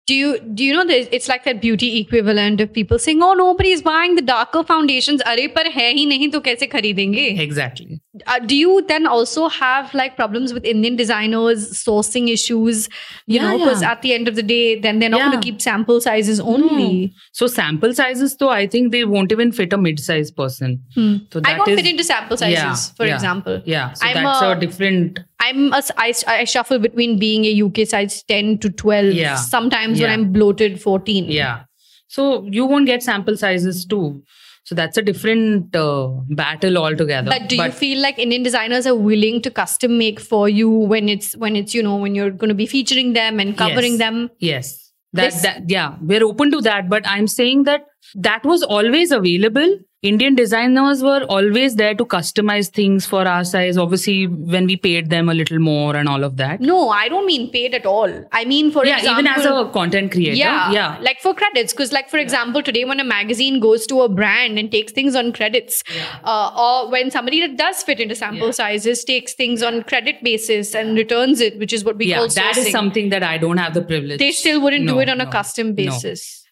Do 0.08 0.16
you 0.16 0.40
do 0.40 0.64
you 0.64 0.74
know 0.74 0.86
that 0.86 1.16
it's 1.16 1.28
like 1.30 1.44
that 1.46 1.62
beauty 1.62 2.00
equivalent 2.00 2.62
of 2.62 2.74
people 2.74 3.00
saying, 3.00 3.22
"Oh, 3.24 3.34
nobody 3.34 3.72
is 3.72 3.82
buying 3.82 4.16
the 4.16 4.22
darker 4.22 4.64
foundations." 4.64 5.22
Arey 5.34 5.54
par 5.58 5.66
hai 5.76 5.92
hi 5.98 6.06
nahi, 6.14 6.32
to 6.32 6.42
kaise? 6.42 7.40
Exactly. 7.40 8.02
Uh, 8.28 8.39
do 8.39 8.58
you 8.58 8.84
then 8.89 9.08
also 9.08 9.47
have 9.47 9.93
like 9.93 10.17
problems 10.17 10.52
with 10.54 10.65
Indian 10.65 10.97
designers 10.97 11.69
sourcing 11.82 12.28
issues? 12.30 12.89
You 13.26 13.39
Yeah, 13.39 13.43
know, 13.52 13.58
because 13.60 13.82
yeah. 13.82 13.91
at 13.91 14.02
the 14.02 14.13
end 14.13 14.28
of 14.28 14.36
the 14.36 14.43
day, 14.43 14.78
then 14.78 15.00
they're 15.00 15.10
not 15.10 15.21
going 15.21 15.39
to 15.39 15.45
keep 15.45 15.62
sample 15.62 16.02
sizes 16.02 16.41
only. 16.41 17.13
so 17.32 17.47
sample 17.47 17.93
sizes 17.93 18.36
though 18.36 18.50
i 18.50 18.67
think 18.67 18.91
they 18.91 19.06
won't 19.06 19.32
even 19.32 19.54
fit 19.54 19.71
a 19.71 19.78
mid-sized 19.78 20.36
person 20.36 20.74
Hmm. 20.95 21.15
so 21.32 21.39
I 21.45 21.54
don't 21.56 21.69
is- 21.69 21.80
fit 21.80 21.88
into 21.88 22.04
sample 22.04 22.36
sizes, 22.36 22.58
Yeah, 22.60 22.76
for 22.97 23.06
yeah, 23.06 23.15
example. 23.15 23.62
yeah 23.65 23.93
so 23.93 24.06
I'm 24.08 24.24
that's 24.26 24.41
a, 24.41 24.52
a- 24.52 24.60
different 24.60 25.19
I'm 25.39 25.71
a, 25.74 25.82
I, 25.97 26.13
I 26.28 26.43
shuffle 26.43 26.80
between 26.80 27.17
being 27.17 27.45
a 27.45 27.54
UK 27.67 27.88
size 27.88 28.24
10 28.24 28.60
to 28.60 28.69
12. 28.69 29.13
Yeah. 29.13 29.36
Sometimes 29.36 30.02
when 30.02 30.10
I'm 30.10 30.32
bloated 30.34 30.82
14. 30.82 31.32
yeah 31.32 31.63
so 32.10 32.45
you 32.52 32.65
won't 32.65 32.86
get 32.88 33.02
sample 33.02 33.38
sizes 33.38 33.86
too 33.86 34.21
so 34.63 34.76
that's 34.76 34.97
a 34.97 35.02
different 35.02 35.76
uh, 35.76 36.08
battle 36.41 36.78
altogether 36.78 37.30
But 37.32 37.50
do 37.50 37.56
you 37.56 37.71
feel 37.71 38.02
like 38.02 38.19
Indian 38.19 38.43
designers 38.43 38.86
are 38.86 38.95
willing 38.95 39.41
to 39.41 39.52
custom 39.52 39.97
make 39.97 40.19
for 40.19 40.47
you 40.50 40.69
when 40.69 41.10
it's 41.10 41.36
when 41.38 41.56
it's 41.56 41.74
you 41.74 41.84
know 41.84 41.95
when 41.97 42.13
you're 42.15 42.30
going 42.30 42.50
to 42.50 42.56
be 42.56 42.67
featuring 42.67 43.13
them 43.13 43.39
and 43.39 43.58
covering 43.58 43.93
Yes. 43.93 44.00
them? 44.00 44.30
Yes. 44.39 44.91
That, 45.13 45.32
This- 45.32 45.41
that 45.41 45.69
yeah, 45.69 45.95
we're 46.02 46.24
open 46.24 46.52
to 46.52 46.62
that, 46.62 46.89
but 46.89 47.06
I'm 47.06 47.28
saying 47.28 47.63
that 47.63 47.88
that 48.15 48.45
was 48.45 48.63
always 48.63 49.12
available, 49.12 49.78
Indian 50.04 50.34
designers 50.34 51.04
were 51.04 51.24
always 51.30 51.76
there 51.76 51.94
to 51.94 52.04
customize 52.06 52.70
things 52.70 53.06
for 53.06 53.28
our 53.28 53.44
size. 53.44 53.78
Obviously, 53.78 54.26
when 54.26 54.66
we 54.66 54.76
paid 54.76 55.12
them 55.12 55.30
a 55.30 55.34
little 55.36 55.60
more 55.60 55.96
and 55.96 56.10
all 56.10 56.24
of 56.24 56.38
that. 56.38 56.60
No, 56.60 56.90
I 56.90 57.08
don't 57.08 57.28
mean 57.28 57.52
paid 57.52 57.76
at 57.76 57.86
all. 57.86 58.12
I 58.32 58.44
mean, 58.46 58.72
for 58.72 58.84
yeah, 58.84 58.98
example, 58.98 59.20
even 59.22 59.28
as 59.28 59.46
a 59.46 59.70
content 59.72 60.12
creator. 60.12 60.36
yeah, 60.36 60.72
Yeah. 60.72 60.98
like 61.02 61.22
for 61.22 61.36
credits. 61.36 61.72
Because, 61.72 61.92
like 61.92 62.10
for 62.10 62.18
example, 62.18 62.64
today 62.64 62.84
when 62.84 63.00
a 63.00 63.04
magazine 63.04 63.60
goes 63.60 63.86
to 63.88 64.02
a 64.02 64.10
brand 64.10 64.58
and 64.58 64.72
takes 64.72 64.91
things 64.91 65.16
on 65.16 65.32
credits, 65.34 65.84
uh, 66.24 66.52
or 66.58 66.89
when 66.89 67.12
somebody 67.12 67.39
that 67.41 67.56
does 67.56 67.84
fit 67.84 67.99
into 67.99 68.16
sample 68.16 68.47
Yeah. 68.47 68.52
sizes 68.54 69.04
takes 69.04 69.34
things 69.36 69.62
on 69.62 69.84
credit 69.84 70.24
basis 70.24 70.74
and 70.74 70.97
returns 70.97 71.39
it, 71.41 71.60
which 71.60 71.72
is 71.74 71.84
what 71.84 71.97
we 71.97 72.08
yeah, 72.08 72.18
call 72.18 72.28
that 72.30 72.58
is 72.58 72.72
something 72.72 73.10
that 73.10 73.22
I 73.22 73.38
don't 73.38 73.58
have 73.58 73.76
the 73.76 73.84
privilege. 73.84 74.18
they 74.18 74.32
still 74.32 74.62
wouldn't 74.62 74.88
do 74.88 74.97
it 74.97 75.10
on 75.10 75.22
a 75.22 75.26
no, 75.26 75.30
custom 75.30 75.76
no. 75.76 75.91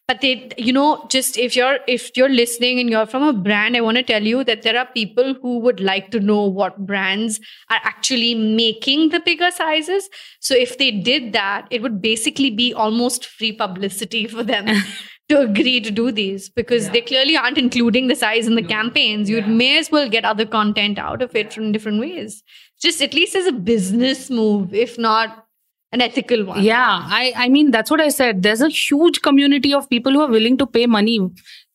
But 0.10 0.22
they 0.22 0.50
you 0.58 0.74
know 0.76 1.06
just 1.16 1.38
if 1.46 1.56
you're 1.56 1.78
if 1.96 2.06
you're 2.20 2.36
listening 2.38 2.80
and 2.84 2.90
you're 2.94 3.06
from 3.14 3.26
a 3.30 3.34
brand 3.48 3.78
i 3.80 3.82
want 3.88 4.00
to 4.02 4.04
tell 4.12 4.30
you 4.32 4.44
that 4.50 4.64
there 4.68 4.78
are 4.82 4.88
people 4.96 5.36
who 5.42 5.58
would 5.66 5.80
like 5.90 6.10
to 6.16 6.20
know 6.30 6.40
what 6.62 6.80
brands 6.92 7.40
are 7.70 7.82
actually 7.92 8.34
making 8.62 9.10
the 9.16 9.20
bigger 9.30 9.52
sizes 9.60 10.10
so 10.50 10.56
if 10.66 10.78
they 10.80 10.90
did 11.10 11.32
that 11.34 11.68
it 11.80 11.84
would 11.88 12.02
basically 12.08 12.50
be 12.64 12.74
almost 12.86 13.26
free 13.26 13.52
publicity 13.64 14.26
for 14.36 14.44
them 14.54 14.66
to 15.30 15.40
agree 15.40 15.80
to 15.88 15.92
do 15.92 16.12
these 16.22 16.50
because 16.62 16.86
Yeah. 16.88 16.94
they 16.94 17.02
clearly 17.02 17.38
aren't 17.38 17.60
including 17.66 18.08
the 18.08 18.16
size 18.24 18.48
in 18.48 18.56
the 18.56 18.64
No. 18.68 18.74
campaigns 18.78 19.30
you 19.30 19.38
Yeah. 19.44 19.54
may 19.66 19.78
as 19.84 19.92
well 19.98 20.10
get 20.18 20.26
other 20.34 20.48
content 20.58 20.98
out 21.10 21.22
of 21.28 21.36
it 21.44 21.54
from 21.54 21.72
different 21.78 22.00
ways 22.08 22.42
just 22.88 23.06
at 23.10 23.14
least 23.22 23.36
as 23.44 23.52
a 23.54 23.58
business 23.74 24.26
move 24.42 24.74
if 24.88 24.98
not 25.10 25.46
an 25.92 26.02
ethical 26.02 26.46
one 26.46 26.64
Yeah, 26.64 27.02
I, 27.04 27.34
I 27.36 27.50
mean, 27.50 27.72
that's 27.72 27.90
what 27.90 28.02
I 28.02 28.10
said. 28.10 28.44
There's 28.44 28.62
a 28.62 28.70
huge 28.70 29.22
community 29.22 29.74
of 29.74 29.90
people 29.90 30.12
who 30.12 30.22
are 30.22 30.30
willing 30.30 30.58
to 30.58 30.68
pay 30.68 30.86
money. 30.86 31.20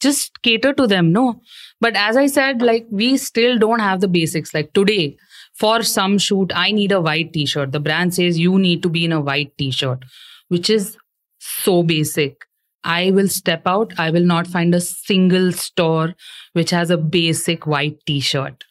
Just 0.00 0.42
cater 0.42 0.72
to 0.72 0.86
them, 0.86 1.12
no? 1.12 1.40
But 1.80 1.96
as 1.96 2.16
I 2.16 2.26
said, 2.26 2.62
like, 2.62 2.86
we 2.90 3.16
still 3.16 3.58
don't 3.58 3.80
have 3.80 4.00
the 4.00 4.08
basics. 4.08 4.54
Like 4.54 4.72
today, 4.72 5.16
for 5.54 5.82
some 5.82 6.18
shoot, 6.18 6.52
I 6.54 6.70
need 6.70 6.92
a 6.92 7.00
white 7.00 7.32
t 7.32 7.46
shirt. 7.46 7.72
The 7.72 7.80
brand 7.80 8.14
says 8.14 8.38
you 8.38 8.58
need 8.58 8.82
to 8.82 8.88
be 8.88 9.04
in 9.04 9.12
a 9.12 9.20
white 9.20 9.56
t 9.58 9.70
shirt, 9.70 10.04
which 10.48 10.70
is 10.70 10.96
so 11.38 11.82
basic. 11.82 12.44
I 12.84 13.10
will 13.12 13.28
step 13.28 13.62
out. 13.66 13.94
I 13.98 14.10
will 14.10 14.24
not 14.24 14.46
find 14.46 14.74
a 14.74 14.80
single 14.80 15.52
store 15.52 16.14
which 16.52 16.70
has 16.70 16.90
a 16.90 16.98
basic 16.98 17.66
white 17.66 17.98
t 18.06 18.20
shirt 18.20 18.64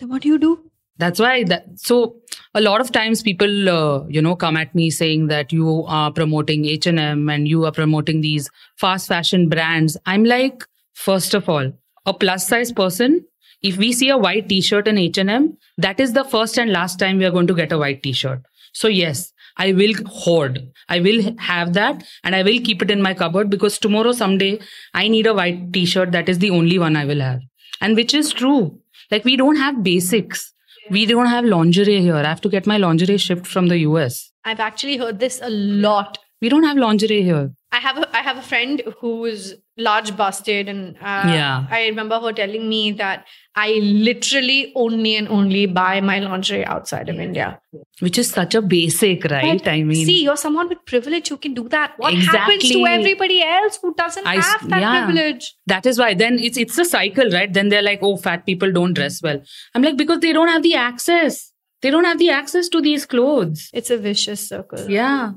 then 0.00 0.08
what 0.08 0.22
do 0.22 0.28
you 0.28 0.38
do 0.38 0.69
that's 1.00 1.20
why 1.20 1.44
that 1.44 1.64
so 1.76 2.16
a 2.54 2.60
lot 2.60 2.80
of 2.80 2.90
times 2.92 3.22
people 3.22 3.68
uh, 3.68 4.04
you 4.08 4.20
know 4.20 4.34
come 4.36 4.56
at 4.56 4.74
me 4.74 4.90
saying 4.90 5.26
that 5.28 5.52
you 5.52 5.84
are 5.86 6.12
promoting 6.12 6.64
h&m 6.64 7.28
and 7.28 7.48
you 7.48 7.64
are 7.64 7.72
promoting 7.72 8.20
these 8.20 8.50
fast 8.76 9.08
fashion 9.08 9.48
brands. 9.48 9.96
I'm 10.06 10.24
like 10.24 10.64
first 10.94 11.34
of 11.34 11.48
all 11.48 11.72
a 12.06 12.14
plus 12.14 12.46
size 12.48 12.72
person 12.72 13.24
if 13.62 13.76
we 13.76 13.92
see 13.92 14.08
a 14.08 14.18
white 14.18 14.48
t-shirt 14.48 14.88
in 14.88 14.98
h&m 14.98 15.56
that 15.78 16.00
is 16.00 16.12
the 16.12 16.24
first 16.24 16.58
and 16.58 16.72
last 16.72 16.98
time 16.98 17.18
we 17.18 17.24
are 17.24 17.30
going 17.30 17.46
to 17.46 17.54
get 17.54 17.72
a 17.72 17.78
white 17.78 18.02
t-shirt. 18.02 18.42
So 18.72 18.88
yes 18.88 19.32
i 19.56 19.72
will 19.72 19.94
hoard. 20.06 20.58
I 20.88 21.00
will 21.00 21.34
have 21.38 21.72
that 21.74 22.04
and 22.24 22.34
i 22.34 22.42
will 22.42 22.60
keep 22.60 22.82
it 22.82 22.90
in 22.90 23.02
my 23.02 23.14
cupboard 23.14 23.50
because 23.50 23.78
tomorrow 23.78 24.12
someday 24.12 24.58
i 24.94 25.08
need 25.08 25.26
a 25.26 25.34
white 25.34 25.72
t-shirt. 25.72 26.12
That 26.12 26.28
is 26.28 26.38
the 26.38 26.50
only 26.50 26.78
one 26.78 26.96
i 26.96 27.04
will 27.04 27.20
have. 27.20 27.40
And 27.80 27.96
which 27.96 28.14
is 28.14 28.32
true. 28.32 28.78
Like 29.10 29.24
we 29.24 29.36
don't 29.36 29.56
have 29.56 29.82
basics 29.82 30.52
we 30.90 31.06
don't 31.06 31.26
have 31.26 31.44
lingerie 31.44 32.00
here. 32.00 32.16
I 32.16 32.24
have 32.24 32.40
to 32.42 32.48
get 32.48 32.66
my 32.66 32.76
lingerie 32.76 33.16
shipped 33.16 33.46
from 33.46 33.68
the 33.68 33.78
US. 33.78 34.32
I've 34.44 34.60
actually 34.60 34.96
heard 34.96 35.20
this 35.20 35.40
a 35.42 35.50
lot. 35.50 36.18
We 36.40 36.48
don't 36.48 36.64
have 36.64 36.76
lingerie 36.76 37.22
here. 37.22 37.52
I 37.72 37.78
have 37.78 37.98
a 37.98 38.16
I 38.16 38.22
have 38.22 38.36
a 38.38 38.42
friend 38.42 38.82
who 39.00 39.24
is 39.24 39.56
large 39.80 40.16
busted, 40.16 40.68
and 40.68 40.96
uh, 40.96 41.24
Yeah. 41.26 41.66
I 41.70 41.86
remember 41.86 42.18
her 42.20 42.32
telling 42.32 42.68
me 42.68 42.92
that 42.92 43.26
I 43.56 43.80
literally 43.82 44.72
only 44.76 45.16
and 45.16 45.28
only 45.28 45.66
buy 45.66 46.00
my 46.00 46.18
lingerie 46.20 46.64
outside 46.64 47.08
of 47.08 47.18
India. 47.18 47.60
Which 47.98 48.16
is 48.16 48.30
such 48.30 48.54
a 48.54 48.62
basic, 48.62 49.24
right? 49.24 49.58
But 49.58 49.70
I 49.70 49.82
mean, 49.82 50.06
see, 50.06 50.22
you're 50.22 50.36
someone 50.36 50.68
with 50.68 50.78
privilege 50.86 51.28
who 51.28 51.36
can 51.36 51.54
do 51.54 51.68
that. 51.70 51.94
What 51.96 52.14
happens 52.14 52.68
to 52.70 52.86
everybody 52.86 53.42
else 53.42 53.78
who 53.82 53.94
doesn't 53.94 54.26
I 54.26 54.36
have 54.36 54.68
that 54.68 54.80
yeah. 54.80 55.04
privilege? 55.06 55.54
that 55.66 55.86
is 55.86 55.98
why 55.98 56.14
then 56.14 56.38
it's 56.38 56.56
it's 56.56 56.78
a 56.78 56.84
cycle, 56.84 57.30
right? 57.30 57.52
Then 57.52 57.68
they're 57.68 57.82
like, 57.82 57.98
oh, 58.02 58.16
fat 58.16 58.46
people 58.46 58.72
don't 58.72 58.94
dress 58.94 59.20
well. 59.22 59.42
I'm 59.74 59.82
like, 59.82 59.96
because 59.96 60.20
they 60.20 60.32
don't 60.32 60.48
have 60.48 60.62
the 60.62 60.74
access. 60.74 61.52
They 61.82 61.90
don't 61.90 62.04
have 62.04 62.18
the 62.18 62.30
access 62.30 62.68
to 62.68 62.80
these 62.80 63.06
clothes. 63.06 63.70
It's 63.72 63.90
a 63.90 63.96
vicious 63.98 64.46
circle. 64.48 64.90
Yeah. 64.90 65.32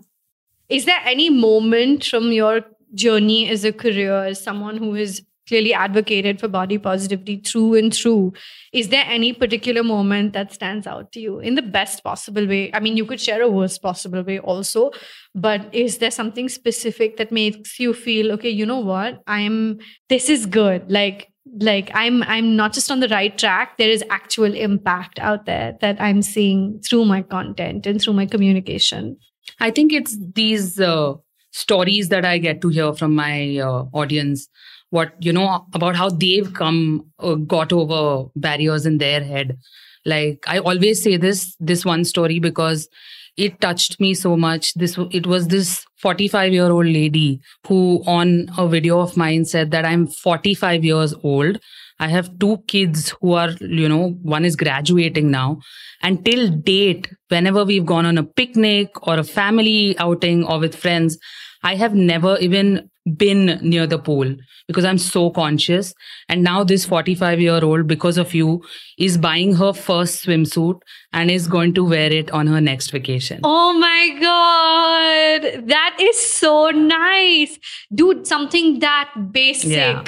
Is 0.69 0.85
there 0.85 0.99
any 1.03 1.29
moment 1.29 2.05
from 2.05 2.31
your 2.31 2.61
journey 2.93 3.49
as 3.49 3.63
a 3.63 3.73
career, 3.73 4.33
someone 4.33 4.77
who 4.77 4.93
has 4.93 5.21
clearly 5.47 5.73
advocated 5.73 6.39
for 6.39 6.47
body 6.47 6.77
positivity 6.77 7.35
through 7.37 7.75
and 7.75 7.93
through, 7.93 8.31
is 8.71 8.89
there 8.89 9.03
any 9.07 9.33
particular 9.33 9.83
moment 9.83 10.31
that 10.33 10.53
stands 10.53 10.87
out 10.87 11.11
to 11.11 11.19
you 11.19 11.39
in 11.39 11.55
the 11.55 11.61
best 11.61 12.03
possible 12.03 12.47
way? 12.47 12.71
I 12.73 12.79
mean, 12.79 12.95
you 12.95 13.05
could 13.05 13.19
share 13.19 13.41
a 13.41 13.49
worst 13.49 13.81
possible 13.81 14.23
way 14.23 14.39
also, 14.39 14.91
but 15.35 15.73
is 15.75 15.97
there 15.97 16.11
something 16.11 16.47
specific 16.47 17.17
that 17.17 17.31
makes 17.31 17.77
you 17.79 17.93
feel, 17.93 18.31
okay, 18.33 18.49
you 18.49 18.65
know 18.65 18.79
what? 18.79 19.21
I'm, 19.27 19.79
this 20.09 20.29
is 20.29 20.45
good. 20.45 20.89
Like, 20.89 21.29
like 21.59 21.91
i'm 21.93 22.23
i'm 22.23 22.55
not 22.55 22.71
just 22.71 22.89
on 22.89 23.01
the 23.01 23.07
right 23.09 23.37
track 23.37 23.77
there 23.77 23.89
is 23.89 24.01
actual 24.09 24.55
impact 24.55 25.19
out 25.19 25.45
there 25.45 25.75
that 25.81 25.99
i'm 25.99 26.21
seeing 26.21 26.79
through 26.79 27.03
my 27.03 27.21
content 27.21 27.85
and 27.85 28.01
through 28.01 28.13
my 28.13 28.25
communication 28.25 29.17
I 29.59 29.71
think 29.71 29.93
it's 29.93 30.17
these 30.33 30.79
uh, 30.79 31.13
stories 31.53 32.09
that 32.09 32.25
I 32.25 32.37
get 32.39 32.61
to 32.61 32.69
hear 32.69 32.93
from 32.93 33.15
my 33.15 33.57
uh, 33.57 33.85
audience. 33.93 34.47
What 34.89 35.13
you 35.19 35.33
know 35.33 35.65
about 35.73 35.95
how 35.95 36.09
they've 36.09 36.53
come, 36.53 37.05
uh, 37.19 37.35
got 37.35 37.73
over 37.73 38.29
barriers 38.35 38.85
in 38.85 38.97
their 38.99 39.23
head. 39.23 39.57
Like 40.05 40.43
I 40.47 40.59
always 40.59 41.01
say 41.01 41.17
this 41.17 41.55
this 41.59 41.85
one 41.85 42.03
story 42.03 42.39
because 42.39 42.89
it 43.37 43.59
touched 43.61 43.99
me 43.99 44.13
so 44.13 44.35
much. 44.37 44.73
This 44.75 44.97
it 45.11 45.25
was 45.25 45.47
this 45.47 45.85
45 45.97 46.53
year 46.53 46.69
old 46.69 46.85
lady 46.85 47.41
who 47.67 48.03
on 48.05 48.49
a 48.57 48.67
video 48.67 48.99
of 48.99 49.17
mine 49.17 49.45
said 49.45 49.71
that 49.71 49.85
I'm 49.85 50.07
45 50.07 50.83
years 50.83 51.13
old. 51.23 51.59
I 51.99 52.07
have 52.07 52.37
two 52.39 52.57
kids 52.67 53.13
who 53.21 53.33
are, 53.33 53.51
you 53.61 53.87
know, 53.87 54.11
one 54.23 54.45
is 54.45 54.55
graduating 54.55 55.31
now. 55.31 55.59
And 56.01 56.23
till 56.25 56.49
date, 56.49 57.09
whenever 57.29 57.63
we've 57.63 57.85
gone 57.85 58.05
on 58.05 58.17
a 58.17 58.23
picnic 58.23 59.07
or 59.07 59.17
a 59.17 59.23
family 59.23 59.97
outing 59.97 60.43
or 60.45 60.59
with 60.59 60.75
friends, 60.75 61.17
I 61.63 61.75
have 61.75 61.93
never 61.95 62.37
even 62.39 62.89
been 63.17 63.59
near 63.61 63.85
the 63.85 63.99
pool 63.99 64.35
because 64.67 64.85
I'm 64.85 64.97
so 64.97 65.29
conscious. 65.29 65.93
And 66.29 66.43
now 66.43 66.63
this 66.63 66.85
45 66.85 67.39
year 67.39 67.63
old, 67.63 67.87
because 67.87 68.17
of 68.17 68.33
you, 68.33 68.63
is 68.97 69.17
buying 69.17 69.55
her 69.55 69.73
first 69.73 70.25
swimsuit 70.25 70.81
and 71.11 71.29
is 71.31 71.47
going 71.47 71.73
to 71.75 71.83
wear 71.83 72.11
it 72.11 72.31
on 72.31 72.47
her 72.47 72.61
next 72.61 72.91
vacation. 72.91 73.39
Oh 73.43 73.73
my 73.73 74.09
god, 74.21 75.67
that 75.67 75.97
is 75.99 76.19
so 76.19 76.69
nice, 76.69 77.57
dude. 77.93 78.25
Something 78.27 78.79
that 78.79 79.11
basic, 79.31 79.71
Yeah. 79.71 80.03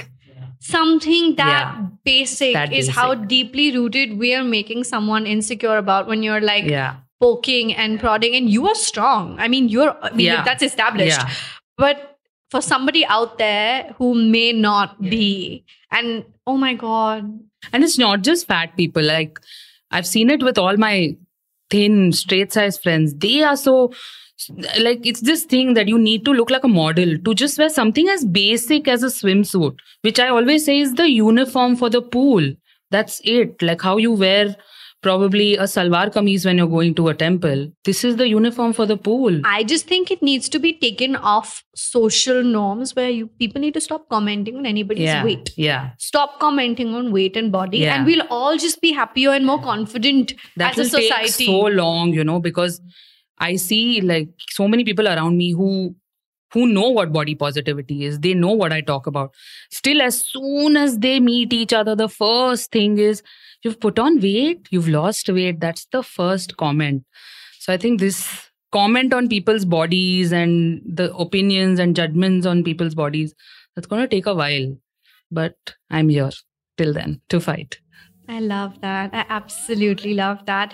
Something 0.67 1.35
that 1.35 1.63
Yeah. 1.77 1.87
basic 2.03 2.53
That 2.53 2.73
is 2.73 2.89
how 2.89 3.13
deeply 3.13 3.71
rooted 3.77 4.17
we 4.17 4.33
are 4.33 4.43
making 4.43 4.83
someone 4.83 5.27
insecure 5.27 5.77
about 5.77 6.07
when 6.07 6.23
you're 6.23 6.41
like 6.41 6.65
yeah. 6.65 6.95
poking 7.21 7.73
and 7.75 7.99
prodding, 7.99 8.35
and 8.35 8.49
you 8.49 8.67
are 8.67 8.75
strong. 8.75 9.37
I 9.39 9.47
mean, 9.47 9.69
you're. 9.69 9.95
I 10.01 10.11
mean, 10.11 10.27
Yeah. 10.27 10.43
that's 10.43 10.63
established. 10.63 11.21
But 11.77 12.17
for 12.51 12.61
somebody 12.61 13.05
out 13.05 13.37
there 13.37 13.93
who 13.97 14.13
may 14.15 14.51
not 14.53 14.99
be, 15.01 15.63
and 15.91 16.25
oh 16.47 16.57
my 16.57 16.73
god, 16.73 17.39
And 17.73 17.83
it's 17.83 17.97
not 17.97 18.21
just 18.21 18.47
fat 18.47 18.75
people. 18.77 19.03
Like 19.03 19.39
I've 19.91 20.05
seen 20.07 20.29
it 20.29 20.43
with 20.43 20.57
all 20.57 20.77
my 20.77 21.15
thin, 21.71 22.11
straight 22.13 22.53
size 22.53 22.77
friends. 22.77 23.13
They 23.15 23.41
are 23.43 23.55
so 23.57 23.91
like 24.79 25.05
it's 25.05 25.21
this 25.21 25.43
thing 25.45 25.73
that 25.75 25.87
you 25.87 25.97
need 25.97 26.25
to 26.25 26.31
look 26.31 26.49
like 26.49 26.63
a 26.63 26.67
model 26.67 27.17
to 27.17 27.33
just 27.33 27.57
wear 27.57 27.69
something 27.69 28.09
as 28.09 28.25
basic 28.25 28.87
as 28.87 29.03
a 29.03 29.07
swimsuit, 29.07 29.77
which 30.01 30.19
I 30.19 30.27
always 30.27 30.65
say 30.65 30.79
is 30.79 30.93
the 30.95 31.09
uniform 31.09 31.75
for 31.75 31.89
the 31.89 32.01
pool. 32.01 32.53
That's 32.91 33.21
it. 33.23 33.61
Like 33.61 33.81
how 33.81 33.97
you 33.97 34.11
wear 34.11 34.55
probably 35.01 35.55
a 35.55 35.63
salwar 35.63 36.11
kameez 36.11 36.45
when 36.45 36.57
you're 36.57 36.67
going 36.67 36.95
to 36.95 37.07
a 37.09 37.13
temple. 37.13 37.71
This 37.83 38.03
is 38.03 38.15
the 38.15 38.27
uniform 38.27 38.73
for 38.73 38.85
the 38.87 38.97
pool. 38.97 39.39
I 39.45 39.63
just 39.63 39.87
think 39.87 40.09
it 40.09 40.21
needs 40.23 40.49
to 40.49 40.59
be 40.59 40.73
taken 40.79 41.15
off 41.15 41.63
social 41.75 42.43
norms 42.43 42.95
where 42.95 43.09
you 43.09 43.27
people 43.27 43.61
need 43.61 43.75
to 43.75 43.81
stop 43.81 44.09
commenting 44.09 44.57
on 44.57 44.65
anybody's 44.65 45.03
yeah. 45.03 45.23
weight. 45.23 45.51
Yeah. 45.55 45.91
Stop 45.99 46.39
commenting 46.39 46.95
on 46.95 47.11
weight 47.11 47.37
and 47.37 47.51
body, 47.51 47.79
Yeah. 47.79 47.95
and 47.95 48.05
we'll 48.05 48.25
all 48.29 48.57
just 48.57 48.81
be 48.81 48.93
happier 48.93 49.31
and 49.31 49.45
more 49.45 49.61
confident 49.61 50.33
that 50.57 50.77
as 50.77 50.87
a 50.87 50.89
society. 50.89 51.45
take 51.45 51.47
so 51.47 51.61
long 51.83 52.13
you 52.13 52.23
know 52.23 52.39
because 52.39 52.81
i 53.39 53.55
see 53.55 54.01
like 54.01 54.29
so 54.49 54.67
many 54.67 54.83
people 54.83 55.07
around 55.07 55.37
me 55.37 55.51
who 55.51 55.95
who 56.53 56.67
know 56.67 56.89
what 56.89 57.11
body 57.11 57.35
positivity 57.35 58.05
is 58.05 58.19
they 58.19 58.33
know 58.33 58.51
what 58.51 58.71
i 58.71 58.79
talk 58.81 59.07
about 59.07 59.33
still 59.71 60.01
as 60.01 60.21
soon 60.25 60.77
as 60.77 60.99
they 60.99 61.19
meet 61.19 61.53
each 61.53 61.73
other 61.73 61.95
the 61.95 62.09
first 62.09 62.71
thing 62.71 62.97
is 62.97 63.21
you've 63.63 63.79
put 63.79 63.99
on 63.99 64.19
weight 64.19 64.67
you've 64.69 64.87
lost 64.87 65.29
weight 65.29 65.59
that's 65.59 65.85
the 65.91 66.03
first 66.03 66.55
comment 66.57 67.03
so 67.59 67.73
i 67.73 67.77
think 67.77 67.99
this 67.99 68.49
comment 68.71 69.13
on 69.13 69.27
people's 69.27 69.65
bodies 69.65 70.31
and 70.31 70.81
the 70.85 71.13
opinions 71.15 71.79
and 71.79 71.95
judgments 71.95 72.45
on 72.45 72.63
people's 72.63 72.95
bodies 72.95 73.33
that's 73.75 73.87
going 73.87 74.01
to 74.01 74.07
take 74.07 74.25
a 74.25 74.35
while 74.35 74.75
but 75.31 75.75
i'm 75.89 76.09
here 76.09 76.31
till 76.77 76.93
then 76.93 77.21
to 77.29 77.39
fight. 77.39 77.79
I 78.27 78.39
love 78.39 78.81
that. 78.81 79.11
I 79.13 79.25
absolutely 79.29 80.13
love 80.13 80.45
that. 80.45 80.73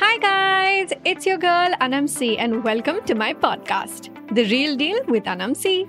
Hi, 0.00 0.16
guys. 0.18 0.92
It's 1.04 1.26
your 1.26 1.38
girl, 1.38 1.72
Aanam 1.80 2.08
C, 2.08 2.38
and 2.38 2.62
welcome 2.64 3.04
to 3.06 3.14
my 3.14 3.34
podcast, 3.34 4.10
The 4.34 4.44
Reel 4.44 4.76
Deal 4.76 5.00
with 5.06 5.24
Aanam 5.24 5.56
C. 5.56 5.86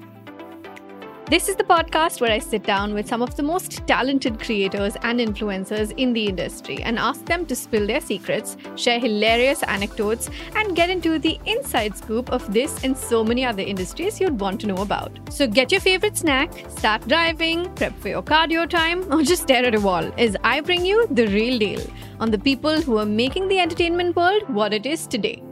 This 1.30 1.48
is 1.48 1.56
the 1.56 1.64
podcast 1.64 2.22
where 2.22 2.32
I 2.32 2.40
sit 2.40 2.64
down 2.64 2.96
with 2.96 3.08
some 3.08 3.22
of 3.22 3.36
the 3.36 3.44
most 3.44 3.86
talented 3.86 4.40
creators 4.40 4.96
and 5.04 5.20
influencers 5.20 5.94
in 5.96 6.12
the 6.12 6.26
industry 6.26 6.82
and 6.82 6.98
ask 6.98 7.24
them 7.26 7.46
to 7.46 7.56
spill 7.56 7.86
their 7.86 8.02
secrets, 8.02 8.58
share 8.76 9.00
hilarious 9.00 9.62
anecdotes, 9.62 10.32
and 10.56 10.76
get 10.76 10.90
into 10.90 11.20
the 11.20 11.40
inside 11.46 11.96
scoop 11.96 12.32
of 12.32 12.52
this 12.52 12.84
and 12.84 12.98
so 12.98 13.24
many 13.24 13.46
other 13.46 13.62
industries 13.62 14.20
you'd 14.20 14.40
want 14.40 14.60
to 14.62 14.66
know 14.66 14.78
about. 14.78 15.20
So 15.30 15.46
get 15.46 15.72
your 15.72 15.82
favorite 15.82 16.18
snack, 16.18 16.52
start 16.68 17.08
driving, 17.08 17.72
prep 17.76 17.96
for 18.00 18.08
your 18.08 18.24
cardio 18.24 18.68
time, 18.68 19.06
or 19.14 19.22
just 19.22 19.44
stare 19.44 19.66
at 19.66 19.76
a 19.76 19.80
wall 19.80 20.12
as 20.18 20.36
I 20.44 20.62
bring 20.62 20.84
you 20.84 21.06
the 21.12 21.28
real 21.28 21.60
deal 21.60 21.82
on 22.20 22.32
the 22.32 22.40
people 22.40 22.82
who 22.82 22.98
are 22.98 23.06
making 23.06 23.50
the 23.50 23.60
entertainment 23.60 24.16
world 24.16 24.50
what 24.50 24.74
it 24.74 24.88
is 24.88 25.06
today. 25.06 25.44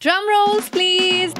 Drum 0.00 0.28
rolls, 0.28 0.68
please. 0.68 1.32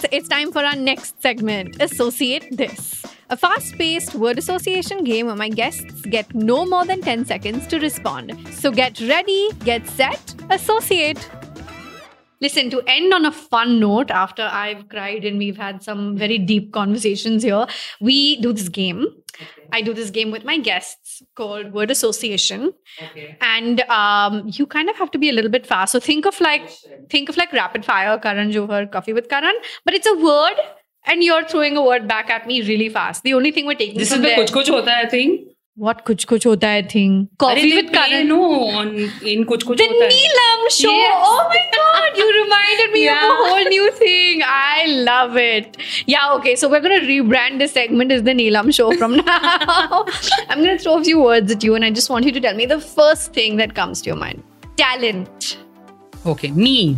So 0.00 0.08
it's 0.12 0.28
time 0.28 0.50
for 0.50 0.64
our 0.64 0.76
next 0.76 1.20
segment 1.20 1.76
Associate 1.82 2.56
This. 2.56 3.04
A 3.28 3.36
fast 3.36 3.76
paced 3.76 4.14
word 4.14 4.38
association 4.38 5.04
game 5.04 5.26
where 5.26 5.36
my 5.36 5.50
guests 5.50 6.00
get 6.06 6.34
no 6.34 6.64
more 6.64 6.86
than 6.86 7.02
10 7.02 7.26
seconds 7.26 7.66
to 7.66 7.78
respond. 7.78 8.32
So 8.50 8.70
get 8.70 8.98
ready, 9.02 9.50
get 9.58 9.86
set, 9.86 10.34
associate. 10.48 11.28
Listen, 12.40 12.70
to 12.70 12.80
end 12.86 13.12
on 13.12 13.26
a 13.26 13.30
fun 13.30 13.78
note, 13.78 14.10
after 14.10 14.48
I've 14.50 14.88
cried 14.88 15.26
and 15.26 15.36
we've 15.36 15.58
had 15.58 15.82
some 15.82 16.16
very 16.16 16.38
deep 16.38 16.72
conversations 16.72 17.42
here, 17.42 17.66
we 18.00 18.40
do 18.40 18.54
this 18.54 18.70
game. 18.70 19.06
I 19.70 19.82
do 19.82 19.92
this 19.92 20.08
game 20.08 20.30
with 20.30 20.44
my 20.44 20.56
guests 20.58 20.99
called 21.36 21.72
Word 21.72 21.90
Association. 21.90 22.72
Okay. 23.02 23.36
And 23.40 23.80
um, 23.82 24.42
you 24.46 24.66
kind 24.66 24.88
of 24.90 24.96
have 24.96 25.10
to 25.12 25.18
be 25.18 25.28
a 25.28 25.32
little 25.32 25.50
bit 25.50 25.66
fast. 25.66 25.92
So 25.92 26.00
think 26.00 26.26
of 26.26 26.40
like 26.40 26.68
think 27.10 27.28
of 27.28 27.36
like 27.36 27.52
rapid 27.52 27.84
fire 27.84 28.18
Karan 28.18 28.50
Johar 28.52 28.90
coffee 28.90 29.12
with 29.12 29.28
Karan, 29.28 29.54
but 29.84 29.94
it's 29.94 30.06
a 30.06 30.14
word 30.16 30.54
and 31.06 31.22
you're 31.24 31.44
throwing 31.44 31.76
a 31.76 31.82
word 31.82 32.06
back 32.08 32.28
at 32.30 32.46
me 32.46 32.60
really 32.62 32.88
fast. 32.88 33.22
The 33.22 33.34
only 33.34 33.50
thing 33.52 33.66
we're 33.66 33.74
taking 33.74 33.98
This 33.98 34.12
is 34.12 34.20
the 34.20 34.28
kuch 34.40 34.52
kuch 34.58 34.68
hota 34.68 34.90
hai 34.90 35.06
thing. 35.06 35.38
what 35.76 36.04
kuch 36.04 36.24
kuch 36.30 36.44
hota 36.44 36.66
hai 36.66 36.82
thing 36.82 37.12
coffee 37.38 37.74
with 37.76 37.92
Karan. 37.92 38.28
No, 38.28 38.40
on 38.80 38.88
in 39.34 39.44
kuch 39.52 39.64
kuch 39.70 39.78
The 39.78 39.86
hota 39.92 40.04
hai. 40.04 40.10
Neelam 40.16 40.66
show. 40.78 40.92
Yes. 40.92 41.24
Oh 41.30 41.46
my 41.52 41.62
god, 41.76 41.89
you 43.02 43.08
reminded 43.08 43.08
me 43.08 43.08
of 43.08 43.14
Yeah. 43.16 43.28
a 43.28 43.48
whole 43.48 43.64
new 43.74 43.90
thing. 43.92 44.42
I 44.44 44.86
love 45.08 45.36
it. 45.36 45.76
Yeah, 46.06 46.32
okay. 46.34 46.54
So 46.56 46.68
we're 46.68 46.80
gonna 46.80 47.00
rebrand 47.00 47.58
this 47.58 47.72
segment 47.72 48.12
as 48.12 48.22
the 48.22 48.32
Neelam 48.32 48.72
show 48.74 48.92
from 49.02 49.16
now. 49.24 50.04
I'm 50.48 50.58
gonna 50.64 50.78
throw 50.78 50.98
a 51.00 51.04
few 51.04 51.20
words 51.20 51.50
at 51.52 51.64
you, 51.64 51.74
and 51.74 51.84
I 51.84 51.90
just 51.90 52.10
want 52.10 52.24
you 52.24 52.32
to 52.32 52.40
tell 52.40 52.54
me 52.54 52.66
the 52.66 52.80
first 52.80 53.32
thing 53.32 53.56
that 53.56 53.74
comes 53.74 54.02
to 54.02 54.10
your 54.10 54.16
mind. 54.16 54.42
Talent, 54.76 55.58
Okay, 56.26 56.50
me 56.50 56.96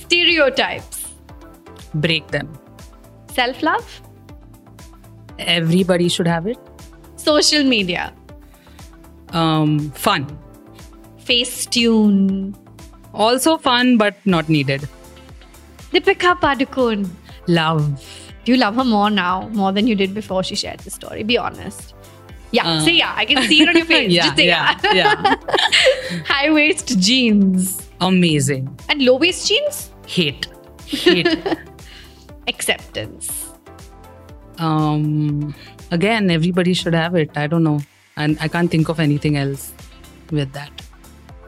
stereotypes, 0.00 1.06
break 1.94 2.26
them. 2.28 2.48
self-love, 3.32 4.00
Everybody 5.38 6.08
should 6.08 6.26
have 6.26 6.46
it. 6.46 6.58
social 7.16 7.64
media, 7.64 8.12
Um, 9.32 9.90
fun. 9.90 10.26
Facetune, 11.24 12.54
Also 13.12 13.56
fun, 13.58 13.96
but 13.98 14.14
not 14.24 14.48
needed. 14.48 14.88
Deepika 16.00 16.38
Padukone. 16.40 17.08
Love. 17.46 17.84
Do 18.44 18.52
you 18.52 18.58
love 18.58 18.74
her 18.76 18.84
more 18.84 19.10
now, 19.10 19.48
more 19.52 19.72
than 19.72 19.86
you 19.86 19.94
did 19.96 20.14
before 20.14 20.42
she 20.42 20.54
shared 20.54 20.80
the 20.80 20.90
story? 20.90 21.22
Be 21.22 21.36
honest. 21.38 21.94
Yeah, 22.52 22.66
Uh, 22.68 22.80
say 22.84 22.92
yeah. 22.98 23.12
I 23.16 23.24
can 23.24 23.42
see 23.48 23.62
it 23.62 23.68
on 23.68 23.76
your 23.76 23.86
face. 23.92 24.10
yeah, 24.12 24.24
Just 24.26 24.36
say 24.36 24.46
yeah, 24.46 24.78
yeah. 24.92 25.34
High 26.26 26.50
waist 26.52 26.98
jeans 27.00 27.88
Amazing. 28.00 28.68
and 28.88 29.02
low 29.02 29.16
waist 29.16 29.48
jeans. 29.48 29.90
Hate. 30.06 30.46
Hate. 30.86 31.26
Acceptance. 32.48 33.46
um, 34.58 35.54
again, 35.90 36.30
everybody 36.30 36.72
should 36.74 36.94
have 36.94 37.14
it. 37.16 37.30
I 37.36 37.46
don't 37.46 37.64
know. 37.64 37.80
And 38.16 38.38
I 38.40 38.48
can't 38.48 38.70
think 38.70 38.88
of 38.88 39.00
anything 39.00 39.36
else 39.36 39.74
with 40.30 40.52
that. 40.52 40.70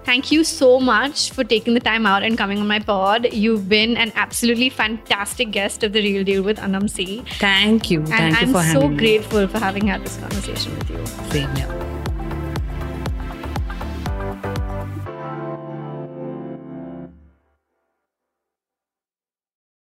Thank 0.09 0.33
you 0.33 0.43
so 0.43 0.81
much 0.81 1.33
for 1.33 1.45
taking 1.45 1.75
the 1.75 1.81
time 1.81 2.07
out 2.07 2.23
and 2.23 2.39
coming 2.39 2.61
on 2.61 2.67
my 2.67 2.79
pod. 2.79 3.31
You've 3.31 3.69
been 3.69 3.99
an 3.99 4.11
absolutely 4.15 4.71
fantastic 4.71 5.51
guest 5.51 5.83
of 5.83 5.93
the 5.93 6.01
Reel 6.01 6.25
Deal 6.25 6.43
with 6.43 6.57
Aanam 6.57 6.89
C. 6.89 7.23
Thank 7.39 7.91
you. 7.91 8.01
And 8.01 8.09
Thank 8.09 8.41
I'm 8.41 8.49
you 8.49 8.55
for 8.55 8.63
so 8.63 8.81
having 8.81 8.91
me. 8.93 8.97
grateful 8.97 9.47
for 9.49 9.59
having 9.59 9.87
had 9.87 10.03
this 10.07 10.17
conversation 10.17 10.79
with 10.79 10.89
you. 10.89 11.07
Same 11.31 11.55
here. 11.57 11.98